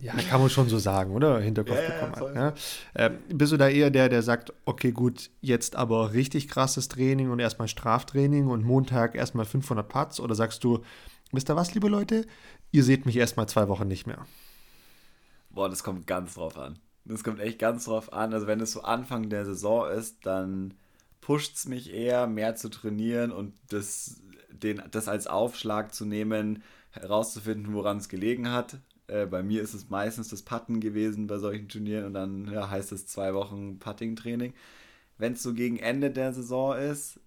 ja, 0.00 0.12
kann 0.28 0.40
man 0.40 0.50
schon 0.50 0.68
so 0.68 0.78
sagen, 0.78 1.12
oder? 1.12 1.40
Hinterkopf 1.40 1.78
ja, 1.78 2.06
bekommen 2.06 2.34
ja, 2.34 2.42
hat. 2.42 2.58
Ja? 2.96 3.06
Äh, 3.06 3.10
bist 3.28 3.52
du 3.52 3.56
da 3.56 3.68
eher 3.68 3.90
der, 3.90 4.08
der 4.08 4.22
sagt, 4.22 4.52
okay, 4.64 4.92
gut, 4.92 5.30
jetzt 5.40 5.76
aber 5.76 6.12
richtig 6.12 6.48
krasses 6.48 6.88
Training 6.88 7.30
und 7.30 7.38
erstmal 7.38 7.68
Straftraining 7.68 8.48
und 8.48 8.64
Montag 8.64 9.14
erstmal 9.14 9.44
500 9.44 9.88
Putts? 9.88 10.20
Oder 10.20 10.34
sagst 10.34 10.64
du, 10.64 10.82
Wisst 11.32 11.50
ihr 11.50 11.56
was, 11.56 11.74
liebe 11.74 11.88
Leute? 11.88 12.26
Ihr 12.72 12.84
seht 12.84 13.04
mich 13.04 13.16
erstmal 13.16 13.48
zwei 13.48 13.68
Wochen 13.68 13.86
nicht 13.86 14.06
mehr. 14.06 14.26
Boah, 15.50 15.68
das 15.68 15.82
kommt 15.82 16.06
ganz 16.06 16.34
drauf 16.34 16.56
an. 16.56 16.78
Das 17.04 17.24
kommt 17.24 17.40
echt 17.40 17.58
ganz 17.58 17.84
drauf 17.84 18.12
an. 18.12 18.32
Also, 18.32 18.46
wenn 18.46 18.60
es 18.60 18.72
so 18.72 18.82
Anfang 18.82 19.28
der 19.28 19.44
Saison 19.44 19.90
ist, 19.90 20.24
dann 20.24 20.74
pusht 21.20 21.56
es 21.56 21.66
mich 21.66 21.92
eher, 21.92 22.26
mehr 22.26 22.54
zu 22.56 22.68
trainieren 22.68 23.32
und 23.32 23.54
das, 23.68 24.22
den, 24.50 24.82
das 24.90 25.08
als 25.08 25.26
Aufschlag 25.26 25.94
zu 25.94 26.04
nehmen, 26.04 26.62
herauszufinden, 26.90 27.74
woran 27.74 27.98
es 27.98 28.08
gelegen 28.08 28.50
hat. 28.50 28.78
Äh, 29.08 29.26
bei 29.26 29.42
mir 29.42 29.62
ist 29.62 29.74
es 29.74 29.88
meistens 29.88 30.28
das 30.28 30.42
Putten 30.42 30.80
gewesen 30.80 31.26
bei 31.26 31.38
solchen 31.38 31.68
Turnieren 31.68 32.06
und 32.06 32.14
dann 32.14 32.50
ja, 32.52 32.70
heißt 32.70 32.92
es 32.92 33.06
zwei 33.06 33.34
Wochen 33.34 33.78
Putting-Training. 33.78 34.54
Wenn 35.16 35.32
es 35.32 35.42
so 35.42 35.54
gegen 35.54 35.78
Ende 35.78 36.10
der 36.10 36.32
Saison 36.32 36.76
ist 36.76 37.20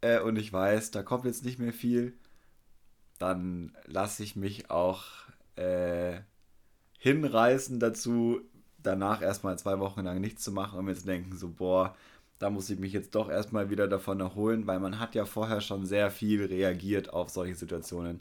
äh, 0.00 0.20
und 0.20 0.36
ich 0.36 0.52
weiß, 0.52 0.90
da 0.90 1.02
kommt 1.02 1.24
jetzt 1.24 1.44
nicht 1.44 1.58
mehr 1.58 1.72
viel, 1.72 2.14
dann 3.18 3.76
lasse 3.86 4.22
ich 4.22 4.36
mich 4.36 4.70
auch 4.70 5.04
äh, 5.56 6.20
hinreißen 6.98 7.80
dazu, 7.80 8.40
danach 8.78 9.22
erstmal 9.22 9.58
zwei 9.58 9.78
Wochen 9.78 10.02
lang 10.02 10.20
nichts 10.20 10.42
zu 10.42 10.52
machen 10.52 10.78
und 10.78 10.86
mir 10.86 10.94
zu 10.94 11.06
denken, 11.06 11.36
so, 11.36 11.48
boah, 11.50 11.96
da 12.40 12.48
muss 12.48 12.70
ich 12.70 12.78
mich 12.78 12.94
jetzt 12.94 13.14
doch 13.14 13.30
erstmal 13.30 13.68
wieder 13.68 13.86
davon 13.86 14.18
erholen, 14.18 14.66
weil 14.66 14.80
man 14.80 14.98
hat 14.98 15.14
ja 15.14 15.26
vorher 15.26 15.60
schon 15.60 15.84
sehr 15.84 16.10
viel 16.10 16.46
reagiert 16.46 17.12
auf 17.12 17.28
solche 17.28 17.54
Situationen. 17.54 18.20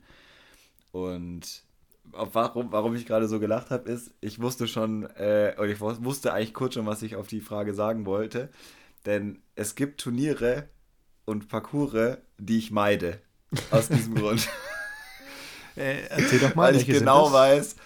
Und 0.91 1.63
warum, 2.11 2.71
warum 2.73 2.95
ich 2.95 3.05
gerade 3.05 3.29
so 3.29 3.39
gelacht 3.39 3.71
habe, 3.71 3.89
ist, 3.89 4.11
ich 4.19 4.41
wusste 4.41 4.67
schon, 4.67 5.05
äh, 5.15 5.55
oder 5.57 5.69
ich 5.69 5.79
wusste 5.79 6.33
eigentlich 6.33 6.53
kurz 6.53 6.73
schon, 6.73 6.85
was 6.85 7.01
ich 7.01 7.15
auf 7.15 7.27
die 7.27 7.39
Frage 7.39 7.73
sagen 7.73 8.05
wollte. 8.05 8.49
Denn 9.05 9.39
es 9.55 9.75
gibt 9.75 10.01
Turniere 10.01 10.67
und 11.23 11.47
Parcours, 11.47 12.17
die 12.37 12.57
ich 12.57 12.71
meide. 12.71 13.19
Aus 13.71 13.87
diesem 13.87 14.15
Grund. 14.21 14.49
Äh, 15.77 16.07
erzähl 16.09 16.39
doch 16.39 16.55
mal, 16.55 16.73
Weil 16.73 16.81
ich 16.81 16.87
genau 16.87 17.31
weiß, 17.31 17.77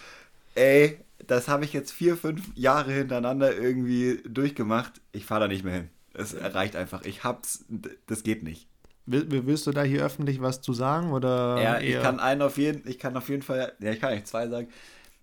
ey, 0.56 1.00
das 1.28 1.48
habe 1.48 1.64
ich 1.64 1.74
jetzt 1.74 1.92
vier, 1.92 2.18
fünf 2.18 2.50
Jahre 2.56 2.92
hintereinander 2.92 3.56
irgendwie 3.56 4.24
durchgemacht. 4.28 5.00
Ich 5.12 5.28
fahre 5.28 5.42
da 5.42 5.48
nicht 5.48 5.64
mehr 5.64 5.76
hin. 5.76 5.90
Es 6.14 6.36
reicht 6.36 6.76
einfach. 6.76 7.04
Ich 7.04 7.24
hab's, 7.24 7.66
das 8.08 8.24
geht 8.24 8.44
nicht. 8.44 8.68
Willst 9.06 9.68
du 9.68 9.72
da 9.72 9.84
hier 9.84 10.04
öffentlich 10.04 10.42
was 10.42 10.62
zu 10.62 10.74
sagen 10.74 11.12
oder? 11.12 11.62
Ja, 11.62 11.80
ich 11.80 12.02
kann 12.02 12.20
einen 12.20 12.42
auf 12.42 12.58
jeden, 12.58 12.88
ich 12.88 13.00
kann 13.00 13.18
auf 13.18 13.28
jeden 13.28 13.42
Fall, 13.42 13.74
ja, 13.80 13.92
ich 13.92 14.00
kann 14.00 14.12
eigentlich 14.12 14.26
zwei 14.26 14.48
sagen. 14.48 14.70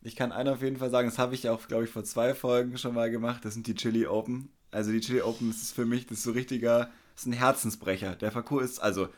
Ich 0.03 0.16
kann 0.16 0.33
einen 0.33 0.48
auf 0.48 0.62
jeden 0.62 0.76
Fall 0.76 0.90
sagen, 0.90 1.09
das 1.09 1.18
habe 1.18 1.35
ich 1.35 1.48
auch, 1.48 1.66
glaube 1.68 1.85
ich, 1.85 1.90
vor 1.90 2.05
zwei 2.05 2.35
Folgen 2.35 2.79
schon 2.79 2.94
mal 2.94 3.11
gemacht. 3.11 3.44
Das 3.44 3.55
sind 3.55 3.66
die 3.66 3.74
Chili 3.74 4.07
Open. 4.07 4.50
Also 4.70 4.92
die 4.92 5.00
Chili 5.00 5.22
Open, 5.22 5.48
das 5.48 5.62
ist 5.62 5.74
für 5.74 5.85
mich, 5.85 6.07
das 6.07 6.18
ist 6.18 6.24
so 6.24 6.33
richtiger, 6.33 6.90
das 7.14 7.22
ist 7.22 7.26
ein 7.26 7.33
Herzensbrecher. 7.33 8.16
Der 8.16 8.31
Parcours 8.31 8.64
ist, 8.64 8.79
also 8.79 9.09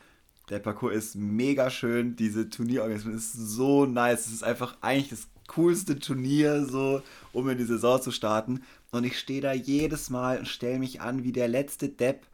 der 0.48 0.58
Parcours 0.58 0.94
ist 0.94 1.14
mega 1.16 1.70
schön. 1.70 2.16
Diese 2.16 2.48
Turnierorganisation 2.48 3.14
ist 3.14 3.32
so 3.32 3.86
nice. 3.86 4.26
Es 4.26 4.32
ist 4.32 4.44
einfach 4.44 4.76
eigentlich 4.80 5.10
das 5.10 5.28
coolste 5.54 5.98
Turnier, 5.98 6.64
so, 6.64 7.02
um 7.32 7.48
in 7.48 7.58
die 7.58 7.64
Saison 7.64 8.00
zu 8.00 8.10
starten. 8.10 8.62
Und 8.90 9.04
ich 9.04 9.18
stehe 9.18 9.40
da 9.40 9.52
jedes 9.52 10.10
Mal 10.10 10.38
und 10.38 10.48
stelle 10.48 10.78
mich 10.78 11.00
an 11.00 11.24
wie 11.24 11.32
der 11.32 11.48
letzte 11.48 11.88
Depp. 11.88 12.26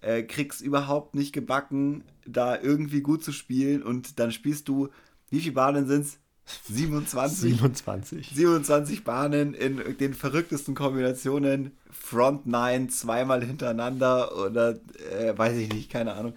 Äh, 0.00 0.22
krieg's 0.22 0.60
überhaupt 0.60 1.14
nicht 1.14 1.32
gebacken, 1.32 2.04
da 2.24 2.60
irgendwie 2.60 3.00
gut 3.00 3.24
zu 3.24 3.32
spielen. 3.32 3.82
Und 3.82 4.18
dann 4.18 4.32
spielst 4.32 4.68
du, 4.68 4.88
wie 5.30 5.40
viele 5.40 5.54
Bahnen 5.54 5.86
sind's? 5.86 6.18
27? 6.70 7.50
27. 7.50 8.30
27 8.34 9.04
Bahnen 9.04 9.52
in 9.52 9.98
den 9.98 10.14
verrücktesten 10.14 10.74
Kombinationen. 10.74 11.72
Front 11.90 12.46
9 12.46 12.88
zweimal 12.88 13.44
hintereinander 13.44 14.34
oder 14.38 14.78
äh, 15.12 15.36
weiß 15.36 15.58
ich 15.58 15.72
nicht, 15.72 15.90
keine 15.90 16.14
Ahnung 16.14 16.32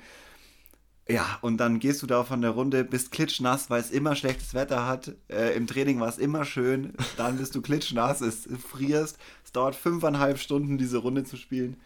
Ja, 1.14 1.38
und 1.41 1.57
dann 1.57 1.80
gehst 1.80 2.01
du 2.01 2.07
da 2.07 2.24
von 2.24 2.41
der 2.41 2.51
Runde, 2.51 2.84
bist 2.84 3.12
klitschnass, 3.12 3.70
weil 3.70 3.82
es 3.82 3.91
immer 3.91 4.16
schlechtes 4.16 4.53
Wetter 4.53 4.88
hat. 4.88 5.14
Äh, 5.30 5.55
Im 5.55 5.68
Training 5.68 5.99
war 5.99 6.09
es 6.09 6.18
immer 6.18 6.45
schön. 6.45 6.93
Dann 7.18 7.38
bist 7.38 7.55
du 7.55 7.62
klitschnass, 7.62 8.22
es 8.22 8.47
frierst. 8.70 9.18
Es 9.43 9.51
dauert 9.51 9.76
fünfeinhalb 9.76 10.38
Stunden, 10.38 10.78
diese 10.78 10.97
Runde 10.97 11.24
zu 11.24 11.38
spielen. 11.38 11.78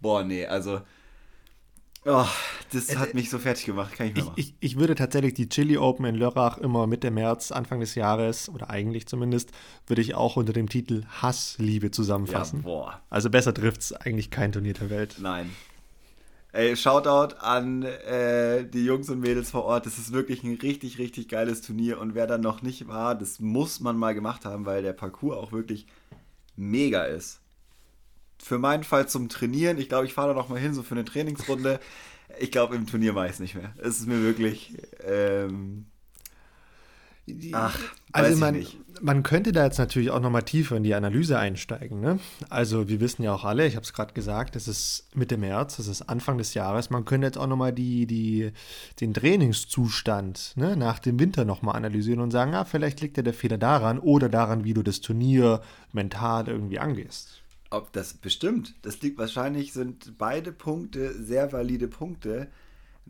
Boah, 0.00 0.22
nee, 0.22 0.46
also 0.46 0.80
Oh, 2.04 2.26
das 2.72 2.96
hat 2.96 3.14
mich 3.14 3.28
so 3.28 3.38
fertig 3.38 3.66
gemacht, 3.66 3.92
kann 3.94 4.06
ich 4.06 4.14
mehr 4.14 4.24
machen. 4.24 4.34
Ich, 4.36 4.54
ich, 4.60 4.78
würde 4.78 4.94
tatsächlich 4.94 5.34
die 5.34 5.48
Chili 5.48 5.76
Open 5.76 6.06
in 6.06 6.14
Lörrach 6.14 6.56
immer 6.58 6.86
Mitte 6.86 7.10
März, 7.10 7.50
Anfang 7.50 7.80
des 7.80 7.96
Jahres, 7.96 8.48
oder 8.48 8.70
eigentlich 8.70 9.06
zumindest, 9.06 9.50
würde 9.86 10.00
ich 10.00 10.14
auch 10.14 10.36
unter 10.36 10.52
dem 10.52 10.68
Titel 10.68 11.04
Hassliebe 11.20 11.90
zusammenfassen. 11.90 12.60
Ja, 12.60 12.64
boah. 12.64 13.02
Also 13.10 13.30
besser 13.30 13.52
trifft 13.52 13.82
es 13.82 13.92
eigentlich 13.92 14.30
kein 14.30 14.52
Turnier 14.52 14.74
der 14.74 14.90
Welt. 14.90 15.16
Nein. 15.20 15.50
Ey, 16.52 16.76
Shoutout 16.76 17.36
an 17.40 17.82
äh, 17.82 18.64
die 18.64 18.84
Jungs 18.84 19.10
und 19.10 19.20
Mädels 19.20 19.50
vor 19.50 19.64
Ort. 19.64 19.86
Das 19.86 19.98
ist 19.98 20.12
wirklich 20.12 20.42
ein 20.44 20.54
richtig, 20.54 20.98
richtig 20.98 21.28
geiles 21.28 21.60
Turnier. 21.60 22.00
Und 22.00 22.14
wer 22.14 22.26
da 22.26 22.38
noch 22.38 22.62
nicht 22.62 22.88
war, 22.88 23.14
das 23.14 23.38
muss 23.38 23.80
man 23.80 23.96
mal 23.96 24.14
gemacht 24.14 24.44
haben, 24.44 24.64
weil 24.64 24.82
der 24.82 24.94
Parcours 24.94 25.36
auch 25.36 25.52
wirklich 25.52 25.86
mega 26.56 27.04
ist 27.04 27.40
für 28.42 28.58
meinen 28.58 28.84
Fall 28.84 29.08
zum 29.08 29.28
Trainieren. 29.28 29.78
Ich 29.78 29.88
glaube, 29.88 30.06
ich 30.06 30.14
fahre 30.14 30.28
da 30.28 30.34
noch 30.34 30.48
mal 30.48 30.58
hin, 30.58 30.74
so 30.74 30.82
für 30.82 30.94
eine 30.94 31.04
Trainingsrunde. 31.04 31.80
Ich 32.38 32.50
glaube, 32.50 32.76
im 32.76 32.86
Turnier 32.86 33.12
mache 33.12 33.26
ich 33.26 33.32
es 33.32 33.40
nicht 33.40 33.54
mehr. 33.54 33.72
Es 33.78 33.98
ist 33.98 34.06
mir 34.06 34.22
wirklich. 34.22 34.76
Ähm, 35.04 35.86
ach, 37.52 37.78
also 38.12 38.36
man, 38.38 38.66
man 39.00 39.22
könnte 39.22 39.52
da 39.52 39.64
jetzt 39.64 39.78
natürlich 39.78 40.10
auch 40.10 40.20
noch 40.20 40.30
mal 40.30 40.42
tiefer 40.42 40.76
in 40.76 40.82
die 40.82 40.94
Analyse 40.94 41.38
einsteigen. 41.38 42.00
Ne? 42.00 42.18
Also 42.48 42.88
wir 42.88 43.00
wissen 43.00 43.22
ja 43.22 43.34
auch 43.34 43.44
alle, 43.44 43.66
ich 43.66 43.76
habe 43.76 43.84
es 43.84 43.92
gerade 43.92 44.14
gesagt, 44.14 44.56
es 44.56 44.68
ist 44.68 45.08
Mitte 45.14 45.36
März, 45.36 45.78
es 45.78 45.88
ist 45.88 46.02
Anfang 46.02 46.38
des 46.38 46.54
Jahres. 46.54 46.90
Man 46.90 47.04
könnte 47.04 47.26
jetzt 47.26 47.38
auch 47.38 47.46
noch 47.46 47.56
mal 47.56 47.72
die, 47.72 48.06
die, 48.06 48.52
den 49.00 49.14
Trainingszustand 49.14 50.54
ne, 50.56 50.76
nach 50.76 50.98
dem 50.98 51.18
Winter 51.18 51.44
noch 51.44 51.62
mal 51.62 51.72
analysieren 51.72 52.20
und 52.20 52.30
sagen, 52.30 52.54
ah, 52.54 52.64
vielleicht 52.64 53.00
liegt 53.00 53.16
ja 53.16 53.22
der 53.22 53.34
Fehler 53.34 53.58
daran 53.58 53.98
oder 53.98 54.28
daran, 54.28 54.64
wie 54.64 54.74
du 54.74 54.82
das 54.82 55.00
Turnier 55.00 55.62
mental 55.92 56.48
irgendwie 56.48 56.78
angehst. 56.78 57.42
Ob 57.70 57.92
das 57.92 58.14
bestimmt. 58.14 58.74
Das 58.82 59.02
liegt 59.02 59.18
wahrscheinlich, 59.18 59.72
sind 59.72 60.16
beide 60.16 60.52
Punkte 60.52 61.12
sehr 61.22 61.52
valide 61.52 61.88
Punkte. 61.88 62.48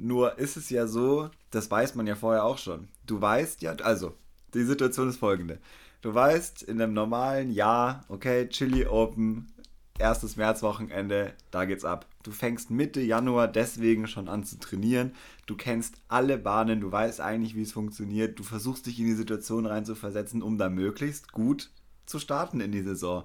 Nur 0.01 0.39
ist 0.39 0.57
es 0.57 0.71
ja 0.71 0.87
so, 0.87 1.31
das 1.51 1.71
weiß 1.71 1.97
man 1.97 2.07
ja 2.07 2.15
vorher 2.15 2.45
auch 2.45 2.59
schon. 2.59 2.89
Du 3.05 3.21
weißt 3.21 3.63
ja, 3.63 3.73
also, 3.83 4.15
die 4.55 4.63
Situation 4.63 5.09
ist 5.09 5.19
folgende. 5.19 5.59
Du 6.03 6.15
weißt 6.15 6.63
in 6.63 6.81
einem 6.81 6.95
normalen 6.95 7.51
Jahr, 7.51 8.05
okay, 8.09 8.49
Chili 8.49 8.87
Open, 8.87 9.53
erstes 9.99 10.37
Märzwochenende, 10.37 11.33
da 11.51 11.65
geht's 11.65 11.85
ab. 11.85 12.07
Du 12.23 12.31
fängst 12.31 12.71
Mitte 12.71 13.01
Januar 13.01 13.49
deswegen 13.49 14.07
schon 14.07 14.29
an 14.29 14.45
zu 14.45 14.61
trainieren. 14.61 15.13
Du 15.47 15.57
kennst 15.57 15.97
alle 16.07 16.39
Bahnen, 16.39 16.81
du 16.81 16.93
weißt 16.93 17.21
eigentlich, 17.21 17.57
wie 17.57 17.63
es 17.63 17.73
funktioniert. 17.73 18.39
Du 18.39 18.45
versuchst 18.45 18.87
dich 18.87 19.01
in 19.01 19.07
die 19.07 19.15
Situation 19.15 19.67
reinzuversetzen, 19.67 20.43
um 20.43 20.59
da 20.59 20.69
möglichst 20.69 21.33
gut 21.33 21.71
zu 22.07 22.21
starten 22.21 22.61
in 22.61 22.71
die 22.71 22.83
Saison. 22.83 23.25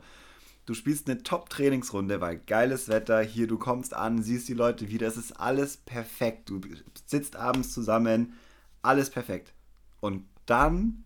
Du 0.65 0.73
spielst 0.73 1.09
eine 1.09 1.21
Top-Trainingsrunde, 1.23 2.21
weil 2.21 2.37
geiles 2.37 2.87
Wetter, 2.87 3.21
hier 3.21 3.47
du 3.47 3.57
kommst 3.57 3.93
an, 3.93 4.23
siehst 4.23 4.47
die 4.47 4.53
Leute 4.53 4.87
wieder, 4.87 5.07
es 5.07 5.17
ist 5.17 5.33
alles 5.33 5.75
perfekt. 5.75 6.49
Du 6.49 6.61
sitzt 7.05 7.35
abends 7.35 7.73
zusammen, 7.73 8.33
alles 8.81 9.09
perfekt. 9.09 9.53
Und 9.99 10.25
dann 10.45 11.03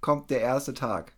kommt 0.00 0.30
der 0.30 0.40
erste 0.40 0.74
Tag. 0.74 1.12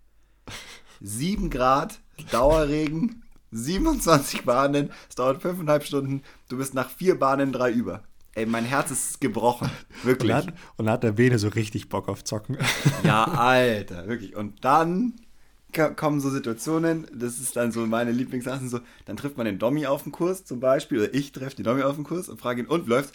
7 1.02 1.50
Grad, 1.50 2.00
Dauerregen, 2.30 3.24
27 3.50 4.44
Bahnen, 4.44 4.90
es 5.10 5.16
dauert 5.16 5.44
5,5 5.44 5.82
Stunden, 5.82 6.22
du 6.48 6.56
bist 6.56 6.72
nach 6.72 6.88
vier 6.88 7.18
Bahnen 7.18 7.52
drei 7.52 7.72
über. 7.72 8.02
Ey, 8.34 8.46
mein 8.46 8.64
Herz 8.64 8.90
ist 8.90 9.20
gebrochen. 9.20 9.70
Wirklich. 10.02 10.30
Und 10.30 10.36
hat, 10.36 10.54
und 10.78 10.88
hat 10.88 11.02
der 11.02 11.12
Bene 11.12 11.38
so 11.38 11.48
richtig 11.48 11.90
Bock 11.90 12.08
auf 12.08 12.24
Zocken. 12.24 12.56
Ja, 13.02 13.24
Alter, 13.24 14.06
wirklich. 14.06 14.34
Und 14.34 14.64
dann 14.64 15.16
kommen 15.72 16.20
so 16.20 16.30
Situationen, 16.30 17.06
das 17.12 17.38
ist 17.38 17.56
dann 17.56 17.72
so 17.72 17.86
meine 17.86 18.12
Lieblingssachen, 18.12 18.68
so, 18.68 18.80
dann 19.06 19.16
trifft 19.16 19.36
man 19.36 19.46
den 19.46 19.58
Dommy 19.58 19.86
auf 19.86 20.02
dem 20.02 20.12
Kurs 20.12 20.44
zum 20.44 20.60
Beispiel, 20.60 20.98
oder 20.98 21.14
ich 21.14 21.32
treffe 21.32 21.56
den 21.56 21.64
Dommy 21.64 21.82
auf 21.82 21.96
dem 21.96 22.04
Kurs 22.04 22.28
und 22.28 22.40
frage 22.40 22.62
ihn, 22.62 22.66
und 22.66 22.86
läuft. 22.86 23.14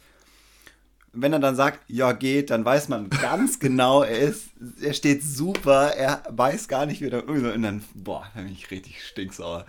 Wenn 1.13 1.33
er 1.33 1.39
dann 1.39 1.55
sagt, 1.55 1.79
ja, 1.87 2.11
geht, 2.11 2.49
dann 2.49 2.65
weiß 2.65 2.89
man 2.89 3.09
ganz 3.09 3.59
genau, 3.59 4.03
er 4.03 4.19
ist, 4.19 4.49
er 4.81 4.93
steht 4.93 5.23
super, 5.23 5.93
er 5.95 6.23
weiß 6.29 6.67
gar 6.67 6.85
nicht, 6.85 7.01
wie 7.01 7.07
er 7.07 7.27
irgendwie 7.27 7.51
und 7.51 7.61
dann, 7.61 7.83
boah, 7.95 8.27
da 8.35 8.41
bin 8.41 8.51
ich 8.51 8.69
richtig 8.69 9.03
stinksauer. 9.03 9.65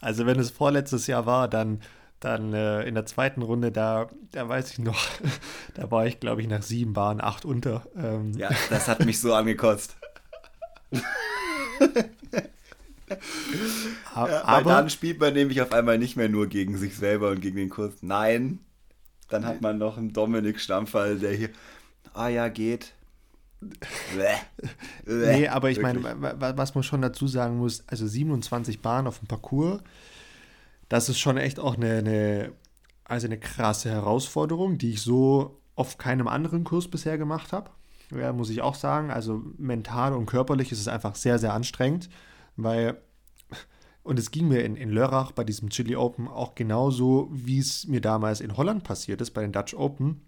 Also 0.00 0.26
wenn 0.26 0.38
es 0.38 0.50
vorletztes 0.50 1.06
Jahr 1.06 1.26
war, 1.26 1.48
dann, 1.48 1.80
dann 2.20 2.52
äh, 2.52 2.82
in 2.82 2.94
der 2.94 3.06
zweiten 3.06 3.42
Runde, 3.42 3.72
da, 3.72 4.08
da 4.32 4.48
weiß 4.48 4.72
ich 4.72 4.78
noch, 4.78 5.06
da 5.74 5.90
war 5.90 6.06
ich, 6.06 6.20
glaube 6.20 6.42
ich, 6.42 6.48
nach 6.48 6.62
sieben 6.62 6.92
Bahnen 6.92 7.20
acht 7.20 7.44
unter. 7.44 7.86
Ähm. 7.96 8.32
Ja, 8.36 8.50
das 8.70 8.88
hat 8.88 9.04
mich 9.04 9.20
so 9.20 9.32
angekotzt. 9.34 9.96
ja, 14.16 14.44
aber 14.44 14.70
dann 14.70 14.90
spielt 14.90 15.20
man 15.20 15.34
nämlich 15.34 15.60
auf 15.60 15.72
einmal 15.72 15.98
nicht 15.98 16.16
mehr 16.16 16.28
nur 16.28 16.46
gegen 16.46 16.76
sich 16.76 16.96
selber 16.96 17.30
und 17.30 17.40
gegen 17.40 17.56
den 17.56 17.70
Kurs. 17.70 17.94
Nein, 18.02 18.60
dann 19.28 19.44
hat 19.46 19.60
man 19.60 19.78
noch 19.78 19.98
einen 19.98 20.12
Dominik 20.12 20.60
Stammfall, 20.60 21.18
der 21.18 21.32
hier, 21.32 21.50
ah 22.12 22.28
ja, 22.28 22.48
geht. 22.48 22.94
nee, 25.06 25.48
aber 25.48 25.70
ich 25.70 25.80
meine, 25.80 26.02
was 26.02 26.74
man 26.74 26.84
schon 26.84 27.00
dazu 27.00 27.26
sagen 27.26 27.56
muss, 27.56 27.82
also 27.86 28.06
27 28.06 28.82
Bahnen 28.82 29.06
auf 29.06 29.20
dem 29.20 29.28
Parcours, 29.28 29.80
das 30.90 31.08
ist 31.08 31.18
schon 31.18 31.38
echt 31.38 31.58
auch 31.58 31.76
eine, 31.76 31.98
eine, 31.98 32.52
also 33.04 33.26
eine 33.26 33.38
krasse 33.38 33.90
Herausforderung, 33.90 34.76
die 34.76 34.90
ich 34.90 35.00
so 35.00 35.58
auf 35.76 35.96
keinem 35.96 36.28
anderen 36.28 36.62
Kurs 36.64 36.88
bisher 36.88 37.16
gemacht 37.16 37.52
habe 37.52 37.70
ja, 38.10 38.32
muss 38.32 38.50
ich 38.50 38.62
auch 38.62 38.74
sagen. 38.74 39.10
Also 39.10 39.42
mental 39.56 40.12
und 40.12 40.26
körperlich 40.26 40.72
ist 40.72 40.80
es 40.80 40.88
einfach 40.88 41.14
sehr, 41.14 41.38
sehr 41.38 41.52
anstrengend, 41.52 42.08
weil, 42.56 42.98
und 44.02 44.18
es 44.18 44.30
ging 44.30 44.48
mir 44.48 44.64
in, 44.64 44.76
in 44.76 44.90
Lörrach 44.90 45.32
bei 45.32 45.44
diesem 45.44 45.70
Chili 45.70 45.96
Open 45.96 46.28
auch 46.28 46.54
genauso, 46.54 47.28
wie 47.32 47.58
es 47.58 47.86
mir 47.86 48.00
damals 48.00 48.40
in 48.40 48.56
Holland 48.56 48.84
passiert 48.84 49.20
ist, 49.20 49.32
bei 49.32 49.42
den 49.42 49.52
Dutch 49.52 49.74
Open, 49.74 50.22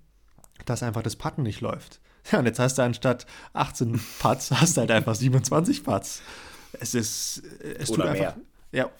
dass 0.65 0.83
einfach 0.83 1.03
das 1.03 1.17
Putten 1.17 1.43
nicht 1.43 1.61
läuft. 1.61 2.01
Ja, 2.33 2.41
und 2.41 2.47
jetzt 2.47 2.59
hast 2.59 2.77
du 2.77 2.83
anstatt 2.83 3.25
18 3.53 4.01
Putts, 4.19 4.51
hast 4.51 4.77
du 4.77 4.81
halt 4.81 4.91
einfach 4.91 5.15
27 5.15 5.85
Putts. 5.85 6.23
Es 6.73 6.93
ist, 6.93 7.41
es 7.63 7.89
Oder 7.89 8.03
tut 8.03 8.21
einfach. 8.21 8.37
Ja, 8.73 8.91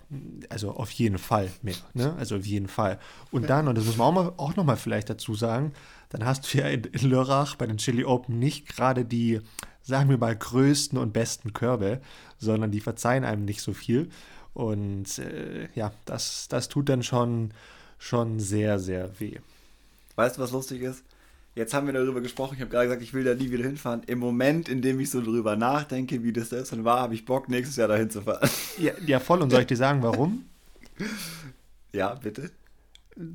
also 0.49 0.71
auf 0.71 0.91
jeden 0.93 1.19
Fall 1.19 1.51
mehr. 1.63 1.77
Ne? 1.93 2.15
Also 2.17 2.37
auf 2.37 2.47
jeden 2.47 2.69
Fall. 2.69 2.99
Und 3.31 3.51
dann, 3.51 3.69
und 3.69 3.77
das 3.77 3.85
muss 3.85 3.97
man 3.97 4.07
auch, 4.07 4.13
mal, 4.13 4.33
auch 4.37 4.57
nochmal 4.57 4.77
vielleicht 4.77 5.11
dazu 5.11 5.35
sagen, 5.35 5.73
dann 6.09 6.25
hast 6.25 6.53
du 6.53 6.59
ja 6.59 6.69
in, 6.69 6.85
in 6.85 7.11
Lörrach 7.11 7.57
bei 7.57 7.67
den 7.67 7.79
Chili 7.79 8.05
Open 8.05 8.39
nicht 8.39 8.69
gerade 8.69 9.05
die, 9.05 9.41
sagen 9.83 10.09
wir 10.09 10.19
mal, 10.19 10.37
größten 10.37 10.99
und 10.99 11.13
besten 11.13 11.53
Körbe, 11.53 12.01
sondern 12.39 12.71
die 12.71 12.81
verzeihen 12.81 13.25
einem 13.25 13.45
nicht 13.45 13.61
so 13.61 13.73
viel. 13.73 14.09
Und 14.55 15.19
äh, 15.19 15.69
ja, 15.75 15.93
das, 16.07 16.49
das 16.49 16.69
tut 16.69 16.89
dann 16.89 17.03
schon, 17.03 17.53
schon 17.99 18.41
sehr, 18.41 18.79
sehr 18.79 19.21
weh. 19.21 19.39
Weißt 20.15 20.39
du, 20.39 20.43
was 20.43 20.53
lustig 20.53 20.83
ist? 20.83 21.05
Jetzt 21.57 21.73
haben 21.73 21.87
wir 21.87 21.95
darüber 21.95 22.21
gesprochen. 22.21 22.55
Ich 22.57 22.61
habe 22.61 22.71
gerade 22.71 22.87
gesagt, 22.87 23.03
ich 23.03 23.15
will 23.15 23.25
da 23.25 23.35
nie 23.35 23.51
wieder 23.51 23.65
hinfahren. 23.65 24.03
Im 24.07 24.19
Moment, 24.19 24.69
in 24.69 24.83
dem 24.83 25.01
ich 25.01 25.09
so 25.09 25.23
drüber 25.23 25.57
nachdenke, 25.57 26.23
wie 26.23 26.31
das 26.31 26.53
und 26.53 26.85
war, 26.85 27.01
habe 27.01 27.15
ich 27.15 27.25
Bock, 27.25 27.49
nächstes 27.49 27.77
Jahr 27.77 27.89
dahin 27.89 28.11
zu 28.11 28.21
fahren. 28.21 28.47
Ja, 28.79 28.93
ja, 29.07 29.19
voll. 29.21 29.41
Und 29.41 29.49
soll 29.49 29.63
ich 29.63 29.67
dir 29.67 29.77
sagen, 29.77 30.03
warum? 30.03 30.45
Ja, 31.93 32.13
bitte. 32.13 32.51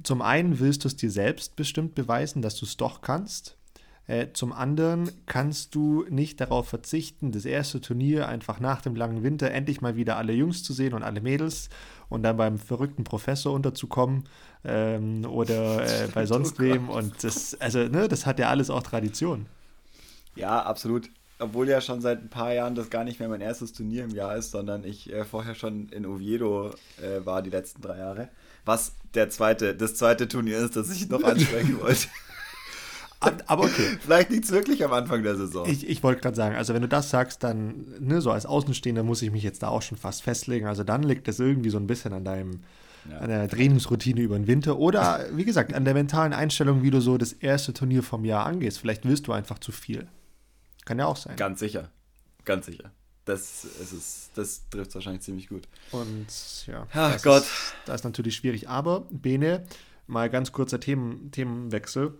Zum 0.04 0.22
einen 0.22 0.60
willst 0.60 0.84
du 0.84 0.88
es 0.88 0.96
dir 0.96 1.10
selbst 1.10 1.56
bestimmt 1.56 1.96
beweisen, 1.96 2.44
dass 2.44 2.58
du 2.58 2.66
es 2.66 2.78
doch 2.78 3.02
kannst. 3.02 3.58
Äh, 4.06 4.28
zum 4.34 4.54
anderen 4.54 5.10
kannst 5.26 5.74
du 5.74 6.06
nicht 6.08 6.40
darauf 6.42 6.68
verzichten, 6.68 7.32
das 7.32 7.46
erste 7.46 7.82
Turnier 7.82 8.28
einfach 8.28 8.60
nach 8.60 8.84
dem 8.84 8.96
langen 8.96 9.24
Winter 9.24 9.50
endlich 9.50 9.82
mal 9.82 9.96
wieder 9.96 10.18
alle 10.18 10.34
Jungs 10.34 10.62
zu 10.62 10.74
sehen 10.74 10.94
und 10.94 11.02
alle 11.02 11.22
Mädels 11.22 11.70
und 12.12 12.22
dann 12.22 12.38
beim 12.38 12.60
verrückten 12.60 13.04
Professor 13.04 13.54
unterzukommen 13.54 14.26
ähm, 14.64 15.26
oder 15.26 15.84
äh, 16.04 16.08
bei 16.14 16.28
sonst 16.28 16.60
oh 16.60 16.64
wem. 16.64 16.90
Und 16.90 17.24
das, 17.24 17.60
also, 17.60 17.80
ne, 17.80 18.08
das 18.08 18.28
hat 18.28 18.38
ja 18.38 18.50
alles 18.50 18.70
auch 18.70 18.84
Tradition. 18.84 19.48
Ja, 20.36 20.62
absolut. 20.62 21.10
Obwohl 21.40 21.68
ja 21.68 21.82
schon 21.82 22.02
seit 22.02 22.22
ein 22.22 22.30
paar 22.30 22.54
Jahren 22.54 22.76
das 22.76 22.92
gar 22.92 23.04
nicht 23.04 23.20
mehr 23.20 23.28
mein 23.28 23.42
erstes 23.42 23.74
Turnier 23.74 24.04
im 24.04 24.12
Jahr 24.12 24.36
ist, 24.36 24.52
sondern 24.52 24.84
ich 24.84 25.12
äh, 25.12 25.26
vorher 25.26 25.56
schon 25.56 25.90
in 25.90 26.06
Oviedo 26.06 26.70
äh, 27.02 27.26
war 27.26 27.42
die 27.42 27.50
letzten 27.50 27.82
drei 27.82 27.98
Jahre 27.98 28.30
was 28.66 28.94
der 29.14 29.30
zweite, 29.30 29.76
das 29.76 29.96
zweite 29.96 30.28
Turnier 30.28 30.60
ist, 30.60 30.76
das 30.76 30.90
ich 30.92 31.10
noch 31.10 31.24
ansprechen 31.26 31.80
wollte. 31.80 32.08
Aber 33.22 33.64
okay. 33.64 33.98
Vielleicht 34.02 34.30
liegt 34.30 34.46
es 34.46 34.52
wirklich 34.52 34.84
am 34.84 34.94
Anfang 34.94 35.24
der 35.24 35.36
Saison. 35.36 35.68
Ich, 35.70 35.88
ich 35.88 36.04
wollte 36.04 36.22
gerade 36.22 36.36
sagen, 36.36 36.56
also 36.56 36.74
wenn 36.74 36.82
du 36.82 36.88
das 36.88 37.10
sagst, 37.10 37.44
dann, 37.44 37.86
ne, 38.00 38.22
so 38.22 38.32
als 38.32 38.46
Außenstehender 38.46 39.04
muss 39.04 39.22
ich 39.22 39.32
mich 39.32 39.44
jetzt 39.44 39.64
da 39.64 39.70
auch 39.70 39.82
schon 39.82 39.98
fast 39.98 40.24
festlegen. 40.24 40.68
Also 40.68 40.84
dann 40.84 41.04
liegt 41.04 41.28
es 41.28 41.40
irgendwie 41.40 41.70
so 41.70 41.78
ein 41.78 41.88
bisschen 41.88 42.14
an 42.14 42.26
deinem, 42.26 42.62
ja. 43.10 43.20
an 43.20 43.30
der 43.30 43.48
Trainingsroutine 43.48 44.22
über 44.22 44.38
den 44.38 44.48
Winter 44.48 44.78
oder, 44.78 45.26
wie 45.34 45.46
gesagt, 45.46 45.74
an 45.74 45.86
der 45.86 45.94
mentalen 45.94 46.34
Einstellung, 46.34 46.84
wie 46.84 46.92
du 46.92 47.00
so 47.00 47.18
das 47.18 47.34
erste 47.34 47.74
Turnier 47.74 48.04
vom 48.04 48.26
Jahr 48.26 48.46
angehst. 48.46 48.80
Vielleicht 48.80 49.06
willst 49.06 49.28
du 49.28 49.32
einfach 49.32 49.60
zu 49.60 49.72
viel. 49.72 50.08
Kann 50.86 51.00
ja 51.00 51.06
auch 51.06 51.18
sein. 51.18 51.36
Ganz 51.36 51.60
sicher. 51.60 51.90
Ganz 52.44 52.66
sicher 52.66 52.92
das, 53.26 53.64
es 53.64 53.94
ist, 53.94 54.32
das 54.36 54.70
trifft 54.70 54.94
wahrscheinlich 54.96 55.22
ziemlich 55.22 55.48
gut. 55.48 55.68
Und 55.92 56.28
ja, 56.68 56.88
Ach 56.94 57.14
das 57.14 57.24
Gott. 57.24 57.44
Ist, 57.44 57.74
das 57.86 58.02
ist 58.02 58.04
natürlich 58.04 58.36
schwierig. 58.36 58.70
Aber, 58.70 59.02
Bene, 59.10 59.66
mal 60.08 60.30
ganz 60.30 60.52
kurzer 60.52 60.80
Themen, 60.80 61.32
Themenwechsel. 61.32 62.14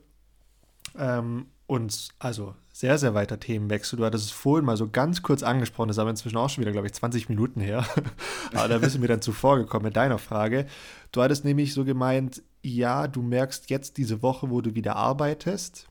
Ähm, 0.98 1.48
und 1.68 2.10
also 2.20 2.54
sehr, 2.74 2.98
sehr 2.98 3.14
weiter 3.14 3.40
Themenwechsel. 3.40 3.98
Du 3.98 4.04
hattest 4.04 4.26
es 4.26 4.32
vorhin 4.32 4.66
mal 4.66 4.76
so 4.76 4.90
ganz 4.90 5.22
kurz 5.22 5.42
angesprochen, 5.42 5.88
das 5.88 5.96
ist 5.96 6.02
aber 6.02 6.10
inzwischen 6.10 6.36
auch 6.36 6.50
schon 6.50 6.64
wieder, 6.64 6.74
glaube 6.74 6.88
ich, 6.88 6.94
20 6.94 7.30
Minuten 7.30 7.62
her. 7.62 7.86
aber 8.54 8.68
da 8.68 8.78
bist 8.80 8.96
du 8.96 9.00
mir 9.00 9.08
dann 9.08 9.22
zuvor 9.22 9.58
gekommen 9.58 9.86
mit 9.86 9.96
deiner 9.96 10.18
Frage. 10.18 10.66
Du 11.14 11.22
hattest 11.22 11.46
nämlich 11.46 11.74
so 11.74 11.86
gemeint, 11.86 12.44
ja, 12.62 13.08
du 13.08 13.22
merkst 13.22 13.70
jetzt 13.70 13.98
diese 13.98 14.22
Woche, 14.22 14.50
wo 14.50 14.60
du 14.60 14.76
wieder 14.76 14.98
arbeitest, 14.98 15.88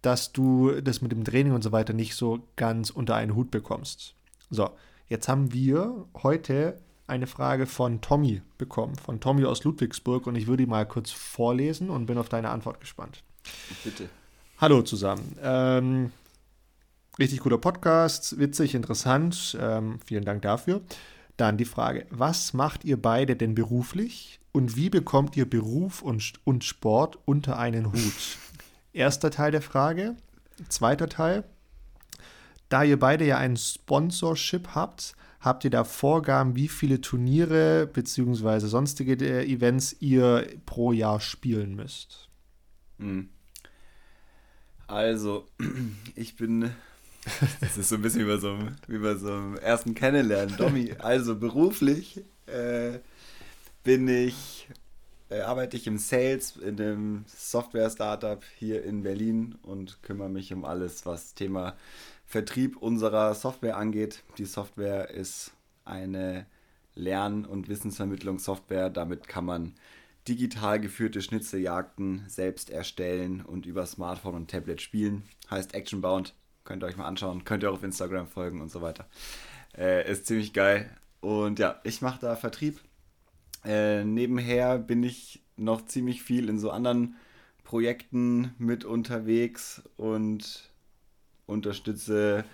dass 0.00 0.32
du 0.32 0.80
das 0.80 1.02
mit 1.02 1.12
dem 1.12 1.22
Training 1.22 1.52
und 1.52 1.62
so 1.62 1.70
weiter 1.70 1.92
nicht 1.92 2.16
so 2.16 2.40
ganz 2.56 2.90
unter 2.90 3.14
einen 3.14 3.36
Hut 3.36 3.52
bekommst. 3.52 4.16
So, 4.50 4.70
jetzt 5.06 5.28
haben 5.28 5.52
wir 5.52 6.04
heute 6.22 6.78
eine 7.06 7.26
Frage 7.26 7.66
von 7.66 8.00
Tommy 8.00 8.42
bekommen, 8.58 8.96
von 8.96 9.20
Tommy 9.20 9.44
aus 9.44 9.62
Ludwigsburg 9.64 10.26
und 10.26 10.34
ich 10.34 10.46
würde 10.46 10.64
die 10.64 10.68
mal 10.68 10.86
kurz 10.86 11.10
vorlesen 11.12 11.90
und 11.90 12.06
bin 12.06 12.18
auf 12.18 12.28
deine 12.28 12.50
Antwort 12.50 12.80
gespannt. 12.80 13.22
Bitte. 13.84 14.08
Hallo 14.62 14.80
zusammen. 14.80 15.36
Ähm, 15.42 16.12
richtig 17.18 17.40
guter 17.40 17.58
Podcast, 17.58 18.38
witzig, 18.38 18.76
interessant. 18.76 19.58
Ähm, 19.60 19.98
vielen 20.06 20.24
Dank 20.24 20.42
dafür. 20.42 20.82
Dann 21.36 21.56
die 21.56 21.64
Frage, 21.64 22.06
was 22.10 22.52
macht 22.52 22.84
ihr 22.84 23.02
beide 23.02 23.34
denn 23.34 23.56
beruflich 23.56 24.38
und 24.52 24.76
wie 24.76 24.88
bekommt 24.88 25.36
ihr 25.36 25.50
Beruf 25.50 26.00
und, 26.00 26.34
und 26.44 26.62
Sport 26.62 27.18
unter 27.24 27.58
einen 27.58 27.92
Hut? 27.92 28.38
Erster 28.92 29.32
Teil 29.32 29.50
der 29.50 29.62
Frage. 29.62 30.14
Zweiter 30.68 31.08
Teil, 31.08 31.42
da 32.68 32.84
ihr 32.84 33.00
beide 33.00 33.26
ja 33.26 33.38
ein 33.38 33.56
Sponsorship 33.56 34.76
habt, 34.76 35.16
habt 35.40 35.64
ihr 35.64 35.70
da 35.70 35.82
Vorgaben, 35.82 36.54
wie 36.54 36.68
viele 36.68 37.00
Turniere 37.00 37.88
bzw. 37.92 38.60
sonstige 38.60 39.14
äh, 39.14 39.44
Events 39.44 39.96
ihr 39.98 40.46
pro 40.66 40.92
Jahr 40.92 41.18
spielen 41.18 41.74
müsst? 41.74 42.28
Mhm. 42.98 43.28
Also, 44.92 45.46
ich 46.16 46.36
bin. 46.36 46.70
Das 47.60 47.78
ist 47.78 47.88
so 47.88 47.94
ein 47.94 48.02
bisschen 48.02 48.26
wie 48.26 48.30
bei 48.30 48.36
so 48.36 48.50
einem, 48.50 48.76
wie 48.88 48.98
bei 48.98 49.14
so 49.14 49.32
einem 49.32 49.56
ersten 49.56 49.94
Kennenlernen. 49.94 50.56
Domi, 50.58 50.94
also 50.98 51.36
beruflich 51.36 52.22
äh, 52.46 52.98
bin 53.84 54.06
ich, 54.08 54.68
äh, 55.30 55.40
arbeite 55.40 55.78
ich 55.78 55.86
im 55.86 55.96
Sales 55.96 56.56
in 56.56 56.78
einem 56.78 57.24
Software-Startup 57.26 58.42
hier 58.58 58.84
in 58.84 59.02
Berlin 59.02 59.54
und 59.62 60.02
kümmere 60.02 60.28
mich 60.28 60.52
um 60.52 60.66
alles, 60.66 61.06
was 61.06 61.32
Thema 61.34 61.74
Vertrieb 62.26 62.76
unserer 62.76 63.34
Software 63.34 63.78
angeht. 63.78 64.22
Die 64.36 64.44
Software 64.44 65.10
ist 65.10 65.52
eine 65.86 66.44
Lern- 66.96 67.46
und 67.46 67.68
Wissensvermittlungssoftware. 67.68 68.90
Damit 68.90 69.26
kann 69.26 69.46
man 69.46 69.74
digital 70.28 70.80
geführte 70.80 71.20
Schnitzeljagden 71.20 72.24
selbst 72.28 72.70
erstellen 72.70 73.40
und 73.40 73.66
über 73.66 73.86
Smartphone 73.86 74.34
und 74.34 74.50
Tablet 74.50 74.80
spielen. 74.80 75.24
Heißt 75.50 75.74
Actionbound. 75.74 76.34
Könnt 76.64 76.84
ihr 76.84 76.86
euch 76.86 76.96
mal 76.96 77.06
anschauen. 77.06 77.44
Könnt 77.44 77.64
ihr 77.64 77.70
auch 77.70 77.74
auf 77.74 77.82
Instagram 77.82 78.28
folgen 78.28 78.60
und 78.60 78.70
so 78.70 78.82
weiter. 78.82 79.06
Äh, 79.76 80.10
ist 80.10 80.26
ziemlich 80.26 80.52
geil. 80.52 80.96
Und 81.20 81.58
ja, 81.58 81.80
ich 81.82 82.02
mache 82.02 82.20
da 82.20 82.36
Vertrieb. 82.36 82.80
Äh, 83.64 84.04
nebenher 84.04 84.78
bin 84.78 85.02
ich 85.02 85.42
noch 85.56 85.84
ziemlich 85.86 86.22
viel 86.22 86.48
in 86.48 86.58
so 86.58 86.70
anderen 86.70 87.16
Projekten 87.64 88.54
mit 88.58 88.84
unterwegs 88.84 89.82
und 89.96 90.70
unterstütze 91.46 92.44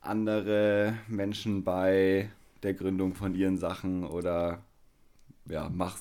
andere 0.00 0.94
Menschen 1.08 1.64
bei 1.64 2.30
der 2.62 2.74
Gründung 2.74 3.14
von 3.14 3.34
ihren 3.34 3.58
Sachen 3.58 4.04
oder 4.04 4.62
ja, 5.48 5.68
mach 5.72 5.98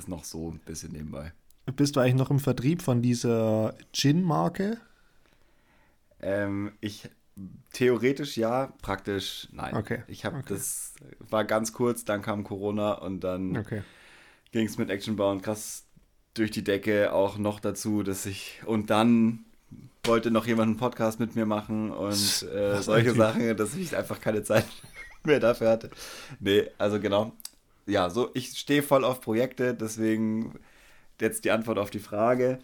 das 0.00 0.08
noch 0.08 0.24
so 0.24 0.50
ein 0.50 0.60
bisschen 0.60 0.92
nebenbei. 0.92 1.32
Bist 1.76 1.94
du 1.94 2.00
eigentlich 2.00 2.14
noch 2.14 2.30
im 2.30 2.40
Vertrieb 2.40 2.82
von 2.82 3.02
dieser 3.02 3.74
Gin-Marke? 3.92 4.78
Ähm, 6.20 6.72
ich 6.80 7.08
theoretisch 7.72 8.36
ja, 8.36 8.72
praktisch 8.82 9.48
nein. 9.52 9.76
Okay. 9.76 10.02
Ich 10.08 10.24
habe 10.24 10.38
okay. 10.38 10.46
das 10.48 10.94
war 11.20 11.44
ganz 11.44 11.72
kurz, 11.72 12.04
dann 12.04 12.22
kam 12.22 12.44
Corona 12.44 12.92
und 12.92 13.20
dann 13.20 13.56
okay. 13.56 13.82
ging 14.52 14.66
es 14.66 14.78
mit 14.78 14.90
Actionbound 14.90 15.42
krass 15.42 15.84
durch 16.34 16.50
die 16.50 16.64
Decke 16.64 17.12
auch 17.12 17.38
noch 17.38 17.60
dazu, 17.60 18.02
dass 18.02 18.26
ich 18.26 18.60
und 18.66 18.90
dann 18.90 19.44
wollte 20.04 20.30
noch 20.30 20.46
jemand 20.46 20.70
einen 20.70 20.76
Podcast 20.76 21.20
mit 21.20 21.36
mir 21.36 21.46
machen 21.46 21.90
und 21.90 22.42
äh, 22.54 22.82
solche 22.82 23.14
Sachen, 23.14 23.56
dass 23.56 23.74
ich 23.74 23.96
einfach 23.96 24.20
keine 24.20 24.42
Zeit 24.42 24.66
mehr 25.24 25.40
dafür 25.40 25.70
hatte. 25.70 25.90
Nee, 26.40 26.68
also 26.78 27.00
genau 27.00 27.32
ja, 27.86 28.10
so, 28.10 28.30
ich 28.34 28.58
stehe 28.58 28.82
voll 28.82 29.04
auf 29.04 29.20
Projekte, 29.20 29.74
deswegen 29.74 30.58
jetzt 31.20 31.44
die 31.44 31.50
Antwort 31.50 31.78
auf 31.78 31.90
die 31.90 31.98
Frage. 31.98 32.58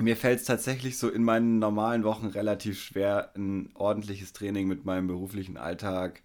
Mir 0.00 0.16
fällt 0.16 0.40
es 0.40 0.46
tatsächlich 0.46 0.98
so 0.98 1.08
in 1.08 1.22
meinen 1.22 1.58
normalen 1.58 2.04
Wochen 2.04 2.26
relativ 2.26 2.80
schwer, 2.82 3.32
ein 3.36 3.70
ordentliches 3.74 4.32
Training 4.32 4.66
mit 4.68 4.84
meinem 4.84 5.06
beruflichen 5.06 5.56
Alltag 5.56 6.22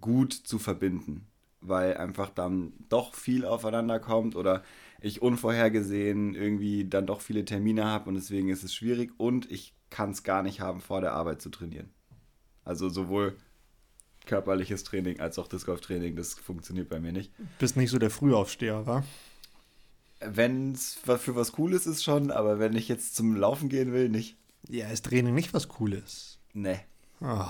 gut 0.00 0.32
zu 0.32 0.58
verbinden, 0.58 1.26
weil 1.60 1.96
einfach 1.96 2.30
dann 2.30 2.72
doch 2.88 3.14
viel 3.14 3.44
aufeinander 3.44 4.00
kommt 4.00 4.36
oder 4.36 4.62
ich 5.00 5.22
unvorhergesehen 5.22 6.34
irgendwie 6.34 6.84
dann 6.84 7.06
doch 7.06 7.20
viele 7.20 7.44
Termine 7.44 7.84
habe 7.84 8.08
und 8.08 8.14
deswegen 8.14 8.48
ist 8.48 8.64
es 8.64 8.74
schwierig 8.74 9.12
und 9.18 9.50
ich 9.50 9.74
kann 9.90 10.10
es 10.10 10.22
gar 10.22 10.42
nicht 10.42 10.60
haben, 10.60 10.80
vor 10.80 11.00
der 11.00 11.12
Arbeit 11.12 11.40
zu 11.40 11.50
trainieren. 11.50 11.90
Also 12.64 12.88
sowohl 12.88 13.36
körperliches 14.28 14.84
Training 14.84 15.18
als 15.18 15.38
auch 15.40 15.48
Disc 15.48 15.66
Golf 15.66 15.80
Training. 15.80 16.14
Das 16.14 16.34
funktioniert 16.34 16.88
bei 16.88 17.00
mir 17.00 17.12
nicht. 17.12 17.32
Bist 17.58 17.76
nicht 17.76 17.90
so 17.90 17.98
der 17.98 18.10
Frühaufsteher, 18.10 18.86
wa? 18.86 19.02
Wenn 20.20 20.72
es 20.72 20.94
für 20.94 21.34
was 21.34 21.52
Cooles 21.52 21.86
ist 21.86 22.04
schon, 22.04 22.30
aber 22.30 22.60
wenn 22.60 22.76
ich 22.76 22.88
jetzt 22.88 23.16
zum 23.16 23.34
Laufen 23.34 23.68
gehen 23.68 23.92
will, 23.92 24.08
nicht. 24.08 24.36
Ja, 24.68 24.88
ist 24.88 25.06
Training 25.06 25.34
nicht 25.34 25.54
was 25.54 25.68
Cooles? 25.68 26.38
Nee. 26.52 26.80
Oh. 27.20 27.44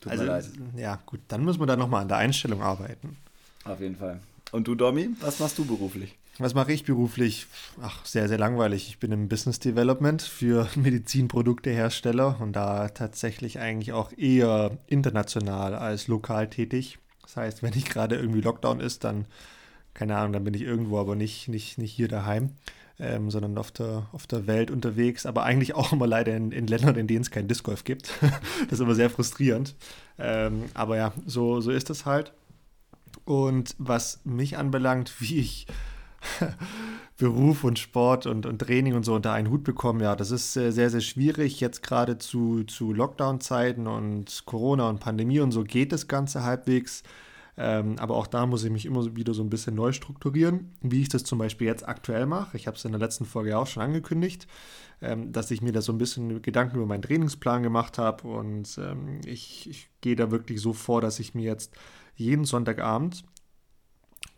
Tut 0.00 0.12
also, 0.12 0.24
mir 0.24 0.30
leid. 0.30 0.50
Ja, 0.76 1.02
gut, 1.06 1.20
dann 1.28 1.44
müssen 1.44 1.60
wir 1.60 1.66
da 1.66 1.76
nochmal 1.76 2.02
an 2.02 2.08
der 2.08 2.18
Einstellung 2.18 2.62
arbeiten. 2.62 3.16
Auf 3.64 3.80
jeden 3.80 3.96
Fall. 3.96 4.20
Und 4.52 4.68
du, 4.68 4.74
Domi, 4.74 5.10
was 5.20 5.40
machst 5.40 5.58
du 5.58 5.64
beruflich? 5.64 6.16
Was 6.40 6.54
mache 6.54 6.72
ich 6.72 6.84
beruflich? 6.84 7.46
Ach, 7.82 8.06
sehr, 8.06 8.28
sehr 8.28 8.38
langweilig. 8.38 8.86
Ich 8.88 9.00
bin 9.00 9.10
im 9.10 9.28
Business 9.28 9.58
Development 9.58 10.22
für 10.22 10.68
Medizinproduktehersteller 10.76 12.40
und 12.40 12.52
da 12.52 12.88
tatsächlich 12.90 13.58
eigentlich 13.58 13.92
auch 13.92 14.12
eher 14.16 14.78
international 14.86 15.74
als 15.74 16.06
lokal 16.06 16.48
tätig. 16.48 16.98
Das 17.22 17.36
heißt, 17.36 17.64
wenn 17.64 17.74
nicht 17.74 17.90
gerade 17.90 18.14
irgendwie 18.14 18.40
Lockdown 18.40 18.78
ist, 18.78 19.02
dann, 19.02 19.26
keine 19.94 20.16
Ahnung, 20.16 20.32
dann 20.32 20.44
bin 20.44 20.54
ich 20.54 20.62
irgendwo, 20.62 21.00
aber 21.00 21.16
nicht, 21.16 21.48
nicht, 21.48 21.76
nicht 21.76 21.90
hier 21.90 22.06
daheim, 22.06 22.50
ähm, 23.00 23.32
sondern 23.32 23.58
auf 23.58 23.72
der, 23.72 24.06
auf 24.12 24.28
der 24.28 24.46
Welt 24.46 24.70
unterwegs. 24.70 25.26
Aber 25.26 25.42
eigentlich 25.42 25.74
auch 25.74 25.92
immer 25.92 26.06
leider 26.06 26.36
in, 26.36 26.52
in 26.52 26.68
Ländern, 26.68 26.94
in 26.94 27.08
denen 27.08 27.22
es 27.22 27.32
kein 27.32 27.48
Disc 27.48 27.64
Golf 27.64 27.82
gibt. 27.82 28.12
das 28.20 28.74
ist 28.74 28.80
immer 28.80 28.94
sehr 28.94 29.10
frustrierend. 29.10 29.74
Ähm, 30.20 30.66
aber 30.74 30.96
ja, 30.98 31.12
so, 31.26 31.60
so 31.60 31.72
ist 31.72 31.90
es 31.90 32.06
halt. 32.06 32.32
Und 33.24 33.74
was 33.78 34.20
mich 34.22 34.56
anbelangt, 34.56 35.14
wie 35.20 35.40
ich 35.40 35.66
Beruf 37.18 37.64
und 37.64 37.78
Sport 37.78 38.26
und, 38.26 38.46
und 38.46 38.58
Training 38.60 38.94
und 38.94 39.04
so 39.04 39.14
unter 39.14 39.32
einen 39.32 39.50
Hut 39.50 39.64
bekommen, 39.64 40.00
ja, 40.00 40.14
das 40.14 40.30
ist 40.30 40.52
sehr, 40.52 40.72
sehr 40.72 41.00
schwierig. 41.00 41.60
Jetzt 41.60 41.82
gerade 41.82 42.18
zu, 42.18 42.64
zu 42.64 42.92
Lockdown-Zeiten 42.92 43.86
und 43.86 44.44
Corona 44.46 44.88
und 44.88 45.00
Pandemie 45.00 45.40
und 45.40 45.52
so 45.52 45.64
geht 45.64 45.92
das 45.92 46.08
Ganze 46.08 46.44
halbwegs. 46.44 47.02
Ähm, 47.60 47.96
aber 47.98 48.14
auch 48.14 48.28
da 48.28 48.46
muss 48.46 48.62
ich 48.62 48.70
mich 48.70 48.86
immer 48.86 49.16
wieder 49.16 49.34
so 49.34 49.42
ein 49.42 49.50
bisschen 49.50 49.74
neu 49.74 49.90
strukturieren, 49.92 50.76
wie 50.80 51.02
ich 51.02 51.08
das 51.08 51.24
zum 51.24 51.40
Beispiel 51.40 51.66
jetzt 51.66 51.88
aktuell 51.88 52.24
mache. 52.24 52.56
Ich 52.56 52.68
habe 52.68 52.76
es 52.76 52.84
in 52.84 52.92
der 52.92 53.00
letzten 53.00 53.24
Folge 53.24 53.58
auch 53.58 53.66
schon 53.66 53.82
angekündigt, 53.82 54.46
ähm, 55.02 55.32
dass 55.32 55.50
ich 55.50 55.60
mir 55.60 55.72
da 55.72 55.82
so 55.82 55.90
ein 55.90 55.98
bisschen 55.98 56.40
Gedanken 56.40 56.76
über 56.76 56.86
meinen 56.86 57.02
Trainingsplan 57.02 57.64
gemacht 57.64 57.98
habe. 57.98 58.28
Und 58.28 58.78
ähm, 58.78 59.20
ich, 59.26 59.68
ich 59.68 59.90
gehe 60.02 60.14
da 60.14 60.30
wirklich 60.30 60.60
so 60.60 60.72
vor, 60.72 61.00
dass 61.00 61.18
ich 61.18 61.34
mir 61.34 61.46
jetzt 61.46 61.74
jeden 62.14 62.44
Sonntagabend 62.44 63.24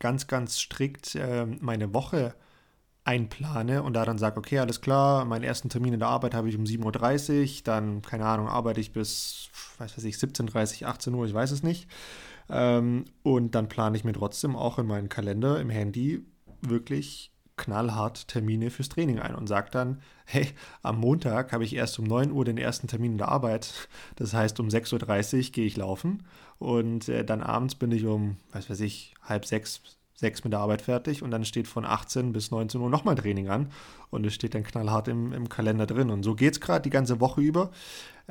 ganz, 0.01 0.27
ganz 0.27 0.59
strikt 0.59 1.15
äh, 1.15 1.47
meine 1.47 1.95
Woche 1.95 2.35
einplane 3.05 3.83
und 3.83 3.95
da 3.95 4.05
dann 4.05 4.19
sage, 4.19 4.39
okay, 4.39 4.59
alles 4.59 4.81
klar, 4.81 5.25
meinen 5.25 5.43
ersten 5.45 5.69
Termin 5.69 5.95
in 5.95 6.01
der 6.01 6.09
Arbeit 6.09 6.35
habe 6.35 6.49
ich 6.49 6.57
um 6.57 6.65
7.30 6.65 7.41
Uhr, 7.41 7.63
dann, 7.65 8.03
keine 8.03 8.27
Ahnung, 8.27 8.49
arbeite 8.49 8.81
ich 8.81 8.93
bis, 8.93 9.49
weiß 9.79 9.97
weiß 9.97 10.05
ich, 10.05 10.17
17.30 10.17 10.83
Uhr, 10.83 10.89
18 10.89 11.15
Uhr, 11.15 11.27
ich 11.27 11.35
weiß 11.35 11.51
es 11.51 11.63
nicht. 11.63 11.89
Ähm, 12.51 13.05
und 13.23 13.55
dann 13.55 13.69
plane 13.69 13.97
ich 13.97 14.05
mir 14.05 14.13
trotzdem 14.13 14.57
auch 14.57 14.79
in 14.79 14.87
meinen 14.87 15.09
Kalender 15.09 15.61
im 15.61 15.71
Handy 15.71 16.25
wirklich 16.61 17.33
knallhart 17.57 18.29
Termine 18.29 18.71
fürs 18.71 18.89
Training 18.89 19.19
ein 19.19 19.35
und 19.35 19.47
sage 19.47 19.71
dann, 19.71 20.01
hey, 20.25 20.49
am 20.83 20.99
Montag 20.99 21.53
habe 21.53 21.65
ich 21.65 21.75
erst 21.75 21.99
um 21.99 22.07
9 22.07 22.33
Uhr 22.33 22.45
den 22.45 22.59
ersten 22.59 22.89
Termin 22.89 23.13
in 23.13 23.19
der 23.19 23.29
Arbeit. 23.29 23.89
Das 24.17 24.33
heißt, 24.33 24.61
um 24.61 24.69
6.30 24.69 25.37
Uhr 25.37 25.53
gehe 25.53 25.67
ich 25.67 25.77
laufen 25.77 26.23
und 26.61 27.09
äh, 27.09 27.25
dann 27.25 27.43
abends 27.43 27.75
bin 27.75 27.91
ich 27.91 28.05
um, 28.05 28.37
was 28.53 28.69
weiß 28.69 28.81
ich, 28.81 29.15
halb 29.23 29.47
sechs, 29.47 29.81
sechs 30.15 30.45
mit 30.45 30.53
der 30.53 30.61
Arbeit 30.61 30.83
fertig 30.83 31.23
und 31.23 31.31
dann 31.31 31.47
steht 31.47 31.67
von 31.67 31.87
18 31.87 32.35
bis 32.35 32.51
19 32.51 32.79
Uhr 32.83 32.91
nochmal 32.91 33.15
Training 33.15 33.49
an 33.49 33.73
und 34.11 34.27
es 34.27 34.35
steht 34.35 34.55
dann 34.55 34.63
knallhart 34.63 35.09
im, 35.09 35.33
im 35.33 35.49
Kalender 35.49 35.87
drin. 35.87 36.11
Und 36.11 36.23
so 36.23 36.35
geht 36.35 36.53
es 36.53 36.61
gerade 36.61 36.83
die 36.83 36.91
ganze 36.91 37.19
Woche 37.19 37.41
über. 37.41 37.71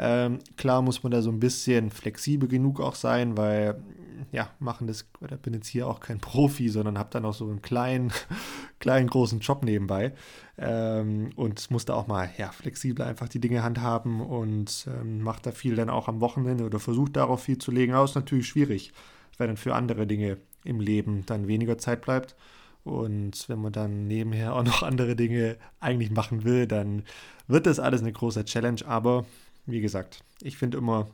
Ähm, 0.01 0.39
klar 0.55 0.81
muss 0.81 1.03
man 1.03 1.11
da 1.11 1.21
so 1.21 1.29
ein 1.29 1.41
bisschen 1.41 1.91
flexibel 1.91 2.47
genug 2.47 2.79
auch 2.79 2.95
sein, 2.95 3.35
weil, 3.35 3.83
ja, 4.31 4.49
machen 4.59 4.87
das, 4.87 5.05
oder 5.19 5.35
bin 5.35 5.53
jetzt 5.53 5.67
hier 5.67 5.87
auch 5.87 5.99
kein 5.99 6.19
Profi, 6.21 6.69
sondern 6.69 6.97
habe 6.97 7.09
dann 7.11 7.25
auch 7.25 7.33
so 7.33 7.45
einen 7.45 7.61
kleinen, 7.61 8.13
kleinen, 8.79 9.07
großen 9.07 9.41
Job 9.41 9.65
nebenbei 9.65 10.13
ähm, 10.57 11.31
und 11.35 11.69
muss 11.69 11.83
da 11.83 11.95
auch 11.95 12.07
mal, 12.07 12.29
ja, 12.37 12.49
flexibel 12.51 13.05
einfach 13.05 13.27
die 13.27 13.41
Dinge 13.41 13.61
handhaben 13.61 14.21
und 14.21 14.87
ähm, 14.87 15.21
macht 15.21 15.45
da 15.45 15.51
viel 15.51 15.75
dann 15.75 15.89
auch 15.89 16.07
am 16.07 16.21
Wochenende 16.21 16.63
oder 16.63 16.79
versucht 16.79 17.17
darauf 17.17 17.43
viel 17.43 17.57
zu 17.57 17.69
legen. 17.69 17.93
Aber 17.93 18.05
ist 18.05 18.15
natürlich 18.15 18.47
schwierig, 18.47 18.93
weil 19.37 19.47
dann 19.47 19.57
für 19.57 19.75
andere 19.75 20.07
Dinge 20.07 20.37
im 20.63 20.79
Leben 20.79 21.25
dann 21.25 21.47
weniger 21.47 21.77
Zeit 21.77 22.01
bleibt. 22.01 22.37
Und 22.85 23.49
wenn 23.49 23.59
man 23.59 23.73
dann 23.73 24.07
nebenher 24.07 24.55
auch 24.55 24.63
noch 24.63 24.81
andere 24.83 25.17
Dinge 25.17 25.57
eigentlich 25.81 26.11
machen 26.11 26.45
will, 26.45 26.67
dann 26.67 27.03
wird 27.47 27.65
das 27.65 27.79
alles 27.79 27.99
eine 27.99 28.13
große 28.13 28.45
Challenge. 28.45 28.79
Aber 28.85 29.25
wie 29.71 29.81
gesagt, 29.81 30.23
ich 30.41 30.57
finde 30.57 30.77
immer, 30.77 31.07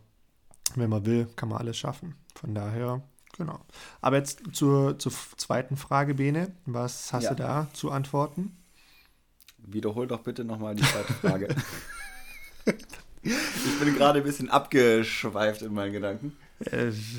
wenn 0.76 0.90
man 0.90 1.06
will, 1.06 1.28
kann 1.36 1.50
man 1.50 1.60
alles 1.60 1.78
schaffen. 1.78 2.16
Von 2.36 2.54
daher, 2.56 3.02
genau. 3.38 3.60
Aber 4.02 4.18
jetzt 4.18 4.42
zur, 4.54 4.98
zur 5.00 5.12
zweiten 5.38 5.78
Frage, 5.78 6.16
Bene. 6.16 6.54
Was 6.66 7.14
hast 7.14 7.26
ja. 7.26 7.30
du 7.32 7.36
da 7.36 7.68
zu 7.74 7.92
antworten? 7.92 8.58
Wiederhol 9.58 10.08
doch 10.08 10.22
bitte 10.22 10.44
nochmal 10.44 10.76
die 10.76 10.84
zweite 10.84 11.14
Frage. 11.22 11.56
ich 12.66 13.80
bin 13.80 13.96
gerade 13.96 14.20
ein 14.20 14.26
bisschen 14.26 14.50
abgeschweift 14.50 15.62
in 15.62 15.74
meinen 15.74 15.94
Gedanken. 15.94 16.34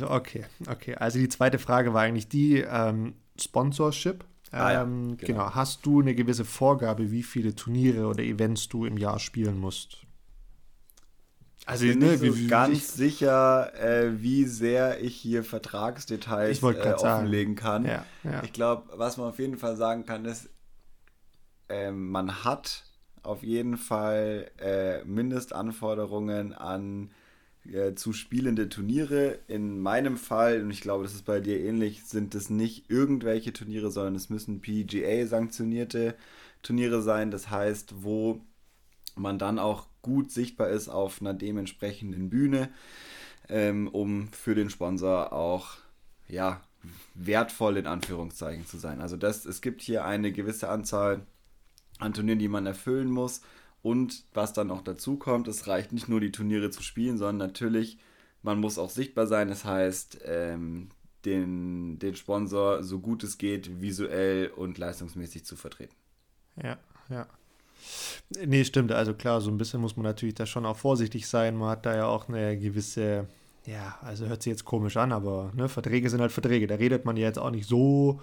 Okay, 0.02 0.44
okay. 0.68 0.94
Also 0.94 1.18
die 1.18 1.28
zweite 1.28 1.58
Frage 1.58 1.92
war 1.92 2.02
eigentlich 2.02 2.28
die 2.28 2.58
ähm, 2.60 3.14
Sponsorship. 3.38 4.24
Ah, 4.50 4.72
ja, 4.72 4.82
ähm, 4.82 5.16
genau. 5.16 5.44
genau. 5.44 5.54
Hast 5.54 5.84
du 5.84 6.00
eine 6.00 6.14
gewisse 6.14 6.44
Vorgabe, 6.44 7.10
wie 7.10 7.22
viele 7.22 7.54
Turniere 7.54 8.06
oder 8.06 8.22
Events 8.22 8.68
du 8.68 8.86
im 8.86 8.96
Jahr 8.96 9.18
spielen 9.18 9.58
musst? 9.58 10.05
Also 11.66 11.84
ich 11.84 11.98
bin 11.98 12.08
ne, 12.08 12.16
nicht 12.16 12.20
so 12.20 12.48
ganz 12.48 12.78
ich, 12.78 12.86
sicher, 12.86 13.74
äh, 13.74 14.22
wie 14.22 14.44
sehr 14.44 15.02
ich 15.02 15.16
hier 15.16 15.42
Vertragsdetails 15.42 16.62
äh, 16.62 16.92
offenlegen 16.92 17.56
kann. 17.56 17.84
Ja, 17.84 18.06
ja. 18.22 18.42
Ich 18.44 18.52
glaube, 18.52 18.84
was 18.96 19.16
man 19.16 19.28
auf 19.28 19.40
jeden 19.40 19.58
Fall 19.58 19.76
sagen 19.76 20.06
kann, 20.06 20.24
ist, 20.24 20.48
äh, 21.68 21.90
man 21.90 22.44
hat 22.44 22.84
auf 23.24 23.42
jeden 23.42 23.76
Fall 23.76 24.48
äh, 24.58 25.04
Mindestanforderungen 25.04 26.54
an 26.54 27.10
äh, 27.72 27.94
zu 27.94 28.12
spielende 28.12 28.68
Turniere. 28.68 29.40
In 29.48 29.80
meinem 29.80 30.18
Fall, 30.18 30.62
und 30.62 30.70
ich 30.70 30.80
glaube, 30.80 31.02
das 31.02 31.14
ist 31.14 31.24
bei 31.24 31.40
dir 31.40 31.58
ähnlich, 31.58 32.04
sind 32.04 32.36
es 32.36 32.48
nicht 32.48 32.88
irgendwelche 32.90 33.52
Turniere, 33.52 33.90
sondern 33.90 34.14
es 34.14 34.30
müssen 34.30 34.60
PGA-sanktionierte 34.60 36.14
Turniere 36.62 37.02
sein. 37.02 37.32
Das 37.32 37.50
heißt, 37.50 38.04
wo 38.04 38.40
man 39.16 39.40
dann 39.40 39.58
auch 39.58 39.88
gut 40.06 40.30
sichtbar 40.30 40.70
ist 40.70 40.88
auf 40.88 41.20
einer 41.20 41.34
dementsprechenden 41.34 42.30
Bühne, 42.30 42.70
ähm, 43.48 43.88
um 43.88 44.28
für 44.32 44.54
den 44.54 44.70
Sponsor 44.70 45.32
auch 45.32 45.76
ja, 46.28 46.62
wertvoll 47.14 47.76
in 47.76 47.86
Anführungszeichen 47.86 48.66
zu 48.66 48.78
sein. 48.78 49.00
Also 49.00 49.16
das, 49.16 49.44
es 49.44 49.60
gibt 49.60 49.82
hier 49.82 50.04
eine 50.04 50.32
gewisse 50.32 50.68
Anzahl 50.68 51.26
an 51.98 52.14
Turnieren, 52.14 52.38
die 52.38 52.48
man 52.48 52.66
erfüllen 52.66 53.10
muss. 53.10 53.42
Und 53.82 54.24
was 54.32 54.52
dann 54.52 54.70
auch 54.70 54.82
dazu 54.82 55.16
kommt, 55.16 55.48
es 55.48 55.66
reicht 55.66 55.92
nicht 55.92 56.08
nur 56.08 56.20
die 56.20 56.32
Turniere 56.32 56.70
zu 56.70 56.82
spielen, 56.82 57.18
sondern 57.18 57.48
natürlich, 57.48 57.98
man 58.42 58.58
muss 58.58 58.78
auch 58.78 58.90
sichtbar 58.90 59.26
sein. 59.26 59.48
Das 59.48 59.64
heißt, 59.64 60.20
ähm, 60.24 60.88
den, 61.24 61.98
den 61.98 62.14
Sponsor 62.14 62.82
so 62.82 63.00
gut 63.00 63.24
es 63.24 63.36
geht, 63.36 63.80
visuell 63.80 64.48
und 64.48 64.78
leistungsmäßig 64.78 65.44
zu 65.44 65.56
vertreten. 65.56 65.94
Ja, 66.62 66.78
ja. 67.10 67.26
Nee, 68.44 68.64
stimmt. 68.64 68.92
Also 68.92 69.14
klar, 69.14 69.40
so 69.40 69.50
ein 69.50 69.58
bisschen 69.58 69.80
muss 69.80 69.96
man 69.96 70.04
natürlich 70.04 70.34
da 70.34 70.46
schon 70.46 70.66
auch 70.66 70.76
vorsichtig 70.76 71.28
sein. 71.28 71.56
Man 71.56 71.70
hat 71.70 71.86
da 71.86 71.94
ja 71.94 72.06
auch 72.06 72.28
eine 72.28 72.58
gewisse, 72.58 73.28
ja, 73.66 73.96
also 74.02 74.26
hört 74.26 74.42
sich 74.42 74.50
jetzt 74.50 74.64
komisch 74.64 74.96
an, 74.96 75.12
aber 75.12 75.52
ne, 75.54 75.68
Verträge 75.68 76.10
sind 76.10 76.20
halt 76.20 76.32
Verträge. 76.32 76.66
Da 76.66 76.76
redet 76.76 77.04
man 77.04 77.16
ja 77.16 77.26
jetzt 77.26 77.38
auch 77.38 77.50
nicht 77.50 77.68
so 77.68 78.20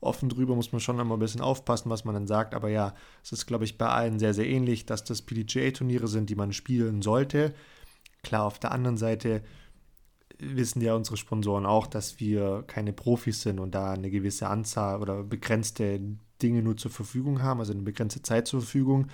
offen 0.00 0.28
drüber, 0.28 0.56
muss 0.56 0.72
man 0.72 0.80
schon 0.80 0.98
immer 0.98 1.16
ein 1.16 1.20
bisschen 1.20 1.40
aufpassen, 1.40 1.90
was 1.90 2.04
man 2.04 2.14
dann 2.14 2.26
sagt. 2.26 2.54
Aber 2.54 2.68
ja, 2.68 2.94
es 3.22 3.32
ist, 3.32 3.46
glaube 3.46 3.64
ich, 3.64 3.78
bei 3.78 3.88
allen 3.88 4.18
sehr, 4.18 4.34
sehr 4.34 4.46
ähnlich, 4.46 4.84
dass 4.86 5.04
das 5.04 5.22
PDGA-Turniere 5.22 6.08
sind, 6.08 6.28
die 6.28 6.34
man 6.34 6.52
spielen 6.52 7.02
sollte. 7.02 7.54
Klar, 8.22 8.44
auf 8.44 8.58
der 8.58 8.72
anderen 8.72 8.96
Seite 8.96 9.42
wissen 10.38 10.80
ja 10.80 10.94
unsere 10.94 11.16
Sponsoren 11.16 11.66
auch, 11.66 11.86
dass 11.86 12.18
wir 12.18 12.64
keine 12.66 12.92
Profis 12.92 13.42
sind 13.42 13.60
und 13.60 13.74
da 13.74 13.92
eine 13.92 14.10
gewisse 14.10 14.48
Anzahl 14.48 15.00
oder 15.00 15.22
begrenzte 15.22 16.00
Dinge 16.42 16.62
nur 16.62 16.76
zur 16.76 16.90
Verfügung 16.90 17.42
haben, 17.42 17.60
also 17.60 17.72
eine 17.72 17.82
begrenzte 17.82 18.22
Zeit 18.22 18.48
zur 18.48 18.60
Verfügung. 18.60 19.08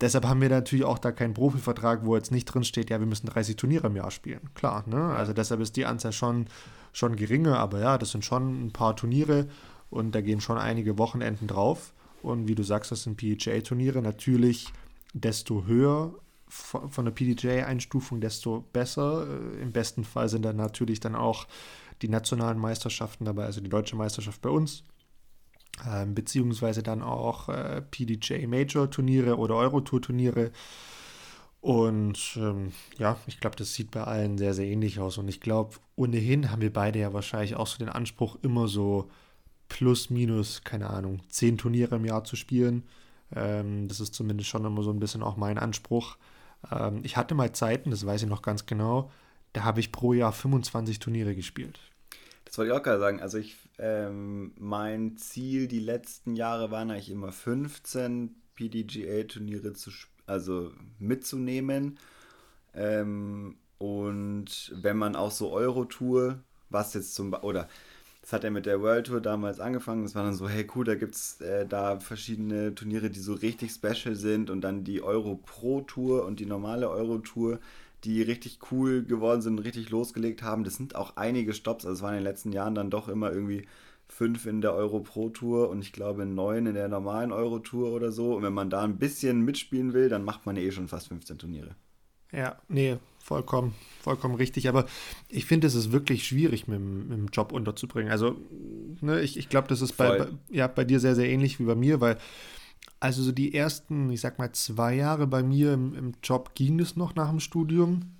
Deshalb 0.00 0.26
haben 0.26 0.40
wir 0.40 0.48
natürlich 0.48 0.84
auch 0.84 0.98
da 0.98 1.12
keinen 1.12 1.34
Profivertrag, 1.34 2.04
wo 2.04 2.16
jetzt 2.16 2.32
nicht 2.32 2.46
drin 2.46 2.64
steht, 2.64 2.90
ja, 2.90 2.98
wir 2.98 3.06
müssen 3.06 3.26
30 3.26 3.56
Turniere 3.56 3.86
im 3.86 3.96
Jahr 3.96 4.10
spielen. 4.10 4.50
Klar, 4.54 4.84
ne? 4.88 5.14
Also 5.14 5.32
deshalb 5.32 5.60
ist 5.60 5.76
die 5.76 5.86
Anzahl 5.86 6.12
schon, 6.12 6.46
schon 6.92 7.14
geringer, 7.14 7.58
aber 7.58 7.80
ja, 7.80 7.98
das 7.98 8.10
sind 8.10 8.24
schon 8.24 8.66
ein 8.66 8.72
paar 8.72 8.96
Turniere 8.96 9.46
und 9.90 10.14
da 10.14 10.20
gehen 10.20 10.40
schon 10.40 10.58
einige 10.58 10.98
Wochenenden 10.98 11.46
drauf. 11.46 11.92
Und 12.22 12.48
wie 12.48 12.54
du 12.54 12.62
sagst, 12.62 12.90
das 12.90 13.04
sind 13.04 13.16
PGA-Turniere. 13.16 14.02
Natürlich, 14.02 14.72
desto 15.12 15.66
höher 15.66 16.14
von 16.48 17.04
der 17.04 17.12
PDJ-Einstufung, 17.12 18.20
desto 18.20 18.64
besser. 18.72 19.26
Äh, 19.26 19.62
Im 19.62 19.72
besten 19.72 20.04
Fall 20.04 20.28
sind 20.28 20.44
dann 20.44 20.56
natürlich 20.56 21.00
dann 21.00 21.14
auch 21.14 21.46
die 22.02 22.08
nationalen 22.08 22.58
Meisterschaften 22.58 23.24
dabei, 23.24 23.44
also 23.44 23.60
die 23.60 23.70
deutsche 23.70 23.96
Meisterschaft 23.96 24.42
bei 24.42 24.50
uns, 24.50 24.84
ähm, 25.88 26.14
beziehungsweise 26.14 26.82
dann 26.82 27.02
auch 27.02 27.48
äh, 27.48 27.82
PDJ 27.82 28.46
Major 28.46 28.90
Turniere 28.90 29.38
oder 29.38 29.56
Eurotour 29.56 30.02
Turniere. 30.02 30.52
Und 31.60 32.36
ähm, 32.36 32.72
ja, 32.98 33.16
ich 33.26 33.38
glaube, 33.40 33.56
das 33.56 33.74
sieht 33.74 33.92
bei 33.92 34.02
allen 34.02 34.36
sehr, 34.36 34.52
sehr 34.52 34.66
ähnlich 34.66 34.98
aus. 34.98 35.18
Und 35.18 35.28
ich 35.28 35.40
glaube, 35.40 35.76
ohnehin 35.94 36.50
haben 36.50 36.60
wir 36.60 36.72
beide 36.72 36.98
ja 36.98 37.12
wahrscheinlich 37.12 37.54
auch 37.54 37.68
so 37.68 37.78
den 37.78 37.88
Anspruch, 37.88 38.36
immer 38.42 38.66
so 38.66 39.08
plus, 39.68 40.10
minus, 40.10 40.64
keine 40.64 40.90
Ahnung, 40.90 41.20
zehn 41.28 41.56
Turniere 41.56 41.96
im 41.96 42.04
Jahr 42.04 42.24
zu 42.24 42.36
spielen. 42.36 42.82
Ähm, 43.34 43.88
das 43.88 44.00
ist 44.00 44.14
zumindest 44.14 44.50
schon 44.50 44.64
immer 44.64 44.82
so 44.82 44.90
ein 44.90 45.00
bisschen 45.00 45.22
auch 45.22 45.36
mein 45.36 45.56
Anspruch. 45.56 46.16
Ähm, 46.70 47.00
ich 47.04 47.16
hatte 47.16 47.34
mal 47.34 47.52
Zeiten, 47.52 47.90
das 47.90 48.04
weiß 48.04 48.22
ich 48.22 48.28
noch 48.28 48.42
ganz 48.42 48.66
genau, 48.66 49.10
da 49.52 49.64
habe 49.64 49.80
ich 49.80 49.92
pro 49.92 50.12
Jahr 50.12 50.32
25 50.32 50.98
Turniere 50.98 51.34
gespielt. 51.34 51.78
Das 52.44 52.58
wollte 52.58 52.72
ich 52.72 52.78
auch 52.78 52.82
gerade 52.82 53.00
sagen. 53.00 53.20
Also 53.20 53.38
ich, 53.38 53.56
ähm, 53.82 54.52
mein 54.58 55.16
Ziel 55.16 55.66
die 55.66 55.80
letzten 55.80 56.36
Jahre 56.36 56.70
waren 56.70 56.90
eigentlich 56.90 57.10
immer 57.10 57.32
15 57.32 58.32
PDGA-Turniere 58.54 59.72
zu, 59.72 59.90
also 60.26 60.70
mitzunehmen. 61.00 61.98
Ähm, 62.74 63.56
und 63.78 64.72
wenn 64.80 64.96
man 64.96 65.16
auch 65.16 65.32
so 65.32 65.50
Euro-Tour, 65.50 66.38
was 66.70 66.94
jetzt 66.94 67.14
zum 67.16 67.34
oder 67.34 67.68
das 68.22 68.32
hat 68.32 68.44
er 68.44 68.52
mit 68.52 68.66
der 68.66 68.80
World 68.80 69.08
Tour 69.08 69.20
damals 69.20 69.58
angefangen. 69.58 70.04
Das 70.04 70.14
war 70.14 70.22
dann 70.22 70.34
so, 70.34 70.48
hey 70.48 70.64
cool, 70.76 70.84
da 70.84 70.94
gibt 70.94 71.16
es 71.16 71.40
äh, 71.40 71.66
da 71.66 71.98
verschiedene 71.98 72.72
Turniere, 72.72 73.10
die 73.10 73.18
so 73.18 73.32
richtig 73.34 73.72
special 73.72 74.14
sind 74.14 74.48
und 74.48 74.60
dann 74.60 74.84
die 74.84 75.02
Euro 75.02 75.40
Pro 75.44 75.80
Tour 75.80 76.24
und 76.24 76.38
die 76.38 76.46
normale 76.46 76.88
Euro 76.88 77.18
Tour, 77.18 77.58
die 78.04 78.22
richtig 78.22 78.58
cool 78.70 79.04
geworden 79.04 79.42
sind, 79.42 79.58
richtig 79.58 79.90
losgelegt 79.90 80.42
haben. 80.42 80.64
Das 80.64 80.76
sind 80.76 80.96
auch 80.96 81.16
einige 81.16 81.54
Stops. 81.54 81.84
Also 81.84 81.96
es 81.96 82.02
waren 82.02 82.14
in 82.14 82.20
den 82.20 82.24
letzten 82.24 82.52
Jahren 82.52 82.74
dann 82.74 82.90
doch 82.90 83.08
immer 83.08 83.32
irgendwie 83.32 83.66
fünf 84.08 84.46
in 84.46 84.60
der 84.60 84.74
Euro 84.74 85.00
Pro 85.00 85.30
Tour 85.30 85.70
und 85.70 85.80
ich 85.80 85.92
glaube 85.92 86.26
neun 86.26 86.66
in 86.66 86.74
der 86.74 86.88
normalen 86.88 87.32
Euro 87.32 87.60
Tour 87.60 87.92
oder 87.92 88.12
so. 88.12 88.34
Und 88.34 88.42
wenn 88.42 88.52
man 88.52 88.70
da 88.70 88.82
ein 88.82 88.98
bisschen 88.98 89.42
mitspielen 89.42 89.92
will, 89.94 90.08
dann 90.08 90.24
macht 90.24 90.46
man 90.46 90.56
eh 90.56 90.70
schon 90.70 90.88
fast 90.88 91.08
15 91.08 91.38
Turniere. 91.38 91.74
Ja, 92.32 92.56
nee, 92.68 92.96
vollkommen, 93.18 93.74
vollkommen 94.00 94.34
richtig. 94.34 94.68
Aber 94.68 94.86
ich 95.28 95.44
finde, 95.44 95.66
es 95.66 95.74
ist 95.74 95.92
wirklich 95.92 96.26
schwierig, 96.26 96.66
mit, 96.66 96.80
mit, 96.80 97.18
dem 97.18 97.28
Job 97.28 97.52
unterzubringen. 97.52 98.10
Also, 98.10 98.36
ne, 99.00 99.20
ich, 99.20 99.36
ich 99.36 99.48
glaube, 99.48 99.68
das 99.68 99.82
ist 99.82 99.96
bei, 99.96 100.18
bei, 100.18 100.28
ja, 100.50 100.66
bei 100.66 100.84
dir 100.84 100.98
sehr, 100.98 101.14
sehr 101.14 101.28
ähnlich 101.28 101.60
wie 101.60 101.64
bei 101.64 101.74
mir, 101.74 102.00
weil 102.00 102.18
also 103.02 103.20
so 103.24 103.32
die 103.32 103.52
ersten, 103.52 104.10
ich 104.10 104.20
sag 104.20 104.38
mal, 104.38 104.52
zwei 104.52 104.94
Jahre 104.94 105.26
bei 105.26 105.42
mir 105.42 105.72
im, 105.72 105.92
im 105.94 106.12
Job 106.22 106.54
ging 106.54 106.78
es 106.78 106.94
noch 106.94 107.16
nach 107.16 107.30
dem 107.30 107.40
Studium. 107.40 108.12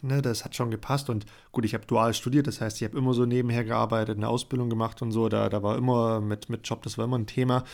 Ne, 0.00 0.22
das 0.22 0.44
hat 0.44 0.54
schon 0.54 0.70
gepasst 0.70 1.10
und 1.10 1.26
gut, 1.50 1.64
ich 1.64 1.74
habe 1.74 1.86
dual 1.86 2.14
studiert, 2.14 2.46
das 2.46 2.60
heißt, 2.60 2.80
ich 2.80 2.88
habe 2.88 2.96
immer 2.96 3.14
so 3.14 3.26
nebenher 3.26 3.64
gearbeitet, 3.64 4.16
eine 4.16 4.28
Ausbildung 4.28 4.70
gemacht 4.70 5.02
und 5.02 5.10
so, 5.10 5.28
da, 5.28 5.48
da 5.48 5.62
war 5.64 5.76
immer 5.76 6.20
mit, 6.20 6.48
mit 6.48 6.66
Job, 6.66 6.82
das 6.82 6.96
war 6.96 7.04
immer 7.04 7.18
ein 7.18 7.26
Thema. 7.26 7.64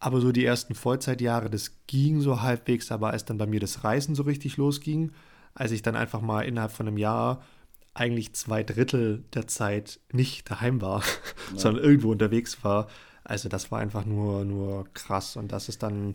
Aber 0.00 0.22
so 0.22 0.32
die 0.32 0.44
ersten 0.44 0.74
Vollzeitjahre, 0.74 1.50
das 1.50 1.72
ging 1.86 2.22
so 2.22 2.40
halbwegs, 2.40 2.90
aber 2.90 3.10
als 3.10 3.26
dann 3.26 3.36
bei 3.36 3.46
mir 3.46 3.60
das 3.60 3.84
Reisen 3.84 4.14
so 4.14 4.22
richtig 4.22 4.56
losging, 4.56 5.12
als 5.52 5.70
ich 5.70 5.82
dann 5.82 5.96
einfach 5.96 6.22
mal 6.22 6.42
innerhalb 6.42 6.72
von 6.72 6.88
einem 6.88 6.96
Jahr 6.96 7.42
eigentlich 7.92 8.32
zwei 8.32 8.62
Drittel 8.62 9.22
der 9.34 9.46
Zeit 9.46 10.00
nicht 10.12 10.50
daheim 10.50 10.80
war, 10.80 11.00
ja. 11.52 11.58
sondern 11.58 11.84
irgendwo 11.84 12.10
unterwegs 12.10 12.64
war. 12.64 12.88
Also 13.24 13.48
das 13.48 13.70
war 13.70 13.80
einfach 13.80 14.04
nur, 14.04 14.44
nur 14.44 14.86
krass. 14.92 15.36
Und 15.36 15.50
das 15.52 15.68
ist 15.68 15.82
dann, 15.82 16.14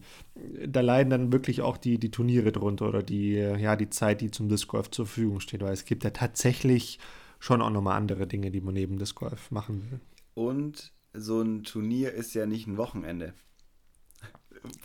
da 0.67 0.81
leiden 0.81 1.09
dann 1.09 1.31
wirklich 1.33 1.61
auch 1.61 1.77
die, 1.77 1.97
die 1.97 2.11
Turniere 2.11 2.51
drunter 2.51 2.87
oder 2.87 3.01
die, 3.01 3.33
ja, 3.33 3.75
die 3.75 3.89
Zeit, 3.89 4.21
die 4.21 4.31
zum 4.31 4.47
Disc 4.47 4.67
Golf 4.67 4.91
zur 4.91 5.07
Verfügung 5.07 5.39
steht. 5.39 5.61
Weil 5.61 5.73
es 5.73 5.85
gibt 5.85 6.03
ja 6.03 6.11
tatsächlich 6.11 6.99
schon 7.39 7.61
auch 7.61 7.71
nochmal 7.71 7.97
andere 7.97 8.27
Dinge, 8.27 8.51
die 8.51 8.61
man 8.61 8.75
neben 8.75 8.99
Disc 8.99 9.15
Golf 9.15 9.49
machen 9.49 9.89
will. 9.89 9.99
Und 10.35 10.93
so 11.13 11.41
ein 11.41 11.63
Turnier 11.63 12.13
ist 12.13 12.35
ja 12.35 12.45
nicht 12.45 12.67
ein 12.67 12.77
Wochenende. 12.77 13.33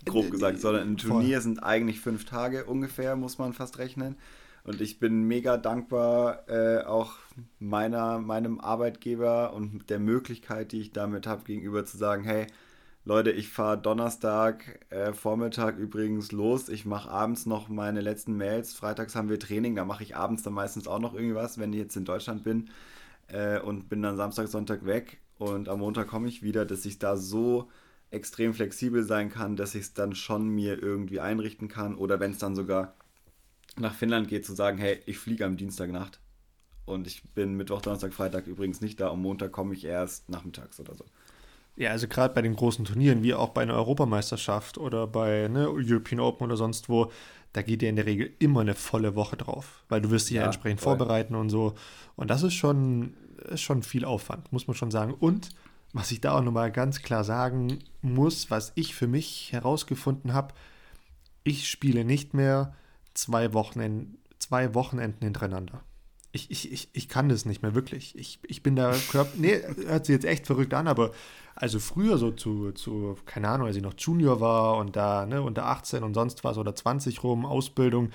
Grob 0.05 0.31
gesagt, 0.31 0.59
sondern 0.61 0.93
ein 0.93 0.97
Turnier 0.97 1.37
Voll. 1.37 1.43
sind 1.43 1.63
eigentlich 1.63 1.99
fünf 1.99 2.25
Tage 2.25 2.65
ungefähr, 2.65 3.15
muss 3.15 3.37
man 3.37 3.53
fast 3.53 3.77
rechnen. 3.77 4.15
Und 4.65 4.81
ich 4.81 4.99
bin 4.99 5.23
mega 5.23 5.57
dankbar 5.57 6.49
äh, 6.49 6.83
auch 6.83 7.13
meiner, 7.59 8.17
meinem 8.19 8.59
Arbeitgeber 8.59 9.53
und 9.53 9.91
der 9.91 9.99
Möglichkeit, 9.99 10.71
die 10.71 10.81
ich 10.81 10.91
damit 10.91 11.27
habe, 11.27 11.43
gegenüber 11.43 11.85
zu 11.85 11.97
sagen, 11.97 12.23
hey, 12.23 12.47
Leute, 13.03 13.29
ich 13.29 13.49
fahre 13.49 13.77
Donnerstag 13.77 14.83
äh, 14.89 15.13
Vormittag 15.13 15.77
übrigens 15.77 16.31
los. 16.31 16.69
Ich 16.69 16.85
mache 16.85 17.11
abends 17.11 17.45
noch 17.45 17.69
meine 17.69 18.01
letzten 18.01 18.35
Mails. 18.37 18.73
Freitags 18.73 19.15
haben 19.15 19.29
wir 19.29 19.39
Training, 19.39 19.75
da 19.75 19.85
mache 19.85 20.01
ich 20.01 20.15
abends 20.15 20.41
dann 20.41 20.53
meistens 20.53 20.87
auch 20.87 20.99
noch 20.99 21.13
irgendwas, 21.13 21.59
wenn 21.59 21.71
ich 21.71 21.79
jetzt 21.79 21.95
in 21.95 22.05
Deutschland 22.05 22.43
bin. 22.43 22.71
Äh, 23.27 23.59
und 23.59 23.87
bin 23.87 24.01
dann 24.01 24.17
Samstag, 24.17 24.47
Sonntag 24.47 24.87
weg. 24.87 25.19
Und 25.37 25.69
am 25.69 25.79
Montag 25.79 26.07
komme 26.07 26.27
ich 26.27 26.41
wieder, 26.41 26.65
dass 26.65 26.85
ich 26.85 26.97
da 26.97 27.17
so 27.17 27.69
extrem 28.09 28.55
flexibel 28.55 29.03
sein 29.03 29.29
kann, 29.29 29.55
dass 29.55 29.75
ich 29.75 29.81
es 29.81 29.93
dann 29.93 30.15
schon 30.15 30.49
mir 30.49 30.81
irgendwie 30.81 31.19
einrichten 31.19 31.67
kann. 31.67 31.93
Oder 31.95 32.19
wenn 32.19 32.31
es 32.31 32.39
dann 32.39 32.55
sogar 32.55 32.95
nach 33.77 33.93
Finnland 33.93 34.27
geht, 34.27 34.45
zu 34.45 34.53
sagen, 34.53 34.77
hey, 34.77 34.99
ich 35.05 35.17
fliege 35.17 35.45
am 35.45 35.57
Dienstagnacht. 35.57 36.19
Und 36.85 37.07
ich 37.07 37.23
bin 37.33 37.55
Mittwoch, 37.55 37.81
Donnerstag, 37.81 38.13
Freitag 38.13 38.47
übrigens 38.47 38.79
nicht 38.79 38.99
da. 38.99 39.09
Am 39.09 39.21
Montag 39.21 39.51
komme 39.51 39.73
ich 39.73 39.85
erst 39.85 40.29
nachmittags 40.29 40.79
oder 40.79 40.95
so. 40.95 41.03
Ja, 41.75 41.89
also 41.89 42.07
gerade 42.07 42.33
bei 42.33 42.41
den 42.41 42.55
großen 42.55 42.85
Turnieren, 42.85 43.23
wie 43.23 43.33
auch 43.33 43.49
bei 43.49 43.63
einer 43.63 43.73
Europameisterschaft 43.73 44.77
oder 44.77 45.07
bei 45.07 45.49
ne, 45.49 45.67
European 45.69 46.21
Open 46.21 46.45
oder 46.45 46.57
sonst 46.57 46.87
wo, 46.87 47.11
da 47.51 47.63
geht 47.63 47.81
dir 47.81 47.89
in 47.89 47.95
der 47.95 48.05
Regel 48.05 48.31
immer 48.39 48.61
eine 48.61 48.75
volle 48.75 49.15
Woche 49.15 49.35
drauf, 49.35 49.83
weil 49.89 49.99
du 50.01 50.11
wirst 50.11 50.29
dich 50.29 50.35
ja, 50.35 50.43
ja 50.43 50.47
entsprechend 50.47 50.79
voll. 50.79 50.97
vorbereiten 50.97 51.35
und 51.35 51.49
so. 51.49 51.75
Und 52.15 52.29
das 52.29 52.43
ist 52.43 52.53
schon, 52.53 53.13
ist 53.49 53.61
schon 53.61 53.83
viel 53.83 54.05
Aufwand, 54.05 54.51
muss 54.53 54.67
man 54.67 54.75
schon 54.75 54.91
sagen. 54.91 55.13
Und 55.13 55.49
was 55.91 56.11
ich 56.11 56.21
da 56.21 56.37
auch 56.37 56.43
nochmal 56.43 56.71
ganz 56.71 57.01
klar 57.01 57.23
sagen 57.23 57.79
muss, 58.01 58.51
was 58.51 58.71
ich 58.75 58.95
für 58.95 59.07
mich 59.07 59.51
herausgefunden 59.51 60.33
habe, 60.33 60.53
ich 61.43 61.69
spiele 61.69 62.05
nicht 62.05 62.33
mehr 62.33 62.73
zwei 63.15 63.53
Wochenenden, 63.53 64.19
zwei 64.37 64.75
Wochenenden 64.75 65.23
hintereinander. 65.23 65.81
Ich, 66.31 66.51
ich, 66.51 66.71
ich, 66.71 66.89
ich 66.91 67.07
kann 67.07 67.29
das 67.29 67.45
nicht 67.45 67.61
mehr 67.61 67.75
wirklich. 67.75 68.15
Ich, 68.17 68.39
ich 68.43 68.61
bin 68.61 68.75
da, 68.75 68.93
Körper, 69.09 69.31
nee, 69.37 69.61
hört 69.87 70.05
sich 70.05 70.13
jetzt 70.13 70.25
echt 70.25 70.45
verrückt 70.45 70.73
an, 70.73 70.87
aber 70.87 71.11
also 71.55 71.79
früher 71.79 72.17
so 72.17 72.31
zu, 72.31 72.73
zu, 72.73 73.17
keine 73.25 73.47
Ahnung, 73.47 73.67
als 73.67 73.77
ich 73.77 73.81
noch 73.81 73.93
Junior 73.97 74.41
war 74.41 74.77
und 74.77 74.97
da 74.97 75.25
ne, 75.25 75.41
unter 75.41 75.65
18 75.67 76.03
und 76.03 76.13
sonst 76.13 76.43
was 76.43 76.57
oder 76.57 76.75
20 76.75 77.23
rum, 77.23 77.45
Ausbildung, 77.45 78.11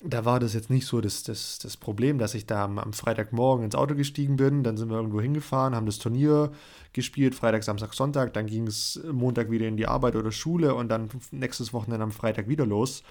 da 0.00 0.24
war 0.24 0.40
das 0.40 0.54
jetzt 0.54 0.70
nicht 0.70 0.86
so 0.86 1.00
das, 1.00 1.22
das, 1.22 1.58
das 1.58 1.76
Problem, 1.76 2.18
dass 2.18 2.34
ich 2.34 2.46
da 2.46 2.64
am, 2.64 2.78
am, 2.78 2.92
Freitagmorgen 2.92 3.64
ins 3.64 3.74
Auto 3.74 3.94
gestiegen 3.94 4.36
bin, 4.36 4.62
dann 4.62 4.76
sind 4.76 4.90
wir 4.90 4.96
irgendwo 4.96 5.20
hingefahren, 5.20 5.74
haben 5.74 5.86
das 5.86 5.98
Turnier 5.98 6.52
gespielt, 6.92 7.34
Freitag, 7.34 7.62
Samstag, 7.62 7.94
Sonntag, 7.94 8.34
dann 8.34 8.46
ging 8.46 8.66
es 8.66 9.00
Montag 9.10 9.50
wieder 9.50 9.66
in 9.66 9.76
die 9.76 9.86
Arbeit 9.86 10.16
oder 10.16 10.32
Schule 10.32 10.74
und 10.74 10.88
dann 10.88 11.08
nächstes 11.30 11.72
Wochenende 11.72 12.04
am 12.04 12.12
Freitag 12.12 12.48
wieder 12.48 12.66
los. 12.66 13.02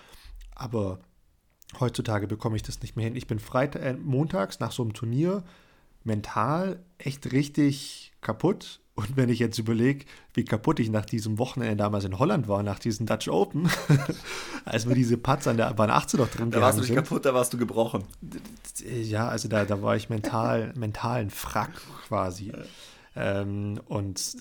Aber 0.54 1.00
heutzutage 1.80 2.28
bekomme 2.28 2.56
ich 2.56 2.64
das 2.64 2.82
nicht 2.82 2.96
mehr 2.96 3.06
hin. 3.06 3.16
Ich 3.16 3.28
bin 3.28 3.40
Freitag, 3.40 3.82
äh, 3.82 3.94
montags 3.94 4.60
nach 4.60 4.72
so 4.72 4.84
einem 4.84 4.94
Turnier 4.94 5.44
mental 6.04 6.80
echt 6.98 7.32
richtig 7.32 8.14
kaputt 8.22 8.80
und 8.96 9.18
wenn 9.18 9.28
ich 9.28 9.40
jetzt 9.40 9.60
überlege, 9.60 10.06
wie 10.34 10.46
kaputt 10.46 10.80
ich 10.80 10.90
nach 10.90 11.06
diesem 11.06 11.38
Wochenende 11.38 11.76
damals 11.76 12.06
in 12.06 12.18
Holland 12.18 12.48
war, 12.48 12.64
nach 12.64 12.80
diesem 12.80 13.06
Dutch 13.06 13.28
Open, 13.28 13.70
als 14.66 14.88
wir 14.88 14.96
diese 14.96 15.18
Putts 15.18 15.48
an 15.48 15.58
der 15.58 15.74
Bahn 15.74 15.90
18 15.90 16.18
noch 16.18 16.30
drin 16.30 16.50
Da 16.50 16.62
warst 16.62 16.78
du 16.78 16.82
nicht 16.82 16.88
sind, 16.88 16.96
kaputt, 16.96 17.26
da 17.26 17.34
warst 17.34 17.52
du 17.52 17.58
gebrochen. 17.58 18.06
Ja, 18.86 19.28
also 19.28 19.50
da, 19.50 19.66
da 19.66 19.82
war 19.82 19.98
ich 19.98 20.10
mental, 20.10 20.72
mental 20.78 21.20
ein 21.20 21.30
Frack 21.30 21.74
quasi. 22.08 22.54
Ähm, 23.18 23.82
und 23.88 24.38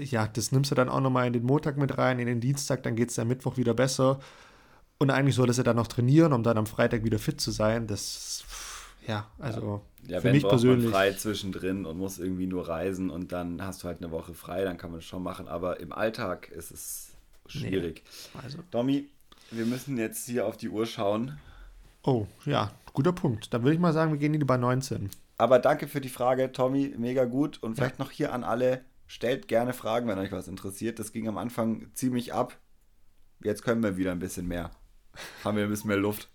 ja, 0.00 0.26
das 0.26 0.50
nimmst 0.50 0.72
du 0.72 0.74
dann 0.74 0.88
auch 0.88 1.00
nochmal 1.00 1.28
in 1.28 1.32
den 1.32 1.44
Montag 1.44 1.76
mit 1.76 1.96
rein, 1.98 2.18
in 2.18 2.26
den 2.26 2.40
Dienstag, 2.40 2.82
dann 2.82 2.96
geht 2.96 3.10
es 3.10 3.18
am 3.20 3.28
Mittwoch 3.28 3.56
wieder 3.56 3.74
besser. 3.74 4.18
Und 4.98 5.10
eigentlich 5.10 5.36
solltest 5.36 5.60
du 5.60 5.62
dann 5.62 5.76
noch 5.76 5.86
trainieren, 5.86 6.32
um 6.32 6.42
dann 6.42 6.58
am 6.58 6.66
Freitag 6.66 7.04
wieder 7.04 7.18
fit 7.18 7.40
zu 7.40 7.52
sein. 7.52 7.86
Das, 7.86 8.44
ja, 9.06 9.28
also 9.38 9.82
ja, 10.06 10.20
für 10.20 10.32
mich 10.32 10.42
persönlich. 10.42 10.90
frei 10.90 11.12
zwischendrin 11.12 11.86
und 11.86 11.98
muss 11.98 12.18
irgendwie 12.18 12.46
nur 12.46 12.68
reisen 12.68 13.08
und 13.08 13.30
dann 13.30 13.62
hast 13.62 13.82
du 13.82 13.88
halt 13.88 14.02
eine 14.02 14.10
Woche 14.10 14.34
frei, 14.34 14.64
dann 14.64 14.76
kann 14.76 14.90
man 14.90 14.98
es 14.98 15.04
schon 15.04 15.22
machen. 15.22 15.46
Aber 15.46 15.78
im 15.78 15.92
Alltag 15.92 16.48
ist 16.48 16.72
es 16.72 17.12
schwierig. 17.46 18.02
Nee. 18.34 18.40
Also. 18.42 18.58
Domi, 18.72 19.08
wir 19.52 19.66
müssen 19.66 19.96
jetzt 19.98 20.26
hier 20.26 20.46
auf 20.46 20.56
die 20.56 20.68
Uhr 20.68 20.84
schauen. 20.84 21.38
Oh, 22.02 22.26
ja, 22.44 22.72
guter 22.92 23.12
Punkt. 23.12 23.52
Dann 23.54 23.62
würde 23.62 23.74
ich 23.74 23.80
mal 23.80 23.92
sagen, 23.92 24.12
wir 24.12 24.18
gehen 24.18 24.34
in 24.34 24.40
die 24.40 24.46
bei 24.46 24.56
19. 24.56 25.10
Aber 25.36 25.60
danke 25.60 25.86
für 25.86 26.00
die 26.00 26.08
Frage, 26.08 26.50
Tommy, 26.50 26.94
mega 26.98 27.24
gut. 27.24 27.62
Und 27.62 27.76
vielleicht 27.76 27.98
ja. 27.98 28.04
noch 28.04 28.10
hier 28.10 28.32
an 28.32 28.42
alle, 28.42 28.84
stellt 29.06 29.46
gerne 29.46 29.72
Fragen, 29.72 30.08
wenn 30.08 30.18
euch 30.18 30.32
was 30.32 30.48
interessiert. 30.48 30.98
Das 30.98 31.12
ging 31.12 31.28
am 31.28 31.38
Anfang 31.38 31.86
ziemlich 31.94 32.34
ab. 32.34 32.58
Jetzt 33.42 33.62
können 33.62 33.82
wir 33.82 33.96
wieder 33.96 34.10
ein 34.10 34.18
bisschen 34.18 34.48
mehr. 34.48 34.70
Haben 35.44 35.56
wir 35.56 35.64
ein 35.64 35.70
bisschen 35.70 35.88
mehr 35.88 35.96
Luft. 35.96 36.28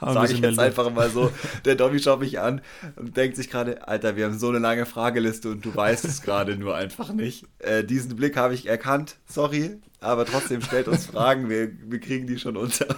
Sage 0.00 0.32
ich 0.32 0.40
jetzt 0.40 0.58
einfach 0.58 0.90
mal 0.90 1.08
so. 1.10 1.30
Der 1.64 1.76
Dobby 1.76 1.98
schaut 1.98 2.20
mich 2.20 2.40
an 2.40 2.60
und 2.96 3.16
denkt 3.16 3.36
sich 3.36 3.48
gerade, 3.48 3.86
Alter, 3.86 4.16
wir 4.16 4.26
haben 4.26 4.38
so 4.38 4.48
eine 4.48 4.58
lange 4.58 4.86
Frageliste 4.86 5.50
und 5.50 5.64
du 5.64 5.74
weißt 5.74 6.04
es 6.04 6.22
gerade 6.22 6.56
nur 6.56 6.76
einfach 6.76 7.12
nicht. 7.12 7.46
Äh, 7.60 7.84
diesen 7.84 8.16
Blick 8.16 8.36
habe 8.36 8.54
ich 8.54 8.66
erkannt, 8.66 9.16
sorry, 9.26 9.78
aber 10.00 10.26
trotzdem 10.26 10.60
stellt 10.60 10.88
uns 10.88 11.06
Fragen, 11.06 11.48
wir, 11.48 11.70
wir 11.88 12.00
kriegen 12.00 12.26
die 12.26 12.38
schon 12.38 12.56
unter. 12.56 12.96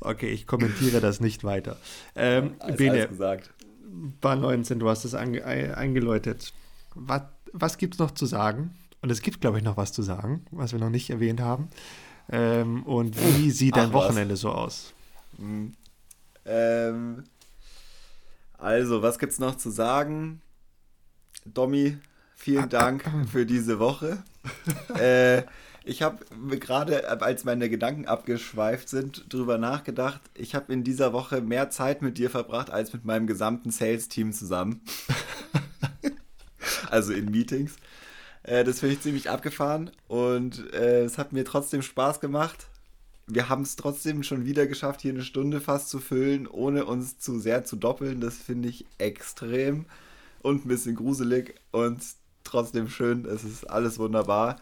Okay, 0.00 0.30
ich 0.30 0.46
kommentiere 0.46 1.00
das 1.00 1.20
nicht 1.20 1.44
weiter. 1.44 1.76
Ähm, 2.16 2.54
alles, 2.58 2.76
Bene, 2.76 2.92
alles 2.92 3.08
gesagt. 3.08 3.50
Bar 4.20 4.36
19, 4.36 4.78
du 4.78 4.88
hast 4.88 5.04
es 5.04 5.14
eingeläutet. 5.14 6.52
Was, 6.94 7.22
was 7.52 7.78
gibt 7.78 7.94
es 7.94 7.98
noch 7.98 8.10
zu 8.12 8.26
sagen? 8.26 8.74
Und 9.02 9.10
es 9.10 9.22
gibt, 9.22 9.40
glaube 9.40 9.58
ich, 9.58 9.64
noch 9.64 9.76
was 9.76 9.92
zu 9.92 10.02
sagen, 10.02 10.44
was 10.50 10.72
wir 10.72 10.78
noch 10.78 10.90
nicht 10.90 11.10
erwähnt 11.10 11.40
haben. 11.40 11.68
Ähm, 12.30 12.84
und 12.84 13.16
wie 13.38 13.50
sieht 13.50 13.76
dein 13.76 13.90
Ach, 13.90 13.94
Wochenende 13.94 14.34
was? 14.34 14.40
so 14.40 14.50
aus? 14.50 14.92
Hm. 15.38 15.74
Ähm, 16.44 17.24
also, 18.58 19.02
was 19.02 19.18
gibt's 19.18 19.38
noch 19.38 19.56
zu 19.56 19.70
sagen? 19.70 20.40
Domi, 21.44 21.98
vielen 22.36 22.68
Dank 22.70 23.04
für 23.30 23.46
diese 23.46 23.78
Woche. 23.78 24.22
äh, 24.98 25.42
ich 25.84 26.02
habe 26.02 26.24
gerade, 26.58 27.08
als 27.22 27.44
meine 27.44 27.70
Gedanken 27.70 28.06
abgeschweift 28.06 28.88
sind, 28.88 29.24
darüber 29.32 29.56
nachgedacht. 29.56 30.20
Ich 30.34 30.54
habe 30.54 30.72
in 30.72 30.84
dieser 30.84 31.12
Woche 31.12 31.40
mehr 31.40 31.70
Zeit 31.70 32.02
mit 32.02 32.18
dir 32.18 32.30
verbracht 32.30 32.70
als 32.70 32.92
mit 32.92 33.04
meinem 33.04 33.26
gesamten 33.26 33.70
Sales-Team 33.70 34.32
zusammen. 34.32 34.82
also 36.90 37.12
in 37.12 37.30
Meetings. 37.30 37.76
Äh, 38.42 38.64
das 38.64 38.80
finde 38.80 38.94
ich 38.94 39.02
ziemlich 39.02 39.30
abgefahren 39.30 39.90
und 40.08 40.72
äh, 40.72 41.04
es 41.04 41.18
hat 41.18 41.32
mir 41.32 41.44
trotzdem 41.44 41.82
Spaß 41.82 42.20
gemacht 42.20 42.70
wir 43.32 43.48
haben 43.48 43.62
es 43.62 43.76
trotzdem 43.76 44.22
schon 44.22 44.44
wieder 44.44 44.66
geschafft, 44.66 45.00
hier 45.00 45.12
eine 45.12 45.22
Stunde 45.22 45.60
fast 45.60 45.88
zu 45.88 45.98
füllen, 45.98 46.46
ohne 46.46 46.84
uns 46.84 47.18
zu 47.18 47.38
sehr 47.38 47.64
zu 47.64 47.76
doppeln. 47.76 48.20
Das 48.20 48.36
finde 48.36 48.68
ich 48.68 48.86
extrem 48.98 49.86
und 50.42 50.64
ein 50.64 50.68
bisschen 50.68 50.96
gruselig 50.96 51.54
und 51.70 52.02
trotzdem 52.44 52.88
schön. 52.88 53.24
Es 53.26 53.44
ist 53.44 53.64
alles 53.70 53.98
wunderbar. 53.98 54.56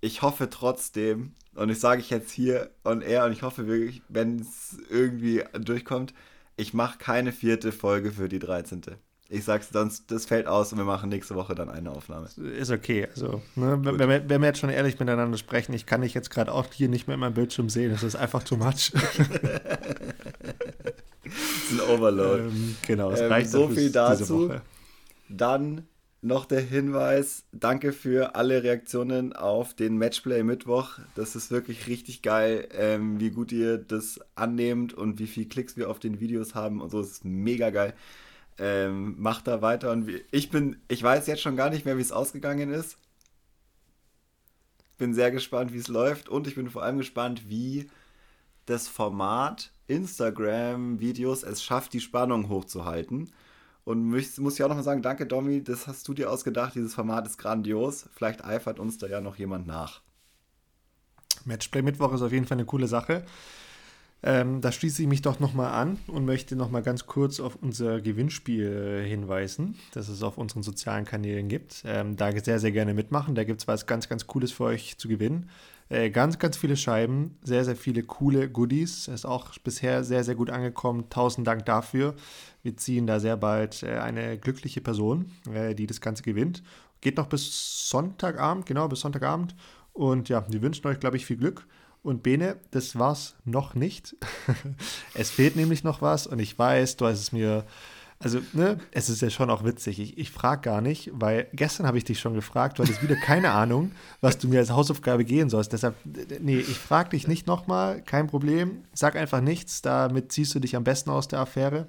Ich 0.00 0.22
hoffe 0.22 0.50
trotzdem, 0.50 1.32
und 1.54 1.70
ich 1.70 1.80
sage 1.80 2.00
ich 2.00 2.10
jetzt 2.10 2.30
hier 2.30 2.70
on 2.84 3.02
air, 3.02 3.24
und 3.24 3.32
ich 3.32 3.42
hoffe 3.42 3.66
wirklich, 3.66 4.02
wenn 4.08 4.40
es 4.40 4.78
irgendwie 4.90 5.44
durchkommt, 5.52 6.14
ich 6.56 6.74
mache 6.74 6.98
keine 6.98 7.32
vierte 7.32 7.72
Folge 7.72 8.12
für 8.12 8.28
die 8.28 8.38
13. 8.38 8.82
Ich 9.32 9.44
sag's 9.44 9.68
sonst, 9.72 10.10
das 10.10 10.26
fällt 10.26 10.48
aus 10.48 10.72
und 10.72 10.78
wir 10.78 10.84
machen 10.84 11.08
nächste 11.08 11.36
Woche 11.36 11.54
dann 11.54 11.70
eine 11.70 11.92
Aufnahme. 11.92 12.26
Ist 12.36 12.72
okay. 12.72 13.06
Also, 13.14 13.40
ne, 13.54 13.78
wenn, 13.80 14.08
wir, 14.08 14.28
wenn 14.28 14.40
wir 14.40 14.48
jetzt 14.48 14.58
schon 14.58 14.70
ehrlich 14.70 14.98
miteinander 14.98 15.38
sprechen, 15.38 15.72
ich 15.72 15.86
kann 15.86 16.00
dich 16.00 16.14
jetzt 16.14 16.30
gerade 16.30 16.52
auch 16.52 16.66
hier 16.72 16.88
nicht 16.88 17.06
mehr 17.06 17.14
in 17.14 17.20
meinem 17.20 17.34
Bildschirm 17.34 17.68
sehen. 17.68 17.92
Das 17.92 18.02
ist 18.02 18.16
einfach 18.16 18.42
too 18.42 18.56
much. 18.56 18.90
das 18.92 18.92
ist 21.62 21.72
ein 21.72 21.80
Overload. 21.88 22.42
Ähm, 22.42 22.76
genau, 22.84 23.12
es 23.12 23.20
ähm, 23.20 23.28
reicht 23.28 23.50
so 23.50 23.68
viel 23.68 23.92
dazu. 23.92 24.50
Dann 25.28 25.86
noch 26.22 26.44
der 26.44 26.62
Hinweis: 26.62 27.44
Danke 27.52 27.92
für 27.92 28.34
alle 28.34 28.64
Reaktionen 28.64 29.32
auf 29.32 29.74
den 29.74 29.96
Matchplay 29.96 30.42
Mittwoch. 30.42 30.98
Das 31.14 31.36
ist 31.36 31.52
wirklich 31.52 31.86
richtig 31.86 32.22
geil, 32.22 32.66
ähm, 32.72 33.20
wie 33.20 33.30
gut 33.30 33.52
ihr 33.52 33.78
das 33.78 34.18
annehmt 34.34 34.92
und 34.92 35.20
wie 35.20 35.28
viele 35.28 35.46
Klicks 35.46 35.76
wir 35.76 35.88
auf 35.88 36.00
den 36.00 36.18
Videos 36.18 36.56
haben 36.56 36.80
und 36.80 36.90
so. 36.90 37.00
Das 37.00 37.12
ist 37.12 37.24
mega 37.24 37.70
geil. 37.70 37.94
Ähm, 38.58 39.14
macht 39.18 39.46
da 39.46 39.62
weiter 39.62 39.90
und 39.90 40.10
ich 40.30 40.50
bin, 40.50 40.80
ich 40.88 41.02
weiß 41.02 41.26
jetzt 41.26 41.40
schon 41.40 41.56
gar 41.56 41.70
nicht 41.70 41.84
mehr, 41.84 41.96
wie 41.96 42.02
es 42.02 42.12
ausgegangen 42.12 42.70
ist. 42.70 42.98
Bin 44.98 45.14
sehr 45.14 45.30
gespannt, 45.30 45.72
wie 45.72 45.78
es 45.78 45.88
läuft 45.88 46.28
und 46.28 46.46
ich 46.46 46.56
bin 46.56 46.68
vor 46.68 46.82
allem 46.82 46.98
gespannt, 46.98 47.48
wie 47.48 47.88
das 48.66 48.86
Format 48.86 49.72
Instagram-Videos 49.86 51.42
es 51.42 51.62
schafft, 51.62 51.92
die 51.92 52.00
Spannung 52.00 52.48
hochzuhalten. 52.48 53.30
Und 53.84 54.04
muss, 54.04 54.38
muss 54.38 54.54
ich 54.54 54.62
auch 54.62 54.68
nochmal 54.68 54.84
sagen, 54.84 55.02
danke 55.02 55.26
Domi, 55.26 55.64
das 55.64 55.86
hast 55.86 56.06
du 56.06 56.14
dir 56.14 56.30
ausgedacht, 56.30 56.74
dieses 56.74 56.94
Format 56.94 57.26
ist 57.26 57.38
grandios. 57.38 58.08
Vielleicht 58.12 58.44
eifert 58.44 58.78
uns 58.78 58.98
da 58.98 59.06
ja 59.06 59.20
noch 59.20 59.36
jemand 59.36 59.66
nach. 59.66 60.02
Matchplay 61.44 61.82
Mittwoch 61.82 62.12
ist 62.12 62.22
auf 62.22 62.32
jeden 62.32 62.46
Fall 62.46 62.56
eine 62.56 62.66
coole 62.66 62.86
Sache. 62.86 63.24
Ähm, 64.22 64.60
da 64.60 64.70
schließe 64.70 65.02
ich 65.02 65.08
mich 65.08 65.22
doch 65.22 65.40
nochmal 65.40 65.72
an 65.72 65.98
und 66.06 66.26
möchte 66.26 66.54
nochmal 66.54 66.82
ganz 66.82 67.06
kurz 67.06 67.40
auf 67.40 67.56
unser 67.62 68.00
Gewinnspiel 68.00 69.02
hinweisen, 69.06 69.76
das 69.92 70.08
es 70.08 70.22
auf 70.22 70.36
unseren 70.36 70.62
sozialen 70.62 71.06
Kanälen 71.06 71.48
gibt. 71.48 71.82
Ähm, 71.86 72.16
da 72.16 72.30
sehr, 72.32 72.58
sehr 72.58 72.72
gerne 72.72 72.92
mitmachen. 72.92 73.34
Da 73.34 73.44
gibt 73.44 73.62
es 73.62 73.68
was 73.68 73.86
ganz, 73.86 74.08
ganz 74.08 74.26
Cooles 74.26 74.52
für 74.52 74.64
euch 74.64 74.98
zu 74.98 75.08
gewinnen. 75.08 75.48
Äh, 75.88 76.10
ganz, 76.10 76.38
ganz 76.38 76.56
viele 76.56 76.76
Scheiben, 76.76 77.36
sehr, 77.42 77.64
sehr 77.64 77.76
viele 77.76 78.02
coole 78.02 78.48
Goodies. 78.48 79.08
Ist 79.08 79.24
auch 79.24 79.58
bisher 79.58 80.04
sehr, 80.04 80.22
sehr 80.22 80.36
gut 80.36 80.50
angekommen. 80.50 81.10
Tausend 81.10 81.46
Dank 81.46 81.64
dafür. 81.66 82.14
Wir 82.62 82.76
ziehen 82.76 83.06
da 83.06 83.20
sehr 83.20 83.36
bald 83.36 83.82
äh, 83.82 83.98
eine 83.98 84.38
glückliche 84.38 84.80
Person, 84.82 85.32
äh, 85.52 85.74
die 85.74 85.86
das 85.86 86.00
Ganze 86.00 86.22
gewinnt. 86.22 86.62
Geht 87.00 87.16
noch 87.16 87.26
bis 87.26 87.88
Sonntagabend, 87.88 88.66
genau, 88.66 88.86
bis 88.86 89.00
Sonntagabend. 89.00 89.56
Und 89.92 90.28
ja, 90.28 90.44
wir 90.48 90.62
wünschen 90.62 90.86
euch, 90.86 91.00
glaube 91.00 91.16
ich, 91.16 91.26
viel 91.26 91.38
Glück. 91.38 91.66
Und 92.02 92.22
Bene, 92.22 92.56
das 92.70 92.98
war's 92.98 93.36
noch 93.44 93.74
nicht. 93.74 94.16
es 95.14 95.30
fehlt 95.30 95.56
nämlich 95.56 95.84
noch 95.84 96.00
was 96.00 96.26
und 96.26 96.38
ich 96.38 96.58
weiß, 96.58 96.96
du 96.96 97.06
hast 97.06 97.20
es 97.20 97.32
mir. 97.32 97.64
Also, 98.22 98.40
ne, 98.52 98.78
es 98.90 99.08
ist 99.08 99.22
ja 99.22 99.30
schon 99.30 99.48
auch 99.48 99.64
witzig. 99.64 99.98
Ich, 99.98 100.18
ich 100.18 100.30
frage 100.30 100.60
gar 100.62 100.82
nicht, 100.82 101.10
weil 101.14 101.48
gestern 101.54 101.86
habe 101.86 101.96
ich 101.96 102.04
dich 102.04 102.20
schon 102.20 102.34
gefragt, 102.34 102.78
du 102.78 102.82
hattest 102.82 103.02
wieder 103.02 103.16
keine 103.16 103.50
Ahnung, 103.52 103.92
was 104.20 104.36
du 104.36 104.48
mir 104.48 104.58
als 104.58 104.70
Hausaufgabe 104.70 105.24
gehen 105.24 105.48
sollst. 105.48 105.72
Deshalb, 105.72 105.94
nee, 106.04 106.58
ich 106.58 106.78
frage 106.78 107.10
dich 107.10 107.28
nicht 107.28 107.46
nochmal, 107.46 108.02
kein 108.02 108.26
Problem. 108.26 108.84
Sag 108.92 109.16
einfach 109.16 109.40
nichts, 109.40 109.80
damit 109.80 110.32
ziehst 110.32 110.54
du 110.54 110.60
dich 110.60 110.76
am 110.76 110.84
besten 110.84 111.10
aus 111.10 111.28
der 111.28 111.40
Affäre. 111.40 111.88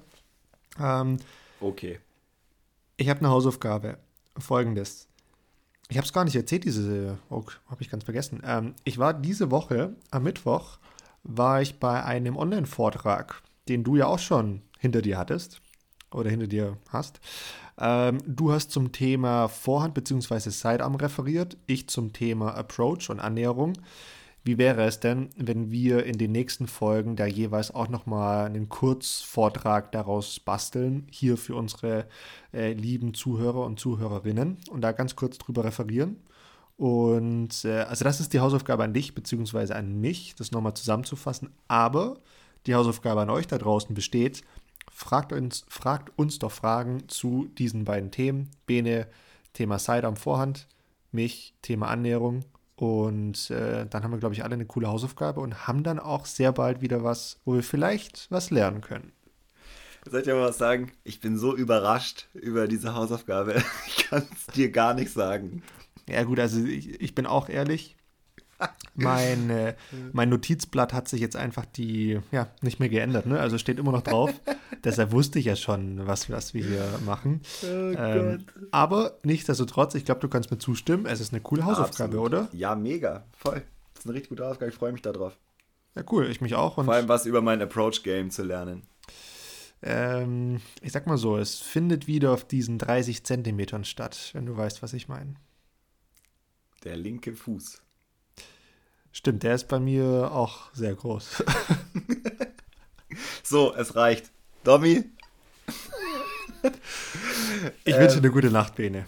Ähm, 0.80 1.18
okay. 1.60 2.00
Ich 2.96 3.10
habe 3.10 3.20
eine 3.20 3.30
Hausaufgabe. 3.30 3.98
Folgendes. 4.38 5.08
Ich 5.92 5.98
habe 5.98 6.06
es 6.06 6.14
gar 6.14 6.24
nicht 6.24 6.36
erzählt, 6.36 6.64
diese, 6.64 7.18
oh, 7.28 7.44
habe 7.68 7.82
ich 7.82 7.90
ganz 7.90 8.04
vergessen. 8.04 8.40
Ähm, 8.46 8.74
ich 8.82 8.96
war 8.96 9.12
diese 9.12 9.50
Woche, 9.50 9.94
am 10.10 10.22
Mittwoch, 10.22 10.78
war 11.22 11.60
ich 11.60 11.80
bei 11.80 12.02
einem 12.02 12.38
Online-Vortrag, 12.38 13.42
den 13.68 13.84
du 13.84 13.96
ja 13.96 14.06
auch 14.06 14.18
schon 14.18 14.62
hinter 14.78 15.02
dir 15.02 15.18
hattest 15.18 15.60
oder 16.10 16.30
hinter 16.30 16.46
dir 16.46 16.78
hast. 16.88 17.20
Ähm, 17.78 18.22
du 18.26 18.52
hast 18.52 18.70
zum 18.70 18.92
Thema 18.92 19.48
Vorhand 19.48 19.92
bzw. 19.92 20.48
Sidearm 20.48 20.94
referiert, 20.94 21.58
ich 21.66 21.90
zum 21.90 22.14
Thema 22.14 22.54
Approach 22.54 23.10
und 23.10 23.20
Annäherung. 23.20 23.74
Wie 24.44 24.58
wäre 24.58 24.84
es 24.84 24.98
denn, 24.98 25.30
wenn 25.36 25.70
wir 25.70 26.04
in 26.04 26.18
den 26.18 26.32
nächsten 26.32 26.66
Folgen 26.66 27.14
da 27.14 27.26
jeweils 27.26 27.72
auch 27.72 27.88
nochmal 27.88 28.46
einen 28.46 28.68
Kurzvortrag 28.68 29.92
daraus 29.92 30.40
basteln, 30.40 31.06
hier 31.12 31.36
für 31.36 31.54
unsere 31.54 32.08
äh, 32.52 32.72
lieben 32.72 33.14
Zuhörer 33.14 33.64
und 33.64 33.78
Zuhörerinnen 33.78 34.56
und 34.70 34.80
da 34.80 34.90
ganz 34.90 35.14
kurz 35.14 35.38
drüber 35.38 35.62
referieren? 35.62 36.16
Und 36.76 37.64
äh, 37.64 37.82
also 37.82 38.04
das 38.04 38.18
ist 38.18 38.32
die 38.32 38.40
Hausaufgabe 38.40 38.82
an 38.82 38.92
dich 38.92 39.14
bzw. 39.14 39.74
an 39.74 40.00
mich, 40.00 40.34
das 40.36 40.50
nochmal 40.50 40.74
zusammenzufassen. 40.74 41.50
Aber 41.68 42.18
die 42.66 42.74
Hausaufgabe 42.74 43.20
an 43.20 43.30
euch 43.30 43.46
da 43.46 43.58
draußen 43.58 43.94
besteht, 43.94 44.42
fragt 44.90 45.32
uns, 45.32 45.64
fragt 45.68 46.10
uns 46.18 46.40
doch 46.40 46.50
Fragen 46.50 47.08
zu 47.08 47.48
diesen 47.58 47.84
beiden 47.84 48.10
Themen. 48.10 48.50
Bene, 48.66 49.06
Thema 49.52 49.78
Side 49.78 50.04
am 50.04 50.16
Vorhand, 50.16 50.66
mich, 51.12 51.54
Thema 51.62 51.86
Annäherung 51.86 52.44
und 52.82 53.48
äh, 53.52 53.86
dann 53.86 54.02
haben 54.02 54.10
wir, 54.10 54.18
glaube 54.18 54.34
ich, 54.34 54.42
alle 54.42 54.54
eine 54.54 54.66
coole 54.66 54.88
Hausaufgabe 54.88 55.38
und 55.38 55.68
haben 55.68 55.84
dann 55.84 56.00
auch 56.00 56.26
sehr 56.26 56.50
bald 56.50 56.80
wieder 56.80 57.04
was, 57.04 57.38
wo 57.44 57.54
wir 57.54 57.62
vielleicht 57.62 58.26
was 58.28 58.50
lernen 58.50 58.80
können. 58.80 59.12
Soll 60.04 60.22
ich 60.22 60.28
aber 60.28 60.46
was 60.46 60.58
sagen? 60.58 60.90
Ich 61.04 61.20
bin 61.20 61.38
so 61.38 61.54
überrascht 61.54 62.26
über 62.34 62.66
diese 62.66 62.96
Hausaufgabe. 62.96 63.62
Ich 63.86 64.08
kann 64.08 64.26
es 64.32 64.52
dir 64.52 64.72
gar 64.72 64.94
nicht 64.94 65.12
sagen. 65.12 65.62
Ja, 66.08 66.24
gut, 66.24 66.40
also 66.40 66.58
ich, 66.58 67.00
ich 67.00 67.14
bin 67.14 67.24
auch 67.24 67.48
ehrlich. 67.48 67.94
Mein, 68.94 69.50
äh, 69.50 69.74
mein 70.12 70.28
Notizblatt 70.28 70.92
hat 70.92 71.08
sich 71.08 71.20
jetzt 71.20 71.36
einfach 71.36 71.64
die, 71.64 72.20
ja, 72.30 72.48
nicht 72.60 72.80
mehr 72.80 72.88
geändert, 72.88 73.26
ne? 73.26 73.40
Also 73.40 73.58
steht 73.58 73.78
immer 73.78 73.92
noch 73.92 74.02
drauf. 74.02 74.32
Deshalb 74.84 75.12
wusste 75.12 75.38
ich 75.38 75.46
ja 75.46 75.56
schon, 75.56 76.06
was, 76.06 76.28
was 76.30 76.54
wir 76.54 76.64
hier 76.64 76.88
machen. 77.06 77.40
Oh 77.62 77.66
ähm, 77.66 78.44
aber 78.70 79.18
nichtsdestotrotz, 79.22 79.94
ich 79.94 80.04
glaube, 80.04 80.20
du 80.20 80.28
kannst 80.28 80.50
mir 80.50 80.58
zustimmen. 80.58 81.06
Es 81.06 81.20
ist 81.20 81.32
eine 81.32 81.40
coole 81.40 81.64
Hausaufgabe, 81.64 82.18
Absolut. 82.18 82.26
oder? 82.26 82.48
Ja, 82.52 82.74
mega. 82.74 83.24
Voll. 83.36 83.62
Das 83.94 84.00
ist 84.02 84.06
eine 84.06 84.14
richtig 84.14 84.30
gute 84.30 84.44
Hausaufgabe. 84.44 84.70
Ich 84.70 84.76
freue 84.76 84.92
mich 84.92 85.02
darauf. 85.02 85.36
Ja, 85.94 86.02
cool. 86.10 86.28
Ich 86.30 86.40
mich 86.40 86.54
auch. 86.54 86.74
Vor 86.74 86.92
allem 86.92 87.08
was 87.08 87.26
über 87.26 87.42
mein 87.42 87.60
Approach-Game 87.62 88.30
zu 88.30 88.42
lernen. 88.42 88.82
Ähm, 89.82 90.60
ich 90.80 90.92
sag 90.92 91.06
mal 91.06 91.18
so, 91.18 91.36
es 91.36 91.58
findet 91.58 92.06
wieder 92.06 92.32
auf 92.32 92.44
diesen 92.44 92.78
30 92.78 93.24
Zentimetern 93.24 93.84
statt, 93.84 94.30
wenn 94.32 94.46
du 94.46 94.56
weißt, 94.56 94.82
was 94.82 94.92
ich 94.92 95.08
meine. 95.08 95.34
Der 96.84 96.96
linke 96.96 97.32
Fuß. 97.32 97.82
Stimmt, 99.12 99.42
der 99.42 99.54
ist 99.54 99.68
bei 99.68 99.78
mir 99.78 100.30
auch 100.32 100.72
sehr 100.72 100.94
groß. 100.94 101.44
so, 103.42 103.74
es 103.74 103.94
reicht. 103.94 104.30
Domi? 104.64 105.04
ich 107.84 107.96
wünsche 107.96 108.16
ähm, 108.16 108.22
eine 108.22 108.30
gute 108.30 108.50
Nacht, 108.50 108.76
Bene. 108.76 109.06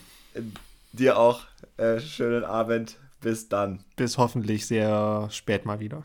Dir 0.93 1.19
auch. 1.19 1.43
Äh, 1.77 2.01
schönen 2.01 2.45
Abend. 2.45 2.99
Bis 3.21 3.49
dann. 3.49 3.83
Bis 3.97 4.19
hoffentlich 4.19 4.67
sehr 4.67 5.29
spät 5.31 5.65
mal 5.65 5.81
wieder. 5.81 6.05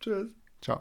Tschüss. 0.00 0.28
Ciao. 0.60 0.80